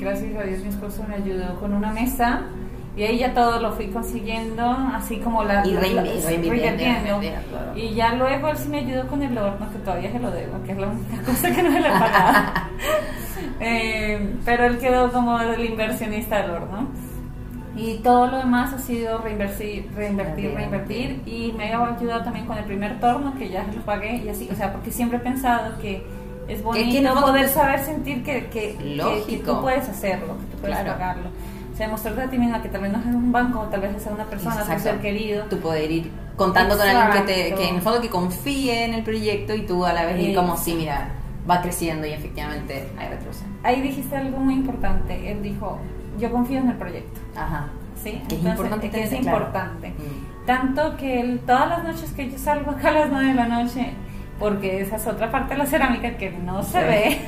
gracias 0.00 0.36
a 0.36 0.42
Dios 0.44 0.62
mi 0.62 0.68
esposo 0.68 1.04
me 1.08 1.16
ayudó 1.16 1.58
con 1.60 1.74
una 1.74 1.92
mesa 1.92 2.42
y 2.94 3.04
ahí 3.04 3.18
ya 3.18 3.32
todo 3.32 3.58
lo 3.58 3.72
fui 3.72 3.86
consiguiendo, 3.86 4.62
así 4.94 5.16
como 5.16 5.42
la... 5.44 5.66
Y 5.66 5.74
reinvirtiendo. 5.76 7.20
Y 7.74 7.94
ya 7.94 8.14
luego 8.14 8.48
él 8.48 8.56
sí 8.58 8.68
me 8.68 8.80
ayudó 8.80 9.06
con 9.06 9.22
el 9.22 9.36
horno, 9.36 9.70
que 9.72 9.78
todavía 9.78 10.12
se 10.12 10.18
lo 10.18 10.30
debo, 10.30 10.62
que 10.64 10.72
es 10.72 10.78
la 10.78 10.88
única 10.88 11.22
cosa 11.26 11.50
que 11.50 11.62
no 11.62 11.70
me 11.70 11.80
le 11.80 11.88
he 11.88 11.90
pagado. 11.90 12.52
eh, 13.60 14.34
pero 14.44 14.66
él 14.66 14.78
quedó 14.78 15.10
como 15.10 15.40
el 15.40 15.64
inversionista 15.64 16.42
del 16.42 16.50
horno. 16.50 16.88
Y 17.74 17.94
todo 17.98 18.26
lo 18.26 18.36
demás 18.36 18.74
ha 18.74 18.78
sido 18.78 19.16
reinvertir, 19.22 19.90
reinvertir, 19.96 20.52
reinvertir. 20.52 21.22
Y 21.24 21.54
me 21.56 21.72
ha 21.72 21.94
ayudado 21.96 22.24
también 22.24 22.44
con 22.44 22.58
el 22.58 22.64
primer 22.64 23.00
torno, 23.00 23.34
que 23.38 23.48
ya 23.48 23.64
lo 23.74 23.80
pagué 23.82 24.16
y 24.16 24.28
así. 24.28 24.50
O 24.52 24.54
sea, 24.54 24.70
porque 24.70 24.90
siempre 24.90 25.16
he 25.16 25.22
pensado 25.22 25.78
que 25.80 26.04
es 26.46 26.62
bonito 26.62 27.14
poder 27.14 27.48
saber 27.48 27.80
sentir 27.80 28.22
que, 28.22 28.48
que, 28.48 28.76
que, 29.26 29.38
tú 29.38 29.62
puedes 29.62 29.88
hacerlo, 29.88 30.36
que 30.38 30.56
tú 30.56 30.60
puedes 30.60 30.76
pagarlo. 30.76 31.30
O 31.82 31.84
sea, 31.84 31.90
mostrarte 31.90 32.22
a 32.22 32.30
ti 32.30 32.38
misma 32.38 32.62
que 32.62 32.68
tal 32.68 32.82
vez 32.82 32.92
no 32.92 33.00
es 33.00 33.06
un 33.06 33.32
banco, 33.32 33.62
tal 33.62 33.80
vez 33.80 33.96
es 33.96 34.06
una 34.06 34.24
persona, 34.24 34.64
un 34.70 34.78
ser 34.78 35.00
querido. 35.00 35.46
Tú 35.46 35.58
poder 35.58 35.90
ir 35.90 36.12
contando 36.36 36.78
con 36.78 36.86
alguien 36.86 37.26
que, 37.26 37.32
te, 37.32 37.54
que 37.56 37.68
en 37.70 37.74
el 37.74 37.82
fondo 37.82 38.00
que 38.00 38.08
confíe 38.08 38.84
en 38.84 38.94
el 38.94 39.02
proyecto 39.02 39.52
y 39.52 39.62
tú 39.62 39.84
a 39.84 39.92
la 39.92 40.04
vez 40.04 40.20
ir 40.20 40.36
como, 40.36 40.56
sí, 40.56 40.74
mira, 40.74 41.08
va 41.50 41.60
creciendo 41.60 42.06
y 42.06 42.12
efectivamente 42.12 42.88
hay 42.96 43.08
retroceso. 43.08 43.46
Ahí 43.64 43.80
dijiste 43.82 44.16
algo 44.16 44.38
muy 44.38 44.54
importante. 44.54 45.32
Él 45.32 45.42
dijo, 45.42 45.80
yo 46.20 46.30
confío 46.30 46.60
en 46.60 46.68
el 46.68 46.76
proyecto. 46.76 47.20
Ajá. 47.34 47.66
¿Sí? 48.00 48.22
es 48.28 48.44
importante. 48.44 48.88
Que 48.88 49.02
es 49.02 49.12
importante. 49.12 49.88
Mm. 49.88 50.46
Tanto 50.46 50.96
que 50.96 51.20
él, 51.20 51.40
todas 51.44 51.68
las 51.68 51.82
noches 51.82 52.12
que 52.12 52.30
yo 52.30 52.38
salgo 52.38 52.70
acá 52.70 52.90
a 52.90 52.92
las 52.92 53.10
9 53.10 53.26
de 53.26 53.34
la 53.34 53.48
noche, 53.48 53.92
porque 54.38 54.82
esa 54.82 54.96
es 54.96 55.06
otra 55.08 55.32
parte 55.32 55.54
de 55.54 55.58
la 55.58 55.66
cerámica 55.66 56.16
que 56.16 56.30
no 56.30 56.62
se 56.62 56.80
ve, 56.80 57.20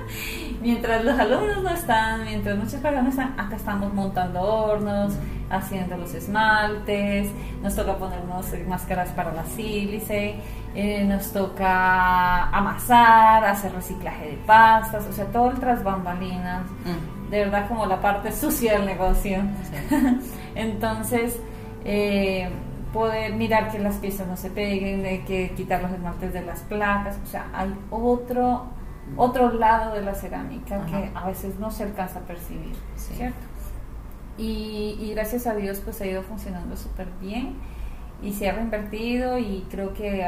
mientras 0.62 1.04
los 1.04 1.18
alumnos 1.18 1.62
no 1.62 1.70
están, 1.70 2.24
mientras 2.24 2.56
muchas 2.56 2.80
personas 2.80 3.10
están, 3.10 3.38
acá 3.38 3.56
estamos 3.56 3.92
montando 3.92 4.40
hornos, 4.40 5.14
haciendo 5.50 5.96
los 5.96 6.14
esmaltes, 6.14 7.28
nos 7.62 7.76
toca 7.76 7.96
ponernos 7.96 8.46
máscaras 8.66 9.10
para 9.10 9.32
la 9.32 9.44
sílice, 9.44 10.36
eh, 10.74 11.04
nos 11.04 11.32
toca 11.32 12.48
amasar, 12.48 13.44
hacer 13.44 13.72
reciclaje 13.72 14.30
de 14.30 14.36
pastas, 14.46 15.06
o 15.06 15.12
sea, 15.12 15.26
todo 15.26 15.50
el 15.50 15.58
tras 15.58 15.84
bambalinas. 15.84 16.62
Mm 16.84 17.22
de 17.32 17.38
verdad 17.38 17.66
como 17.66 17.86
la 17.86 18.00
parte 18.00 18.30
sucia 18.30 18.74
del 18.74 18.84
negocio. 18.84 19.38
Entonces, 20.54 21.40
eh, 21.82 22.50
poder 22.92 23.32
mirar 23.32 23.72
que 23.72 23.78
las 23.78 23.96
piezas 23.96 24.28
no 24.28 24.36
se 24.36 24.50
peguen, 24.50 25.02
de 25.02 25.24
que 25.24 25.50
quitar 25.56 25.82
los 25.82 25.90
esmaltes 25.92 26.34
de 26.34 26.42
las 26.42 26.60
placas, 26.60 27.18
o 27.24 27.26
sea, 27.26 27.46
hay 27.54 27.74
otro 27.90 28.66
otro 29.16 29.52
lado 29.52 29.94
de 29.94 30.02
la 30.02 30.14
cerámica 30.14 30.84
que 30.86 31.10
a 31.14 31.26
veces 31.26 31.58
no 31.58 31.70
se 31.70 31.84
alcanza 31.84 32.20
a 32.20 32.22
percibir, 32.22 32.74
¿cierto? 32.96 33.46
Y, 34.38 34.96
y, 35.00 35.12
gracias 35.14 35.46
a 35.46 35.54
Dios 35.54 35.80
pues 35.84 36.00
ha 36.00 36.06
ido 36.06 36.22
funcionando 36.22 36.74
súper 36.76 37.06
bien 37.20 37.54
y 38.22 38.32
se 38.32 38.48
ha 38.48 38.52
reinvertido 38.52 39.38
y 39.38 39.66
creo 39.70 39.92
que 39.92 40.26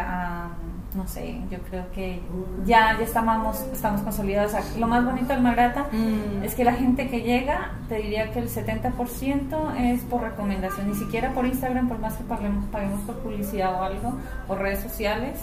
no 0.94 1.08
sé, 1.08 1.40
yo 1.50 1.58
creo 1.68 1.90
que 1.92 2.20
ya, 2.64 2.96
ya 2.98 3.04
estamos, 3.04 3.60
estamos 3.72 4.00
consolidados. 4.02 4.52
lo 4.78 4.86
más 4.86 5.04
bonito 5.04 5.28
del 5.28 5.42
Magrata 5.42 5.88
mm. 5.90 6.44
es 6.44 6.54
que 6.54 6.64
la 6.64 6.72
gente 6.72 7.08
que 7.08 7.22
llega, 7.22 7.72
te 7.88 7.96
diría 7.96 8.32
que 8.32 8.38
el 8.38 8.48
70% 8.48 9.76
es 9.76 10.02
por 10.02 10.22
recomendación, 10.22 10.88
ni 10.88 10.94
siquiera 10.94 11.32
por 11.32 11.46
Instagram, 11.46 11.88
por 11.88 11.98
más 11.98 12.14
que 12.14 12.24
paguemos, 12.24 12.66
paguemos 12.66 13.00
por 13.02 13.16
publicidad 13.18 13.74
o 13.74 13.82
algo, 13.82 14.14
o 14.48 14.54
redes 14.54 14.80
sociales 14.80 15.40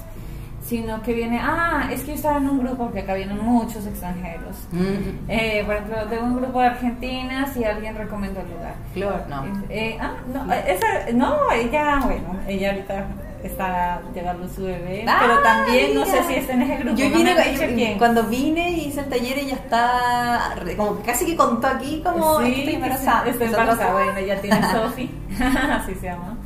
sino 0.61 1.01
que 1.01 1.13
viene, 1.13 1.39
ah, 1.41 1.89
es 1.91 2.01
que 2.01 2.07
yo 2.07 2.13
estaba 2.13 2.37
en 2.37 2.49
un 2.49 2.59
grupo, 2.59 2.85
porque 2.85 2.99
acá 2.99 3.15
vienen 3.15 3.43
muchos 3.43 3.85
extranjeros. 3.85 4.55
Mm. 4.71 5.29
Eh, 5.29 5.63
por 5.65 5.75
ejemplo, 5.75 6.05
de 6.05 6.19
un 6.19 6.35
grupo 6.37 6.59
de 6.59 6.67
argentinas 6.67 7.57
y 7.57 7.63
alguien 7.63 7.95
recomendó 7.95 8.41
el 8.41 8.49
lugar. 8.51 8.75
Flor, 8.93 9.25
no. 9.27 9.43
Eh, 9.69 9.97
ah, 9.99 10.13
no, 10.31 10.53
esa, 10.53 11.11
no, 11.13 11.51
ella, 11.51 11.99
bueno, 12.03 12.39
ella 12.47 12.71
ahorita 12.71 13.05
está 13.43 14.01
llegando 14.13 14.47
su 14.47 14.63
bebé, 14.63 15.03
pero 15.19 15.39
también 15.41 15.95
no 15.95 16.05
sé 16.05 16.23
si 16.23 16.35
está 16.35 16.53
en 16.53 16.61
ese 16.61 16.75
grupo. 16.77 16.95
Yo 16.95 17.09
vine, 17.09 17.95
cuando 17.97 18.23
vine 18.23 18.71
y 18.71 18.87
hice 18.87 19.01
el 19.01 19.09
taller 19.09 19.39
ella 19.39 19.55
está 19.55 20.55
como 20.77 21.01
casi 21.01 21.25
que 21.25 21.35
contó 21.35 21.67
aquí 21.67 22.01
como 22.03 22.39
sí, 22.41 22.53
estoy 22.59 22.75
embarazada. 22.75 23.29
Estoy 23.29 23.47
embarazada, 23.47 23.93
bueno, 23.93 24.17
ella 24.17 24.41
tiene 24.41 24.61
Sofi, 24.71 25.09
así 25.71 25.95
se 25.95 26.05
llama. 26.05 26.37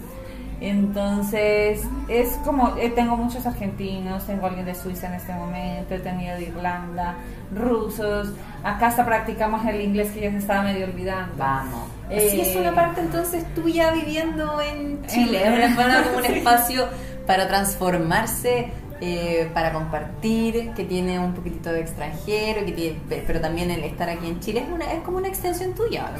Entonces, 0.66 1.84
es 2.08 2.30
como, 2.44 2.76
eh, 2.78 2.90
tengo 2.90 3.16
muchos 3.16 3.46
argentinos, 3.46 4.26
tengo 4.26 4.48
alguien 4.48 4.66
de 4.66 4.74
Suiza 4.74 5.06
en 5.08 5.14
este 5.14 5.32
momento, 5.32 5.94
he 5.94 6.00
tenido 6.00 6.36
de 6.38 6.46
Irlanda, 6.46 7.14
rusos, 7.54 8.30
acá 8.64 8.88
hasta 8.88 9.06
practicamos 9.06 9.64
el 9.68 9.80
inglés 9.80 10.10
que 10.12 10.22
ya 10.22 10.32
se 10.32 10.38
estaba 10.38 10.64
medio 10.64 10.86
olvidando. 10.88 11.36
Vamos. 11.38 11.88
Eh, 12.10 12.42
es 12.42 12.56
una 12.56 12.74
parte 12.74 13.02
entonces 13.02 13.46
tuya 13.54 13.92
viviendo 13.92 14.60
en 14.60 15.06
Chile, 15.06 15.66
es 15.66 15.76
como 15.76 16.18
un 16.18 16.26
espacio 16.36 16.88
para 17.28 17.48
transformarse 17.48 18.72
eh, 19.02 19.50
para 19.54 19.74
compartir, 19.74 20.72
que 20.74 20.86
tiene 20.86 21.20
un 21.20 21.34
poquitito 21.34 21.72
de 21.72 21.82
extranjero, 21.82 22.66
que 22.66 22.72
tiene, 22.72 23.00
pero 23.28 23.42
también 23.42 23.70
el 23.72 23.84
estar 23.84 24.10
aquí 24.10 24.28
en 24.28 24.40
Chile 24.40 24.62
es, 24.66 24.74
una, 24.74 24.92
es 24.94 25.02
como 25.04 25.18
una 25.18 25.28
extensión 25.28 25.74
tuya, 25.74 26.12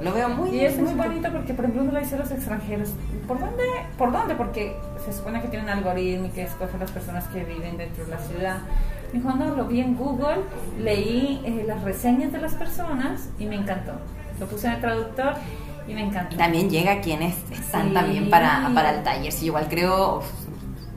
Lo 0.00 0.12
veo 0.12 0.28
muy 0.30 0.50
Y 0.50 0.60
es 0.60 0.78
muy 0.78 0.94
bonito 0.94 1.30
porque, 1.30 1.52
por 1.54 1.64
ejemplo, 1.66 1.82
uno 1.82 1.92
le 1.92 2.00
dice 2.00 2.14
a 2.14 2.18
los 2.18 2.30
extranjeros, 2.30 2.90
¿por 3.28 3.38
dónde? 3.38 3.62
¿Por 3.98 4.12
dónde? 4.12 4.34
Porque 4.34 4.76
se 5.04 5.12
supone 5.12 5.40
que 5.42 5.48
tiene 5.48 5.64
un 5.64 5.70
algoritmo 5.70 6.26
y 6.26 6.30
que 6.30 6.42
escoge 6.44 6.78
las 6.78 6.90
personas 6.90 7.24
que 7.28 7.44
viven 7.44 7.76
dentro 7.76 8.04
de 8.04 8.10
la 8.10 8.18
ciudad. 8.18 8.58
Y 9.12 9.18
cuando 9.20 9.54
lo 9.54 9.66
vi 9.66 9.80
en 9.80 9.96
Google, 9.96 10.38
leí 10.80 11.40
eh, 11.44 11.64
las 11.66 11.82
reseñas 11.82 12.32
de 12.32 12.38
las 12.38 12.54
personas 12.54 13.28
y 13.38 13.46
me 13.46 13.56
encantó. 13.56 13.92
Lo 14.40 14.46
puse 14.46 14.66
en 14.66 14.74
el 14.74 14.80
traductor 14.80 15.34
Y 15.88 15.94
me 15.94 16.02
encanta. 16.02 16.34
Y 16.34 16.36
también 16.36 16.68
llega 16.68 17.00
quienes 17.00 17.36
están 17.52 17.88
Sí. 17.88 17.94
también 17.94 18.28
para, 18.28 18.68
para 18.74 18.90
el 18.96 19.02
taller. 19.04 19.30
Si 19.32 19.46
igual 19.46 19.68
creo, 19.68 20.18
uf, 20.18 20.26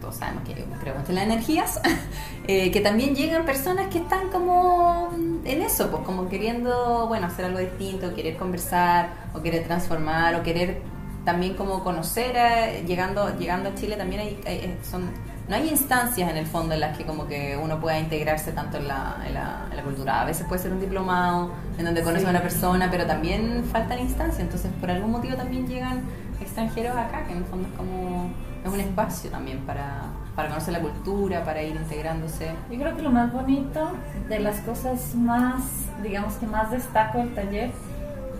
todos 0.09 0.19
sabemos 0.19 0.43
que 0.43 0.53
creo 0.53 0.95
mucho 0.95 1.09
en 1.09 1.15
las 1.15 1.23
energías, 1.25 1.79
eh, 2.47 2.71
que 2.71 2.81
también 2.81 3.15
llegan 3.15 3.45
personas 3.45 3.87
que 3.87 3.99
están 3.99 4.29
como 4.29 5.09
en 5.45 5.61
eso, 5.61 5.89
pues 5.91 6.03
como 6.03 6.27
queriendo, 6.27 7.05
bueno, 7.07 7.27
hacer 7.27 7.45
algo 7.45 7.59
distinto, 7.59 8.13
querer 8.15 8.35
conversar, 8.37 9.09
o 9.33 9.41
querer 9.41 9.65
transformar, 9.65 10.33
o 10.35 10.41
querer 10.43 10.81
también 11.25 11.53
como 11.53 11.83
conocer, 11.83 12.35
eh, 12.35 12.83
llegando, 12.87 13.37
llegando 13.37 13.69
a 13.69 13.75
Chile 13.75 13.95
también 13.97 14.21
hay, 14.21 14.41
hay- 14.47 14.57
eh, 14.57 14.77
son, 14.89 15.11
no 15.47 15.55
hay 15.55 15.69
instancias 15.69 16.29
en 16.29 16.37
el 16.37 16.45
fondo 16.47 16.73
en 16.73 16.79
las 16.79 16.97
que 16.97 17.05
como 17.05 17.27
que 17.27 17.55
uno 17.61 17.79
pueda 17.79 17.99
integrarse 17.99 18.51
tanto 18.51 18.77
en 18.77 18.87
la, 18.87 19.17
en 19.27 19.33
la, 19.35 19.67
en 19.69 19.77
la 19.77 19.83
cultura. 19.83 20.21
A 20.21 20.25
veces 20.25 20.45
puede 20.47 20.61
ser 20.61 20.71
un 20.71 20.79
diplomado 20.79 21.51
en 21.77 21.85
donde 21.85 22.01
conoce 22.03 22.25
a 22.25 22.29
una 22.29 22.41
persona, 22.41 22.87
pero 22.89 23.05
también 23.05 23.63
faltan 23.71 23.99
instancias. 23.99 24.39
Entonces, 24.39 24.71
por 24.79 24.89
algún 24.91 25.11
motivo 25.11 25.35
también 25.35 25.67
llegan 25.67 26.01
extranjeros 26.41 26.95
acá, 26.95 27.25
que 27.25 27.31
en 27.33 27.39
el 27.39 27.45
fondo 27.45 27.67
es 27.67 27.73
como 27.75 28.29
es 28.65 28.71
un 28.71 28.79
espacio 28.79 29.29
también 29.29 29.59
para, 29.59 30.01
para 30.35 30.49
conocer 30.49 30.73
la 30.73 30.79
cultura, 30.81 31.43
para 31.43 31.61
ir 31.63 31.75
integrándose. 31.75 32.49
Yo 32.71 32.77
creo 32.79 32.95
que 32.95 33.01
lo 33.01 33.11
más 33.11 33.31
bonito 33.31 33.91
de 34.27 34.39
las 34.39 34.57
cosas 34.61 35.15
más, 35.15 35.61
digamos 36.03 36.33
que 36.35 36.45
más 36.47 36.71
destaco 36.71 37.19
del 37.19 37.33
taller 37.33 37.71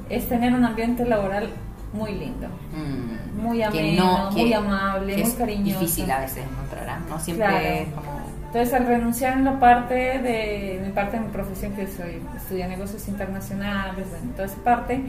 es 0.10 0.28
tener 0.28 0.54
un 0.54 0.66
ambiente 0.66 1.06
laboral 1.06 1.50
muy 1.94 2.14
lindo, 2.14 2.48
Mm, 2.72 3.42
muy 3.42 3.64
ameno, 3.64 4.30
que- 4.34 4.42
muy 4.42 4.54
amable, 4.54 5.16
que 5.16 5.22
muy 5.24 5.30
es 5.32 5.36
cariñoso. 5.38 5.80
difícil 5.80 6.12
a 6.12 6.20
veces 6.20 6.46
encontrar, 6.46 6.88
¿ah? 6.90 7.00
no 7.10 7.20
siempre 7.20 7.48
Claro. 7.48 7.66
es 7.66 7.88
como 7.94 8.20
Entonces, 8.48 8.74
al 8.74 8.88
renunciar 8.88 9.34
en 9.38 9.46
la 9.46 9.60
parte 9.60 9.94
de 9.94 10.82
mi 10.84 10.92
parte 10.92 11.18
de 11.18 11.24
mi 11.26 11.30
profesión, 11.32 11.72
que 11.74 11.86
soy 11.88 12.20
estudié 12.36 12.68
negocios 12.68 13.08
internacionales, 13.08 14.08
bueno, 14.10 14.32
toda 14.36 14.46
esa 14.48 14.58
parte, 14.64 15.02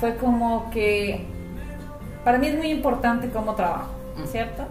fue 0.00 0.16
como 0.16 0.68
que 0.70 1.24
para 2.24 2.38
mí 2.38 2.48
es 2.48 2.56
muy 2.56 2.70
importante 2.72 3.28
cómo 3.30 3.54
trabajo. 3.54 3.90
¿Cierto? 4.30 4.64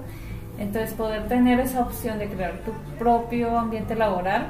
Entonces, 0.59 0.93
poder 0.93 1.27
tener 1.27 1.59
esa 1.59 1.81
opción 1.81 2.19
de 2.19 2.27
crear 2.27 2.53
tu 2.65 2.71
propio 2.99 3.57
ambiente 3.57 3.95
laboral 3.95 4.45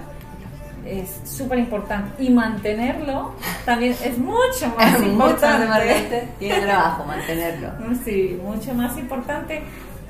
es 0.85 1.21
súper 1.25 1.59
importante 1.59 2.23
y 2.23 2.31
mantenerlo 2.31 3.33
también 3.65 3.93
es 4.03 4.17
mucho 4.17 4.67
más 4.77 4.99
mucho 4.99 5.11
importante. 5.11 6.27
y 6.39 6.47
de 6.49 6.61
trabajo 6.61 7.05
mantenerlo. 7.05 7.69
Sí, 8.03 8.39
mucho 8.43 8.73
más 8.73 8.97
importante 8.97 9.61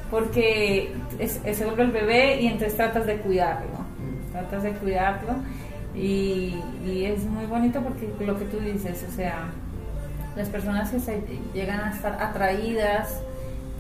porque 0.10 0.94
es- 1.20 1.40
es- 1.44 1.58
se 1.58 1.66
vuelve 1.66 1.84
el 1.84 1.92
bebé 1.92 2.42
y 2.42 2.48
entonces 2.48 2.76
tratas 2.78 3.06
de 3.06 3.18
cuidarlo, 3.18 3.68
tratas 4.32 4.64
de 4.64 4.72
cuidarlo 4.72 5.34
y, 5.94 6.56
y 6.86 7.06
es 7.06 7.24
muy 7.26 7.46
bonito 7.46 7.82
porque 7.82 8.10
lo 8.26 8.38
que 8.40 8.46
tú 8.46 8.58
dices, 8.60 9.06
o 9.10 9.14
sea, 9.16 9.50
las 10.38 10.48
personas 10.48 10.90
que 10.90 11.00
se 11.02 11.22
llegan 11.54 11.82
a 11.82 11.92
estar 11.92 12.14
atraídas 12.22 13.20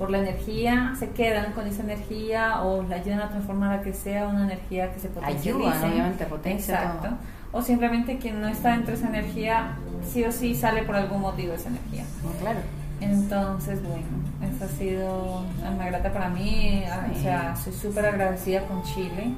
por 0.01 0.09
la 0.09 0.17
energía 0.17 0.95
se 0.97 1.11
quedan 1.11 1.53
con 1.53 1.67
esa 1.67 1.83
energía 1.83 2.63
o 2.63 2.81
la 2.81 2.95
ayudan 2.95 3.19
a 3.19 3.29
transformar 3.29 3.71
a 3.77 3.81
que 3.83 3.93
sea 3.93 4.27
una 4.27 4.45
energía 4.45 4.91
que 4.91 4.99
se 4.99 5.09
potencialice. 5.09 5.67
Ayudan, 5.69 5.91
obviamente, 5.91 6.25
potencia 6.25 6.73
Exacto. 6.73 7.07
todo. 7.09 7.17
O 7.51 7.61
simplemente 7.61 8.17
quien 8.17 8.41
no 8.41 8.47
está 8.47 8.71
dentro 8.71 8.93
de 8.93 8.97
esa 8.97 9.09
energía, 9.09 9.75
sí 10.11 10.23
o 10.23 10.31
sí 10.31 10.55
sale 10.55 10.81
por 10.81 10.95
algún 10.95 11.21
motivo 11.21 11.53
esa 11.53 11.69
energía. 11.69 12.03
No, 12.23 12.31
claro. 12.39 12.61
Entonces, 12.99 13.79
bueno, 13.83 14.07
esa 14.55 14.65
ha 14.65 14.69
sido 14.69 15.43
alma 15.63 15.85
grata 15.85 16.11
para 16.11 16.29
mí. 16.29 16.83
ah, 16.91 17.05
O 17.11 17.13
Sí. 17.13 17.21
sea, 17.21 17.55
soy 17.55 17.73
súper 17.73 18.07
agradecida 18.07 18.61
con 18.65 18.81
Chile. 18.81 19.33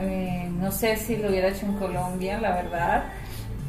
Eh, 0.00 0.48
no 0.58 0.72
sé 0.72 0.96
si 0.96 1.18
lo 1.18 1.28
hubiera 1.28 1.48
hecho 1.48 1.66
en 1.66 1.74
Colombia, 1.74 2.40
la 2.40 2.54
verdad. 2.54 3.04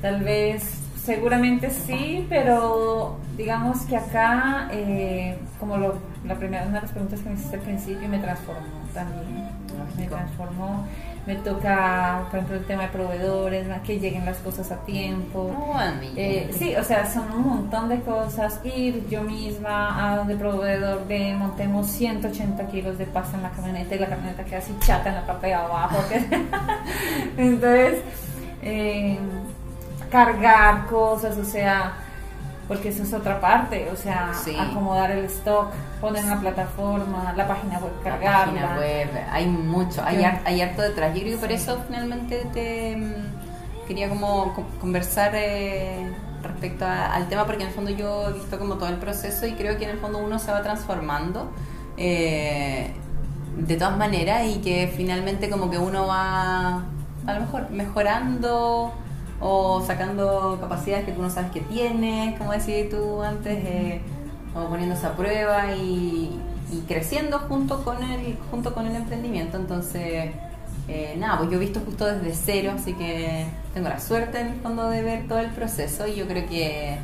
Tal 0.01 0.23
vez, 0.23 0.63
seguramente 1.07 1.69
sí, 1.69 2.25
pero 2.27 3.17
digamos 3.37 3.79
que 3.83 3.95
acá, 3.95 4.67
eh, 4.73 5.37
como 5.57 5.77
lo, 5.77 5.95
la 6.25 6.35
primera, 6.35 6.65
una 6.65 6.75
de 6.75 6.81
las 6.81 6.91
preguntas 6.91 7.21
que 7.21 7.29
me 7.29 7.35
hiciste 7.35 7.55
al 7.55 7.61
principio, 7.61 8.09
me 8.09 8.19
transformó 8.19 8.81
también. 8.93 9.47
Me 9.97 10.05
transformó. 10.05 10.85
Me 11.25 11.35
toca, 11.35 12.25
por 12.29 12.39
ejemplo, 12.39 12.57
el 12.57 12.65
tema 12.65 12.83
de 12.83 12.89
proveedores, 12.89 13.67
¿no? 13.67 13.81
que 13.83 13.99
lleguen 13.99 14.25
las 14.25 14.37
cosas 14.39 14.69
a 14.71 14.77
tiempo. 14.85 15.53
Amiga. 15.75 16.13
Eh, 16.15 16.49
sí, 16.51 16.75
o 16.75 16.83
sea, 16.83 17.05
son 17.05 17.31
un 17.31 17.47
montón 17.47 17.87
de 17.87 18.01
cosas. 18.01 18.59
Ir 18.65 19.07
yo 19.09 19.23
misma 19.23 20.11
a 20.11 20.17
donde 20.17 20.35
proveedor 20.35 21.07
ve, 21.07 21.33
montemos 21.35 21.87
180 21.87 22.67
kilos 22.67 22.97
de 22.97 23.05
pasta 23.05 23.37
en 23.37 23.43
la 23.43 23.51
camioneta 23.51 23.95
y 23.95 23.99
la 23.99 24.07
camioneta 24.07 24.43
queda 24.43 24.59
así 24.59 24.73
chata 24.79 25.09
en 25.09 25.15
la 25.15 25.25
parte 25.25 25.47
de 25.47 25.53
abajo. 25.53 25.97
Entonces, 27.37 28.01
eh, 28.61 29.17
cargar 30.09 30.85
cosas, 30.87 31.37
o 31.37 31.43
sea, 31.43 31.93
porque 32.67 32.89
eso 32.89 33.03
es 33.03 33.13
otra 33.13 33.39
parte, 33.39 33.89
o 33.91 33.95
sea, 33.95 34.31
Sí. 34.33 34.55
acomodar 34.59 35.11
el 35.11 35.25
stock, 35.25 35.71
poner 36.01 36.25
una 36.25 36.39
plataforma, 36.39 37.33
la 37.35 37.47
página 37.47 37.79
web, 37.79 37.91
la 38.03 38.11
cargarla. 38.11 38.45
página 38.45 38.77
web, 38.77 39.09
hay 39.31 39.45
mucho, 39.47 40.03
hay, 40.05 40.23
har- 40.23 40.41
hay 40.45 40.61
harto 40.61 40.81
detrás. 40.81 41.13
Yo 41.15 41.21
creo 41.21 41.35
que 41.35 41.41
por 41.41 41.51
eso 41.51 41.77
finalmente 41.87 42.45
te 42.53 42.97
mm, 42.97 43.87
quería 43.87 44.09
como 44.09 44.53
co- 44.53 44.65
conversar 44.81 45.31
eh, 45.33 46.11
respecto 46.43 46.85
a- 46.85 47.13
al 47.15 47.27
tema, 47.29 47.45
porque 47.45 47.63
en 47.63 47.69
el 47.69 47.73
fondo 47.73 47.91
yo 47.91 48.29
he 48.29 48.33
visto 48.33 48.59
como 48.59 48.75
todo 48.75 48.89
el 48.89 48.97
proceso 48.97 49.47
y 49.47 49.53
creo 49.53 49.77
que 49.77 49.85
en 49.85 49.91
el 49.91 49.97
fondo 49.99 50.17
uno 50.19 50.37
se 50.37 50.51
va 50.51 50.61
transformando 50.61 51.49
eh, 51.97 52.93
de 53.57 53.75
todas 53.77 53.97
maneras 53.97 54.43
y 54.45 54.59
que 54.59 54.91
finalmente 54.95 55.49
como 55.49 55.69
que 55.71 55.77
uno 55.79 56.05
va 56.05 56.83
a 57.25 57.33
lo 57.33 57.39
mejor 57.39 57.69
mejorando 57.71 58.93
o 59.39 59.81
sacando 59.85 60.57
capacidades 60.59 61.05
que 61.05 61.11
tú 61.11 61.21
no 61.21 61.29
sabes 61.29 61.51
que 61.51 61.61
tienes, 61.61 62.37
como 62.37 62.51
decías 62.51 62.89
tú 62.89 63.21
antes, 63.21 63.57
eh, 63.63 64.01
o 64.55 64.67
poniéndose 64.69 65.05
a 65.05 65.15
prueba 65.15 65.75
y, 65.75 66.39
creciendo 66.87 67.39
junto 67.39 67.83
con 67.83 68.03
el 68.03 68.37
junto 68.51 68.73
con 68.73 68.87
el 68.87 68.95
emprendimiento. 68.95 69.57
Entonces, 69.57 70.31
eh, 70.87 71.15
nada, 71.17 71.37
pues 71.37 71.49
yo 71.49 71.57
he 71.57 71.59
visto 71.59 71.79
justo 71.79 72.05
desde 72.05 72.33
cero, 72.33 72.73
así 72.75 72.93
que 72.93 73.45
tengo 73.73 73.89
la 73.89 73.99
suerte 73.99 74.41
en 74.41 74.47
el 74.47 74.59
fondo 74.59 74.89
de 74.89 75.01
ver 75.01 75.27
todo 75.27 75.39
el 75.39 75.51
proceso 75.51 76.07
y 76.07 76.15
yo 76.15 76.27
creo 76.27 76.47
que 76.49 76.97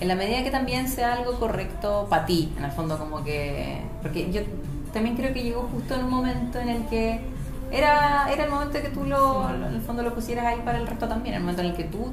en 0.00 0.08
la 0.08 0.14
medida 0.14 0.42
que 0.42 0.50
también 0.50 0.88
sea 0.88 1.14
algo 1.14 1.38
correcto 1.38 2.06
para 2.10 2.26
ti, 2.26 2.52
en 2.56 2.64
el 2.64 2.72
fondo 2.72 2.98
como 2.98 3.22
que... 3.22 3.80
Porque 4.02 4.32
yo 4.32 4.40
también 4.92 5.16
creo 5.16 5.32
que 5.32 5.42
llegó 5.42 5.68
justo 5.72 5.94
en 5.94 6.04
un 6.04 6.10
momento 6.10 6.58
en 6.58 6.68
el 6.70 6.86
que 6.86 7.20
era, 7.72 8.28
era 8.32 8.44
el 8.44 8.50
momento 8.50 8.74
de 8.74 8.82
que 8.82 8.88
tú 8.90 9.04
lo, 9.04 9.48
lo- 9.52 9.66
en 9.68 9.74
el 9.74 9.80
fondo 9.82 10.02
lo 10.02 10.14
pusieras 10.14 10.46
ahí 10.46 10.60
para 10.64 10.78
el 10.78 10.86
resto 10.86 11.08
también, 11.08 11.34
el 11.34 11.40
momento 11.40 11.62
en 11.62 11.68
el 11.68 11.74
que 11.74 11.84
tú 11.84 12.12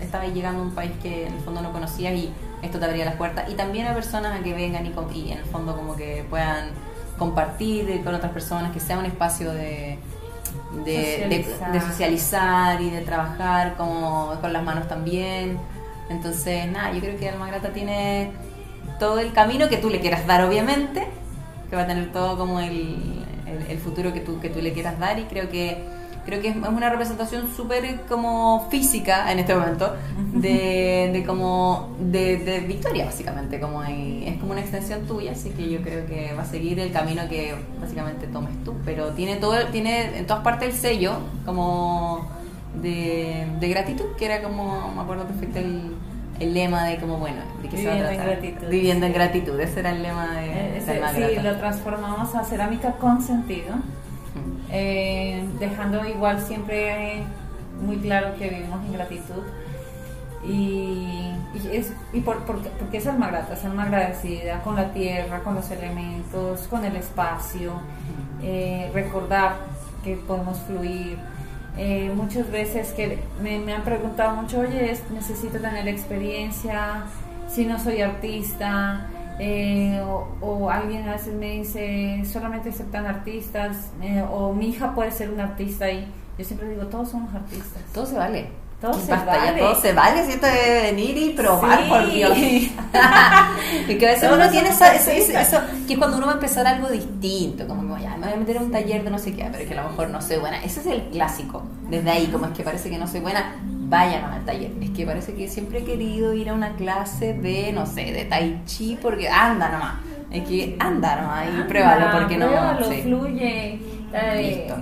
estabas 0.00 0.32
llegando 0.34 0.60
a 0.60 0.64
un 0.64 0.74
país 0.74 0.92
que 1.02 1.26
en 1.26 1.34
el 1.34 1.40
fondo 1.40 1.60
no 1.62 1.72
conocías 1.72 2.12
y 2.14 2.32
esto 2.62 2.78
te 2.78 2.84
abría 2.86 3.04
las 3.04 3.14
puertas 3.14 3.48
y 3.48 3.54
también 3.54 3.86
a 3.86 3.94
personas 3.94 4.38
a 4.40 4.42
que 4.42 4.52
vengan 4.54 4.84
y, 4.86 4.92
y 5.18 5.32
en 5.32 5.38
el 5.38 5.44
fondo 5.44 5.76
como 5.76 5.94
que 5.96 6.24
puedan 6.28 6.70
compartir 7.18 8.02
con 8.02 8.14
otras 8.14 8.32
personas, 8.32 8.72
que 8.72 8.80
sea 8.80 8.98
un 8.98 9.04
espacio 9.06 9.52
de, 9.52 9.98
de, 10.84 11.12
Socializar. 11.22 11.72
de 11.72 11.80
socializar 11.80 12.80
y 12.82 12.90
de 12.90 13.00
trabajar 13.02 13.76
como 13.76 14.34
con 14.40 14.52
las 14.52 14.62
manos 14.64 14.88
también. 14.88 15.58
Entonces, 16.10 16.70
nada, 16.70 16.92
yo 16.92 17.00
creo 17.00 17.16
que 17.18 17.28
Alma 17.28 17.46
Grata 17.46 17.72
tiene 17.72 18.32
todo 18.98 19.20
el 19.20 19.32
camino 19.32 19.68
que 19.68 19.76
tú 19.76 19.90
le 19.90 20.00
quieras 20.00 20.26
dar, 20.26 20.42
obviamente, 20.44 21.06
que 21.70 21.76
va 21.76 21.82
a 21.82 21.86
tener 21.86 22.12
todo 22.12 22.36
como 22.36 22.58
el, 22.60 23.24
el- 23.56 23.70
el 23.70 23.78
futuro 23.78 24.12
que 24.12 24.20
tú, 24.20 24.40
que 24.40 24.50
tú 24.50 24.60
le 24.60 24.72
quieras 24.72 24.98
dar 24.98 25.18
y 25.18 25.24
creo 25.24 25.48
que 25.50 25.82
creo 26.24 26.40
que 26.40 26.48
es 26.48 26.56
una 26.56 26.88
representación 26.88 27.54
súper 27.54 28.00
como 28.08 28.66
física 28.70 29.30
en 29.30 29.40
este 29.40 29.54
momento 29.54 29.94
de, 30.32 31.10
de 31.12 31.22
como 31.26 31.94
de, 32.00 32.38
de 32.38 32.60
victoria 32.60 33.04
básicamente 33.04 33.60
como 33.60 33.82
hay- 33.82 34.24
es 34.26 34.38
como 34.40 34.52
una 34.52 34.62
extensión 34.62 35.02
tuya 35.06 35.32
así 35.32 35.50
que 35.50 35.68
yo 35.68 35.82
creo 35.82 36.06
que 36.06 36.32
va 36.32 36.40
a 36.42 36.46
seguir 36.46 36.80
el 36.80 36.92
camino 36.92 37.28
que 37.28 37.54
básicamente 37.78 38.26
tomes 38.28 38.52
tú 38.64 38.72
pero 38.86 39.08
tiene 39.08 39.36
todo 39.36 39.54
tiene 39.66 40.16
en 40.16 40.26
todas 40.26 40.42
partes 40.42 40.68
el 40.74 40.80
sello 40.80 41.12
como 41.44 42.26
de, 42.80 43.46
de 43.60 43.68
gratitud 43.68 44.06
que 44.16 44.24
era 44.24 44.42
como 44.42 44.92
me 44.94 45.02
acuerdo 45.02 45.24
perfecto 45.26 45.58
el, 45.58 45.92
el 46.40 46.52
lema 46.54 46.84
de 46.84 46.96
como 46.98 47.18
bueno 47.18 47.42
de 47.62 47.68
que 47.68 47.76
se 47.76 47.86
va 47.86 47.92
a 47.92 47.94
Viviendo 47.96 48.10
en 48.22 48.26
gratitud. 48.28 48.68
viviendo 48.68 49.06
en 49.06 49.12
gratitud 49.12 49.60
ese 49.60 49.80
era 49.80 49.90
el 49.90 50.02
lema 50.02 50.26
de, 50.32 50.46
Eh, 50.46 50.70
de 50.72 50.78
ese- 50.78 51.34
sí, 51.36 51.42
lo 51.42 51.56
transformamos 51.56 52.34
a 52.34 52.44
cerámica 52.44 52.92
con 52.92 53.22
sentido. 53.22 53.76
Mm. 53.76 54.66
eh, 54.70 55.44
dejando 55.60 56.04
igual 56.08 56.40
siempre 56.40 57.22
muy 57.80 57.96
claro 57.98 58.34
que 58.36 58.48
vivimos 58.48 58.84
en 58.86 58.92
gratitud 58.94 59.42
y, 60.44 61.30
y 61.54 61.68
es 61.72 61.92
y 62.12 62.20
por, 62.20 62.38
por- 62.44 62.60
porque 62.60 62.98
es 62.98 63.06
alma 63.06 63.28
grata, 63.28 63.54
es 63.54 63.64
alma 63.64 63.84
agradecida 63.84 64.60
con 64.62 64.76
la 64.76 64.92
tierra, 64.92 65.40
con 65.40 65.54
los 65.54 65.70
elementos, 65.70 66.60
con 66.68 66.84
el 66.84 66.96
espacio, 66.96 67.72
eh, 68.42 68.90
recordar 68.92 69.54
que 70.02 70.16
podemos 70.16 70.58
fluir. 70.66 71.16
Eh, 71.76 72.12
muchas 72.14 72.50
veces 72.50 72.92
que 72.92 73.18
me, 73.42 73.72
han 73.72 73.82
preguntado 73.82 74.36
mucho, 74.36 74.60
oye, 74.60 74.92
es- 74.92 75.10
necesito 75.10 75.58
tener 75.58 75.88
experiencia, 75.88 77.02
si 77.48 77.66
no 77.66 77.78
soy 77.80 78.00
artista, 78.00 79.08
eh, 79.40 80.00
o, 80.40 80.70
alguien 80.70 81.08
a 81.08 81.12
veces 81.12 81.34
me 81.34 81.50
dice, 81.58 82.22
solamente 82.24 82.68
aceptan 82.70 83.06
artistas, 83.06 83.90
eh, 84.02 84.22
o 84.30 84.52
mi 84.52 84.68
hija 84.68 84.94
puede 84.94 85.10
ser 85.10 85.30
una 85.30 85.44
artista 85.44 85.90
y 85.90 86.06
yo 86.38 86.44
siempre 86.44 86.68
digo, 86.68 86.86
todos 86.86 87.10
somos 87.10 87.34
artistas. 87.34 87.82
todo 87.92 88.06
se 88.06 88.16
vale 88.16 88.63
Todo 88.84 89.00
se 89.00 89.10
Basta, 89.12 89.34
ya 89.34 89.44
vale. 89.46 89.58
todo 89.60 89.80
se 89.80 89.92
vale, 89.94 90.26
siento 90.26 90.46
de 90.46 90.82
venir 90.92 91.16
y 91.16 91.30
probar, 91.30 91.82
Sí. 91.84 91.88
por 91.88 92.10
Dios. 92.10 92.36
y 93.88 93.94
que 93.98 94.06
a 94.06 94.10
veces 94.12 94.30
uno 94.32 94.50
tiene 94.50 94.68
esa, 94.68 94.86
artistas. 94.90 95.48
eso, 95.48 95.60
que 95.86 95.92
es 95.94 95.98
cuando 95.98 96.16
uno 96.18 96.26
va 96.26 96.32
a 96.32 96.34
empezar 96.36 96.66
algo 96.66 96.88
distinto, 96.88 97.66
como 97.66 97.96
ya 97.98 98.10
me 98.16 98.26
voy 98.26 98.32
a 98.34 98.36
meter 98.36 98.56
en 98.56 98.62
un 98.64 98.70
taller 98.72 99.02
de 99.04 99.10
no 99.10 99.18
sé 99.18 99.34
qué, 99.34 99.48
pero 99.50 99.66
que 99.66 99.78
a 99.78 99.82
lo 99.82 99.88
mejor 99.90 100.10
no 100.10 100.20
soy 100.20 100.36
buena. 100.36 100.62
Ese 100.62 100.80
es 100.80 100.86
el 100.86 101.02
clásico. 101.04 101.62
Desde 101.88 102.10
ahí, 102.10 102.26
como 102.26 102.46
es 102.46 102.52
que 102.52 102.62
parece 102.62 102.90
que 102.90 102.98
no 102.98 103.06
soy 103.06 103.20
buena, 103.20 103.56
vayan 103.62 104.24
al 104.24 104.44
taller. 104.44 104.70
Es 104.82 104.90
que 104.90 105.06
parece 105.06 105.34
que 105.34 105.48
siempre 105.48 105.78
he 105.80 105.84
querido 105.84 106.34
ir 106.34 106.50
a 106.50 106.54
una 106.54 106.74
clase 106.76 107.32
de, 107.34 107.72
no 107.72 107.86
sé, 107.86 108.12
de 108.12 108.24
tai 108.26 108.60
chi, 108.66 108.98
porque 109.00 109.28
anda 109.28 109.68
nomás. 109.70 109.94
Es 110.30 110.42
que 110.48 110.76
anda 110.80 111.16
nomás 111.22 111.46
y 111.58 111.62
pruébalo, 111.68 112.18
porque 112.18 112.36
no. 112.36 112.46
pruébalo, 112.48 112.90
sí. 112.90 113.00
fluye. 113.02 113.80
Eh, 114.12 114.66
Listo. 114.66 114.76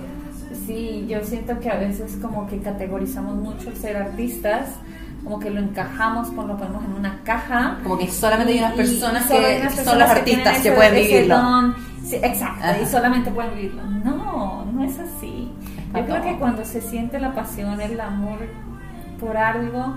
Sí, 0.65 1.05
yo 1.09 1.23
siento 1.23 1.59
que 1.59 1.69
a 1.69 1.75
veces 1.75 2.17
como 2.21 2.47
que 2.47 2.59
categorizamos 2.59 3.35
mucho 3.35 3.69
el 3.69 3.75
ser 3.75 3.97
artistas, 3.97 4.69
como 5.23 5.39
que 5.39 5.49
lo 5.49 5.59
encajamos, 5.59 6.29
pues 6.35 6.47
lo 6.47 6.57
ponemos 6.57 6.83
en 6.85 6.93
una 6.93 7.21
caja. 7.23 7.79
Como 7.83 7.97
que 7.97 8.09
solamente 8.09 8.53
hay 8.53 8.59
unas 8.59 8.73
personas 8.73 9.25
que 9.27 9.59
unas 9.61 9.75
son 9.75 9.99
los 9.99 10.09
artistas 10.09 10.59
que 10.59 10.71
pueden 10.71 10.95
vivirlo. 10.95 11.73
Sí, 12.03 12.15
exacto, 12.15 12.63
Ajá. 12.63 12.81
y 12.81 12.85
solamente 12.85 13.31
pueden 13.31 13.55
vivirlo. 13.55 13.83
No, 14.03 14.65
no 14.65 14.83
es 14.83 14.99
así. 14.99 15.51
Yo 15.95 16.05
creo 16.05 16.21
que 16.21 16.37
cuando 16.37 16.65
se 16.65 16.81
siente 16.81 17.19
la 17.19 17.33
pasión, 17.33 17.79
el 17.79 17.99
amor 17.99 18.39
por 19.19 19.37
algo, 19.37 19.95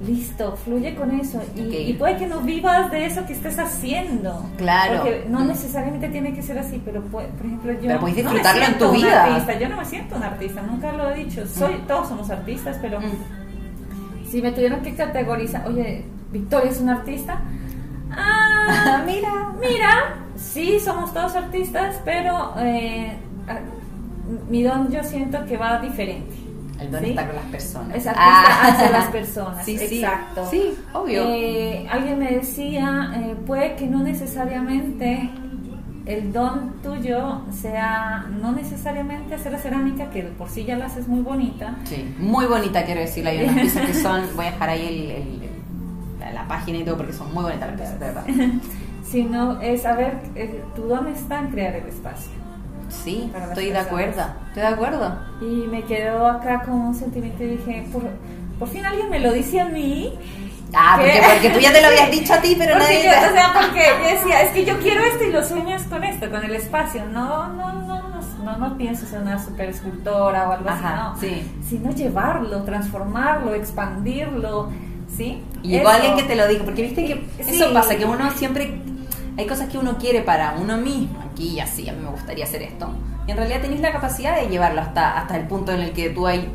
Listo. 0.00 0.12
listo, 0.12 0.56
fluye 0.64 0.94
con 0.94 1.10
eso. 1.18 1.40
Y, 1.56 1.60
Ok. 1.60 1.74
y 1.88 1.92
puede 1.94 2.16
que 2.16 2.26
no 2.26 2.40
vivas 2.40 2.90
de 2.90 3.06
eso 3.06 3.24
que 3.26 3.32
estés 3.32 3.58
haciendo. 3.58 4.44
Claro. 4.56 4.96
Porque 5.02 5.26
no 5.28 5.44
necesariamente 5.44 6.08
tiene 6.08 6.32
que 6.34 6.42
ser 6.42 6.58
así, 6.58 6.80
pero 6.84 7.02
puede- 7.02 7.28
por 7.28 7.46
ejemplo 7.46 7.72
yo... 7.72 7.80
Pero 7.82 8.00
puedes 8.00 8.16
no 8.24 8.30
disfrutarlo 8.30 8.64
en 8.64 8.78
tu 8.78 8.90
vida. 8.92 9.24
artista, 9.24 9.58
yo 9.58 9.68
no 9.68 9.76
me 9.76 9.84
siento 9.84 10.16
un 10.16 10.22
artista, 10.22 10.62
nunca 10.62 10.92
lo 10.92 11.10
he 11.10 11.14
dicho. 11.24 11.46
Soy, 11.46 11.74
Mm. 11.74 11.86
Todos 11.86 12.08
somos 12.08 12.30
artistas, 12.30 12.76
pero 12.80 13.00
Mm. 13.00 14.28
si 14.30 14.42
me 14.42 14.52
tuvieran 14.52 14.82
que 14.82 14.94
categorizar, 14.94 15.66
oye, 15.68 16.04
Victoria 16.32 16.70
es 16.70 16.80
un 16.80 16.88
artista. 16.90 17.40
Ah, 18.12 19.02
mira. 19.06 19.52
mira, 19.60 20.14
sí, 20.36 20.78
somos 20.80 21.12
todos 21.12 21.34
artistas, 21.36 21.96
pero 22.04 22.54
eh, 22.58 23.16
mi 24.48 24.62
don 24.62 24.90
yo 24.90 25.02
siento 25.02 25.44
que 25.46 25.56
va 25.56 25.78
diferente. 25.80 26.34
El 26.80 26.90
don 26.90 27.02
¿sí? 27.02 27.10
está 27.10 27.26
con 27.26 27.36
las 27.36 27.44
personas. 27.46 27.88
Artista 27.90 28.14
Ah. 28.16 28.68
hacia 28.68 28.90
las 28.90 29.06
personas. 29.06 29.64
Sí, 29.64 29.78
sí. 29.78 30.02
Exacto. 30.02 30.46
Sí, 30.50 30.74
obvio. 30.94 31.22
Eh, 31.28 31.86
alguien 31.90 32.18
me 32.18 32.30
decía, 32.32 33.12
eh, 33.16 33.34
puede 33.46 33.76
que 33.76 33.86
no 33.86 34.02
necesariamente 34.02 35.30
el 36.06 36.32
don 36.32 36.72
tuyo 36.82 37.42
sea, 37.52 38.26
no 38.40 38.52
necesariamente 38.52 39.34
hacer 39.34 39.52
la 39.52 39.58
cerámica, 39.58 40.10
que 40.10 40.22
por 40.22 40.48
sí 40.48 40.64
ya 40.64 40.76
la 40.76 40.86
haces 40.86 41.06
muy 41.06 41.20
bonita. 41.20 41.76
Sí, 41.84 42.14
muy 42.18 42.46
bonita, 42.46 42.84
quiero 42.84 43.00
decirle. 43.00 43.30
Hay 43.30 43.44
unas 43.44 43.54
piezas 43.60 43.86
que 43.86 43.94
son. 43.94 44.22
Voy 44.36 44.46
a 44.46 44.50
dejar 44.52 44.68
ahí 44.70 44.86
el, 44.86 45.10
el- 45.10 45.42
el- 45.42 45.50
la, 46.18 46.32
la 46.32 46.48
página 46.48 46.78
y 46.78 46.84
todo 46.84 46.96
porque 46.96 47.12
son 47.12 47.32
muy 47.34 47.44
bonitas 47.44 47.68
las 47.68 47.76
piezas, 47.76 48.00
de 48.00 48.06
verdad. 48.06 48.24
Sino 49.04 49.60
es 49.60 49.82
saber, 49.82 50.18
eh, 50.34 50.62
tu 50.76 50.82
don 50.82 51.06
está 51.08 51.40
en 51.40 51.48
crear 51.48 51.74
el 51.76 51.86
espacio. 51.88 52.30
Sí, 52.90 53.32
estoy 53.48 53.70
de 53.70 53.78
acuerdo. 53.78 54.22
Estoy 54.48 54.62
de 54.62 54.68
acuerdo. 54.68 55.14
Y 55.40 55.66
me 55.68 55.82
quedó 55.84 56.26
acá 56.26 56.62
como 56.62 56.88
un 56.88 56.94
sentimiento 56.94 57.42
y 57.42 57.56
dije, 57.56 57.86
por, 57.92 58.02
por 58.58 58.68
fin 58.68 58.84
alguien 58.84 59.08
me 59.10 59.20
lo 59.20 59.32
dice 59.32 59.60
a 59.60 59.64
mí. 59.66 60.12
Ah, 60.72 60.96
porque, 61.00 61.20
porque 61.34 61.50
tú 61.50 61.58
ya 61.60 61.72
te 61.72 61.80
lo 61.80 61.88
habías 61.88 62.10
dicho 62.12 62.32
a 62.34 62.40
ti, 62.40 62.54
pero 62.56 62.74
Porque 62.74 62.84
nadie. 62.84 63.04
yo, 63.04 63.10
o 63.10 63.32
sea, 63.32 63.52
porque 63.54 63.82
yo 64.02 64.16
decía, 64.16 64.42
es 64.42 64.50
que 64.52 64.64
yo 64.64 64.78
quiero 64.78 65.02
esto 65.02 65.24
y 65.24 65.32
lo 65.32 65.44
sueñas 65.44 65.82
con 65.84 66.04
esto, 66.04 66.30
con 66.30 66.44
el 66.44 66.54
espacio. 66.54 67.04
No, 67.06 67.48
no, 67.48 67.72
no, 67.72 68.08
no, 68.08 68.20
no, 68.44 68.56
no 68.58 68.76
pienso 68.76 69.04
ser 69.06 69.20
una 69.22 69.42
super 69.42 69.68
escultora 69.68 70.48
o 70.48 70.52
algo 70.52 70.68
Ajá, 70.68 71.12
así, 71.12 71.26
no. 71.26 71.36
sí. 71.38 71.60
Sino 71.68 71.90
llevarlo, 71.92 72.62
transformarlo, 72.62 73.54
expandirlo, 73.54 74.70
¿sí? 75.16 75.42
Y 75.62 75.68
llegó 75.70 75.88
alguien 75.88 76.16
que 76.16 76.22
te 76.22 76.36
lo 76.36 76.46
dijo, 76.46 76.64
porque 76.64 76.82
viste 76.82 77.04
que 77.04 77.14
Sí. 77.44 77.56
eso 77.56 77.72
pasa, 77.72 77.96
que 77.96 78.04
uno 78.04 78.30
siempre, 78.32 78.80
hay 79.36 79.46
cosas 79.46 79.68
que 79.68 79.78
uno 79.78 79.96
quiere 79.98 80.22
para 80.22 80.52
uno 80.52 80.76
mismo, 80.76 81.20
aquí 81.30 81.48
y 81.50 81.60
así, 81.60 81.88
a 81.88 81.92
mí 81.92 82.00
me 82.02 82.10
gustaría 82.10 82.44
hacer 82.44 82.62
esto. 82.62 82.90
Y 83.26 83.30
en 83.30 83.36
realidad 83.36 83.60
tenés 83.60 83.80
la 83.80 83.92
capacidad 83.92 84.40
de 84.40 84.48
llevarlo 84.48 84.80
hasta, 84.80 85.18
hasta 85.18 85.36
el 85.36 85.46
punto 85.46 85.72
en 85.72 85.80
el 85.80 85.92
que 85.92 86.10
tú 86.10 86.26
hay, 86.26 86.48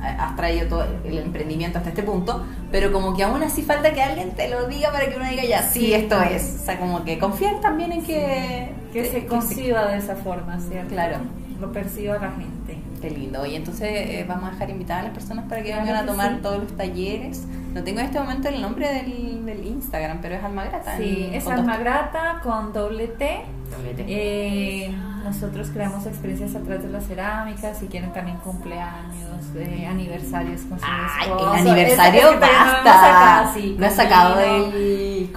has 0.00 0.34
traído 0.36 0.68
todo 0.68 0.86
el 1.04 1.18
emprendimiento 1.18 1.78
hasta 1.78 1.90
este 1.90 2.02
punto, 2.02 2.44
pero 2.70 2.92
como 2.92 3.14
que 3.14 3.22
aún 3.22 3.42
así 3.42 3.62
falta 3.62 3.92
que 3.92 4.02
alguien 4.02 4.30
te 4.32 4.48
lo 4.48 4.66
diga 4.66 4.90
para 4.92 5.08
que 5.08 5.16
uno 5.16 5.28
diga, 5.28 5.44
ya, 5.44 5.62
sí, 5.62 5.92
esto 5.92 6.20
es. 6.22 6.58
O 6.60 6.64
sea, 6.64 6.78
como 6.78 7.04
que 7.04 7.18
confiar 7.18 7.60
también 7.60 7.92
en 7.92 8.02
que... 8.04 8.72
Que 8.92 9.06
se 9.06 9.26
conciba 9.26 9.86
de 9.86 9.98
esa 9.98 10.16
forma, 10.16 10.58
¿cierto? 10.60 10.90
Claro. 10.90 11.18
Lo 11.60 11.72
perciba 11.72 12.18
la 12.18 12.30
gente. 12.32 12.61
Qué 13.02 13.10
lindo. 13.10 13.44
Y 13.44 13.56
entonces 13.56 13.88
eh, 13.90 14.24
vamos 14.28 14.48
a 14.48 14.52
dejar 14.52 14.70
invitadas 14.70 15.02
a 15.02 15.06
las 15.08 15.14
personas 15.14 15.44
para 15.48 15.60
que 15.62 15.68
Claro 15.70 15.84
vengan 15.84 16.04
a 16.04 16.06
tomar 16.06 16.30
sí. 16.36 16.38
todos 16.42 16.58
los 16.60 16.76
talleres. 16.76 17.42
No 17.74 17.82
tengo 17.82 17.98
en 18.00 18.06
este 18.06 18.20
momento 18.20 18.48
el 18.48 18.62
nombre 18.62 18.88
del, 18.94 19.44
del 19.44 19.66
Instagram, 19.66 20.20
pero 20.22 20.36
es 20.36 20.44
Almagrata. 20.44 20.96
Sí, 20.96 21.28
es 21.32 21.42
con 21.44 21.56
dos 21.56 21.60
alma 21.62 21.76
grata 21.78 22.40
con 22.44 22.72
doble 22.72 23.08
T. 23.08 23.44
Doble 23.76 23.94
T. 23.94 24.04
Eh, 24.06 24.94
nosotros 25.24 25.68
creamos 25.72 26.06
experiencias 26.06 26.54
a 26.54 26.60
través 26.60 26.82
de 26.84 26.90
la 26.90 27.00
cerámica, 27.00 27.74
si 27.74 27.86
quieren 27.86 28.12
también 28.12 28.36
cumpleaños, 28.38 29.46
eh, 29.56 29.86
aniversarios 29.88 30.60
con 30.62 30.78
su 30.78 30.84
Ay, 30.88 31.26
esposo. 31.28 31.54
el 31.54 31.60
aniversario 31.68 32.20
Es- 32.28 32.34
no 32.34 32.40
basta. 32.40 32.84
sacado, 32.84 33.54
sí, 33.54 33.76
no 33.78 33.86
he 33.86 33.90
sacado 33.90 34.40
el 34.40 34.74
en 34.74 35.32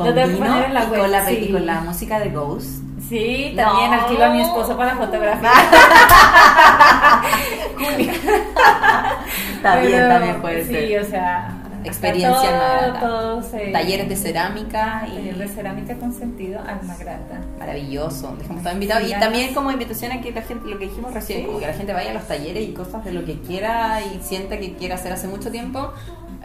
la 0.73 0.83
y 0.83 0.87
web, 0.87 0.99
con 1.01 1.11
la, 1.11 1.25
sí. 1.25 1.45
y 1.49 1.51
con 1.51 1.65
la 1.65 1.81
música 1.81 2.19
de 2.19 2.29
Ghost. 2.29 2.83
Sí, 3.07 3.53
también 3.55 3.91
No. 3.91 4.01
alquilo 4.01 4.25
a 4.25 4.29
mi 4.29 4.41
esposo 4.41 4.75
para 4.75 4.95
fotografía. 4.95 5.51
También, 9.61 9.91
Pero, 9.93 10.07
también 10.09 10.41
puede 10.41 10.63
sí, 10.65 10.71
ser. 10.73 11.01
o 11.01 11.05
sea, 11.05 11.61
Experiencia 11.83 12.93
todo, 12.99 13.39
todo 13.39 13.43
se- 13.43 13.67
Talleres 13.71 14.09
de 14.09 14.15
cerámica 14.15 15.03
y 15.07 15.15
Taller 15.17 15.37
de 15.37 15.47
cerámica 15.47 15.95
con 15.95 16.11
sentido 16.13 16.59
alma 16.61 16.95
grata. 16.97 17.39
Maravilloso, 17.59 18.35
dejamos 18.39 18.63
todo 18.63 18.73
invitado. 18.73 19.05
Sí, 19.05 19.13
y 19.15 19.19
también 19.19 19.53
como 19.53 19.71
invitación 19.71 20.11
a 20.11 20.21
que 20.21 20.31
la 20.31 20.41
gente, 20.41 20.67
lo 20.67 20.79
que 20.79 20.85
dijimos 20.87 21.13
recién, 21.13 21.41
Sí. 21.41 21.45
como 21.45 21.59
que 21.59 21.67
la 21.67 21.73
gente 21.73 21.93
vaya 21.93 22.09
a 22.09 22.13
los 22.15 22.27
talleres 22.27 22.67
y 22.67 22.73
cosas 22.73 23.05
de 23.05 23.11
lo 23.13 23.23
que 23.23 23.39
quiera 23.41 23.99
y 24.01 24.19
sienta 24.23 24.57
que 24.57 24.73
quiera 24.73 24.95
hacer 24.95 25.13
hace 25.13 25.27
mucho 25.27 25.51
tiempo, 25.51 25.93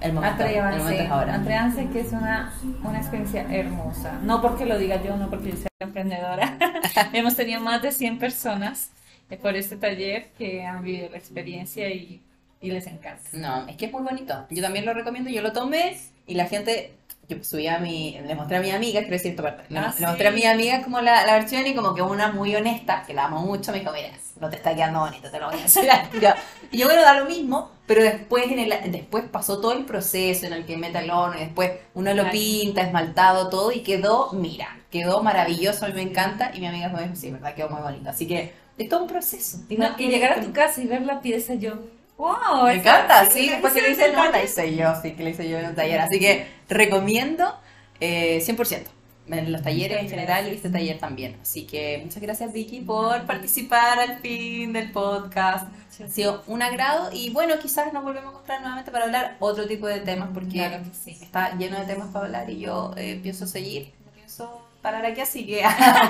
el 0.03 0.13
momento, 0.13 0.45
el 0.45 0.57
momento 0.57 0.77
Atrévanse, 0.85 1.05
es 1.05 1.11
ahora. 1.11 1.35
atrévanse 1.37 1.87
que 1.89 2.01
es 2.01 2.13
una, 2.13 2.53
una 2.85 2.99
experiencia 2.99 3.47
hermosa. 3.51 4.19
No 4.23 4.43
porque 4.43 4.67
lo 4.67 4.77
diga 4.79 5.03
yo, 5.03 5.17
no 5.17 5.31
porque 5.31 5.51
yo 5.53 5.57
sea 5.57 5.69
emprendedora. 5.81 6.57
Hemos 7.15 7.35
tenido 7.37 7.61
más 7.63 7.81
de 7.81 7.93
100 7.93 8.19
personas 8.19 8.91
por 9.39 9.57
este 9.57 9.77
taller 9.77 10.33
que 10.39 10.65
han 10.65 10.83
vivido 10.83 11.09
la 11.11 11.19
experiencia 11.19 11.89
y, 11.91 12.21
y 12.61 12.71
les 12.71 12.87
encanta. 12.87 13.31
No, 13.33 13.67
es 13.69 13.77
que 13.77 13.87
es 13.87 13.93
muy 13.93 14.03
bonito. 14.03 14.47
Yo 14.51 14.63
también 14.63 14.85
lo 14.87 14.95
recomiendo, 14.95 15.31
yo 15.31 15.43
lo 15.43 15.53
tomé 15.53 15.97
y 16.27 16.35
la 16.35 16.47
gente, 16.47 16.93
yo 17.29 17.43
subí 17.43 17.67
a 17.69 17.79
mi, 17.79 18.19
le 18.27 18.35
mostré 18.35 18.57
a 18.57 18.61
mi 18.61 18.71
amiga, 18.71 19.01
quiero 19.01 19.13
decir 19.17 19.37
parte, 19.37 19.63
le, 19.69 19.79
Ah, 19.79 19.93
le 19.99 20.07
sí. 20.07 20.07
mostré 20.07 20.29
a 20.29 20.31
mi 20.33 20.45
amiga 20.45 20.83
como 20.83 21.01
la, 21.01 21.25
la 21.27 21.35
versión 21.35 21.67
y 21.67 21.75
como 21.75 21.95
que 21.95 22.03
una 22.03 22.33
muy 22.33 22.55
honesta, 22.57 23.05
que 23.07 23.15
la 23.15 23.27
amo 23.27 23.41
mucho, 23.41 23.73
me 23.73 23.81
dijo, 23.81 23.93
mira, 23.93 24.09
no 24.41 24.51
te 24.51 24.57
está 24.57 24.75
quedando 24.75 25.01
bonito, 25.01 25.31
te 25.31 25.39
lo 25.39 25.51
voy 25.51 25.61
a 25.61 25.65
hacer 25.65 25.91
al 25.91 26.11
tiro". 26.11 26.31
Y 26.73 26.79
yo, 26.79 26.87
bueno, 26.87 27.03
da 27.03 27.19
lo 27.19 27.25
mismo, 27.27 27.71
pero 27.87 28.03
después, 28.03 28.45
en 28.51 28.59
el, 28.61 28.73
después 28.93 29.25
pasó 29.31 29.61
todo 29.61 29.73
el 29.73 29.85
proceso 29.85 30.47
en 30.47 30.53
el 30.53 30.65
que 30.67 30.77
mete 30.77 30.99
el 30.99 31.11
horno 31.11 31.37
y 31.37 31.41
después 31.45 31.73
uno 31.95 32.15
lo 32.15 32.31
pinta, 32.31 32.83
esmaltado, 32.83 33.49
todo 33.49 33.73
y 33.73 33.81
quedó, 33.83 34.33
mira, 34.33 34.79
quedó 34.91 35.23
maravilloso, 35.23 35.85
a 35.85 35.89
mí 35.89 35.95
me 35.95 36.03
encanta 36.03 36.51
y 36.55 36.61
mi 36.61 36.67
amiga 36.67 36.89
me 36.89 37.03
dijo, 37.03 37.17
sí, 37.17 37.31
verdad, 37.31 37.55
quedó 37.55 37.71
muy 37.71 37.83
bonito. 37.83 38.11
Así 38.11 38.27
que 38.29 38.53
es 38.81 38.89
todo 38.89 39.03
un 39.03 39.09
proceso. 39.09 39.59
Y, 39.69 39.77
no, 39.77 39.89
y 39.99 40.09
llegar 40.09 40.39
a 40.39 40.41
tu 40.43 40.53
casa 40.53 40.81
y 40.81 40.87
ver 40.87 41.03
la 41.03 41.21
pieza, 41.21 41.55
yo, 41.55 41.75
wow, 42.17 42.65
Me 42.65 42.75
encanta, 42.75 43.27
sí, 43.27 43.49
después 43.49 43.75
que 43.75 43.83
le 43.83 43.91
hice 43.91 44.07
el 44.07 44.45
hice 44.45 44.75
yo, 44.75 44.93
sí, 45.03 45.13
que 45.13 45.23
le 45.23 45.31
hice 45.31 45.49
yo 45.49 45.59
en 45.59 45.67
un 45.67 45.75
taller. 45.75 46.01
Así 46.01 46.19
que 46.19 46.47
recomiendo 46.69 47.55
eh, 48.01 48.43
100%. 48.43 48.85
En 49.29 49.53
los 49.53 49.63
talleres 49.63 50.01
en 50.01 50.09
general 50.09 50.49
y 50.49 50.57
este 50.57 50.71
taller 50.71 50.99
también. 50.99 51.37
Así 51.41 51.65
que 51.65 52.01
muchas 52.03 52.21
gracias 52.21 52.53
Vicky 52.53 52.81
por 52.81 53.27
participar 53.27 54.01
al 54.01 54.19
fin 54.19 54.73
del 54.73 54.91
podcast. 54.91 55.69
Ha 56.03 56.09
sido 56.09 56.43
un 56.49 56.63
agrado 56.63 57.11
y 57.13 57.31
bueno, 57.31 57.55
quizás 57.61 57.93
nos 57.93 58.03
volvemos 58.03 58.29
a 58.29 58.33
encontrar 58.33 58.61
nuevamente 58.61 58.91
para 58.91 59.05
hablar 59.05 59.37
otro 59.39 59.69
tipo 59.69 59.87
de 59.87 60.01
temas 60.01 60.31
porque 60.35 60.49
Claro 60.55 60.83
sí. 60.93 61.17
está 61.21 61.57
lleno 61.57 61.79
de 61.79 61.85
temas 61.87 62.09
para 62.09 62.25
hablar 62.25 62.51
y 62.51 62.59
yo 62.61 62.93
eh, 62.97 63.21
pienso 63.23 63.47
seguir, 63.47 63.93
no 64.05 64.11
pienso 64.13 64.63
parar 64.83 65.05
aquí, 65.07 65.21
así 65.21 65.47
que 65.47 65.63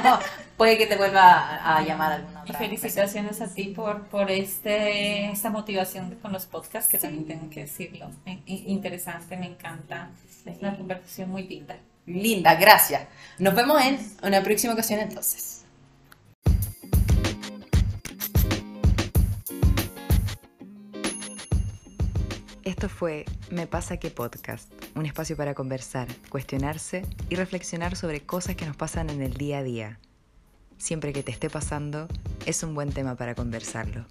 puede 0.56 0.78
que 0.78 0.86
te 0.86 0.96
vuelva 0.96 1.22
a, 1.22 1.78
a 1.78 1.82
llamar 1.82 2.12
alguna 2.12 2.40
Y 2.46 2.50
otra 2.50 2.58
felicitaciones 2.58 3.40
a 3.40 3.48
ti 3.52 3.64
por, 3.74 4.02
por 4.08 4.30
este, 4.30 5.30
esta 5.30 5.50
motivación 5.50 6.16
con 6.22 6.32
los 6.32 6.46
podcasts, 6.46 6.90
que 6.90 6.98
también 6.98 7.26
tengo 7.26 7.48
que 7.50 7.60
decirlo. 7.60 8.10
In- 8.26 8.42
in- 8.46 8.70
Interesante, 8.70 9.36
me 9.36 9.46
encanta. 9.46 10.10
Es 10.46 10.58
una 10.60 10.76
conversación 10.76 11.30
muy 11.30 11.42
linda. 11.46 11.76
Linda, 12.06 12.54
gracias. 12.54 13.02
Nos 13.38 13.54
vemos 13.54 13.80
en 13.82 13.98
una 14.22 14.42
próxima 14.42 14.72
ocasión 14.72 15.00
entonces. 15.00 15.59
Esto 22.80 22.88
fue 22.88 23.26
Me 23.50 23.66
pasa 23.66 23.98
que 23.98 24.10
podcast, 24.10 24.72
un 24.94 25.04
espacio 25.04 25.36
para 25.36 25.52
conversar, 25.52 26.08
cuestionarse 26.30 27.04
y 27.28 27.34
reflexionar 27.34 27.94
sobre 27.94 28.22
cosas 28.22 28.56
que 28.56 28.64
nos 28.64 28.74
pasan 28.74 29.10
en 29.10 29.20
el 29.20 29.34
día 29.34 29.58
a 29.58 29.62
día. 29.62 29.98
Siempre 30.78 31.12
que 31.12 31.22
te 31.22 31.30
esté 31.30 31.50
pasando, 31.50 32.08
es 32.46 32.62
un 32.62 32.74
buen 32.74 32.90
tema 32.90 33.16
para 33.16 33.34
conversarlo. 33.34 34.06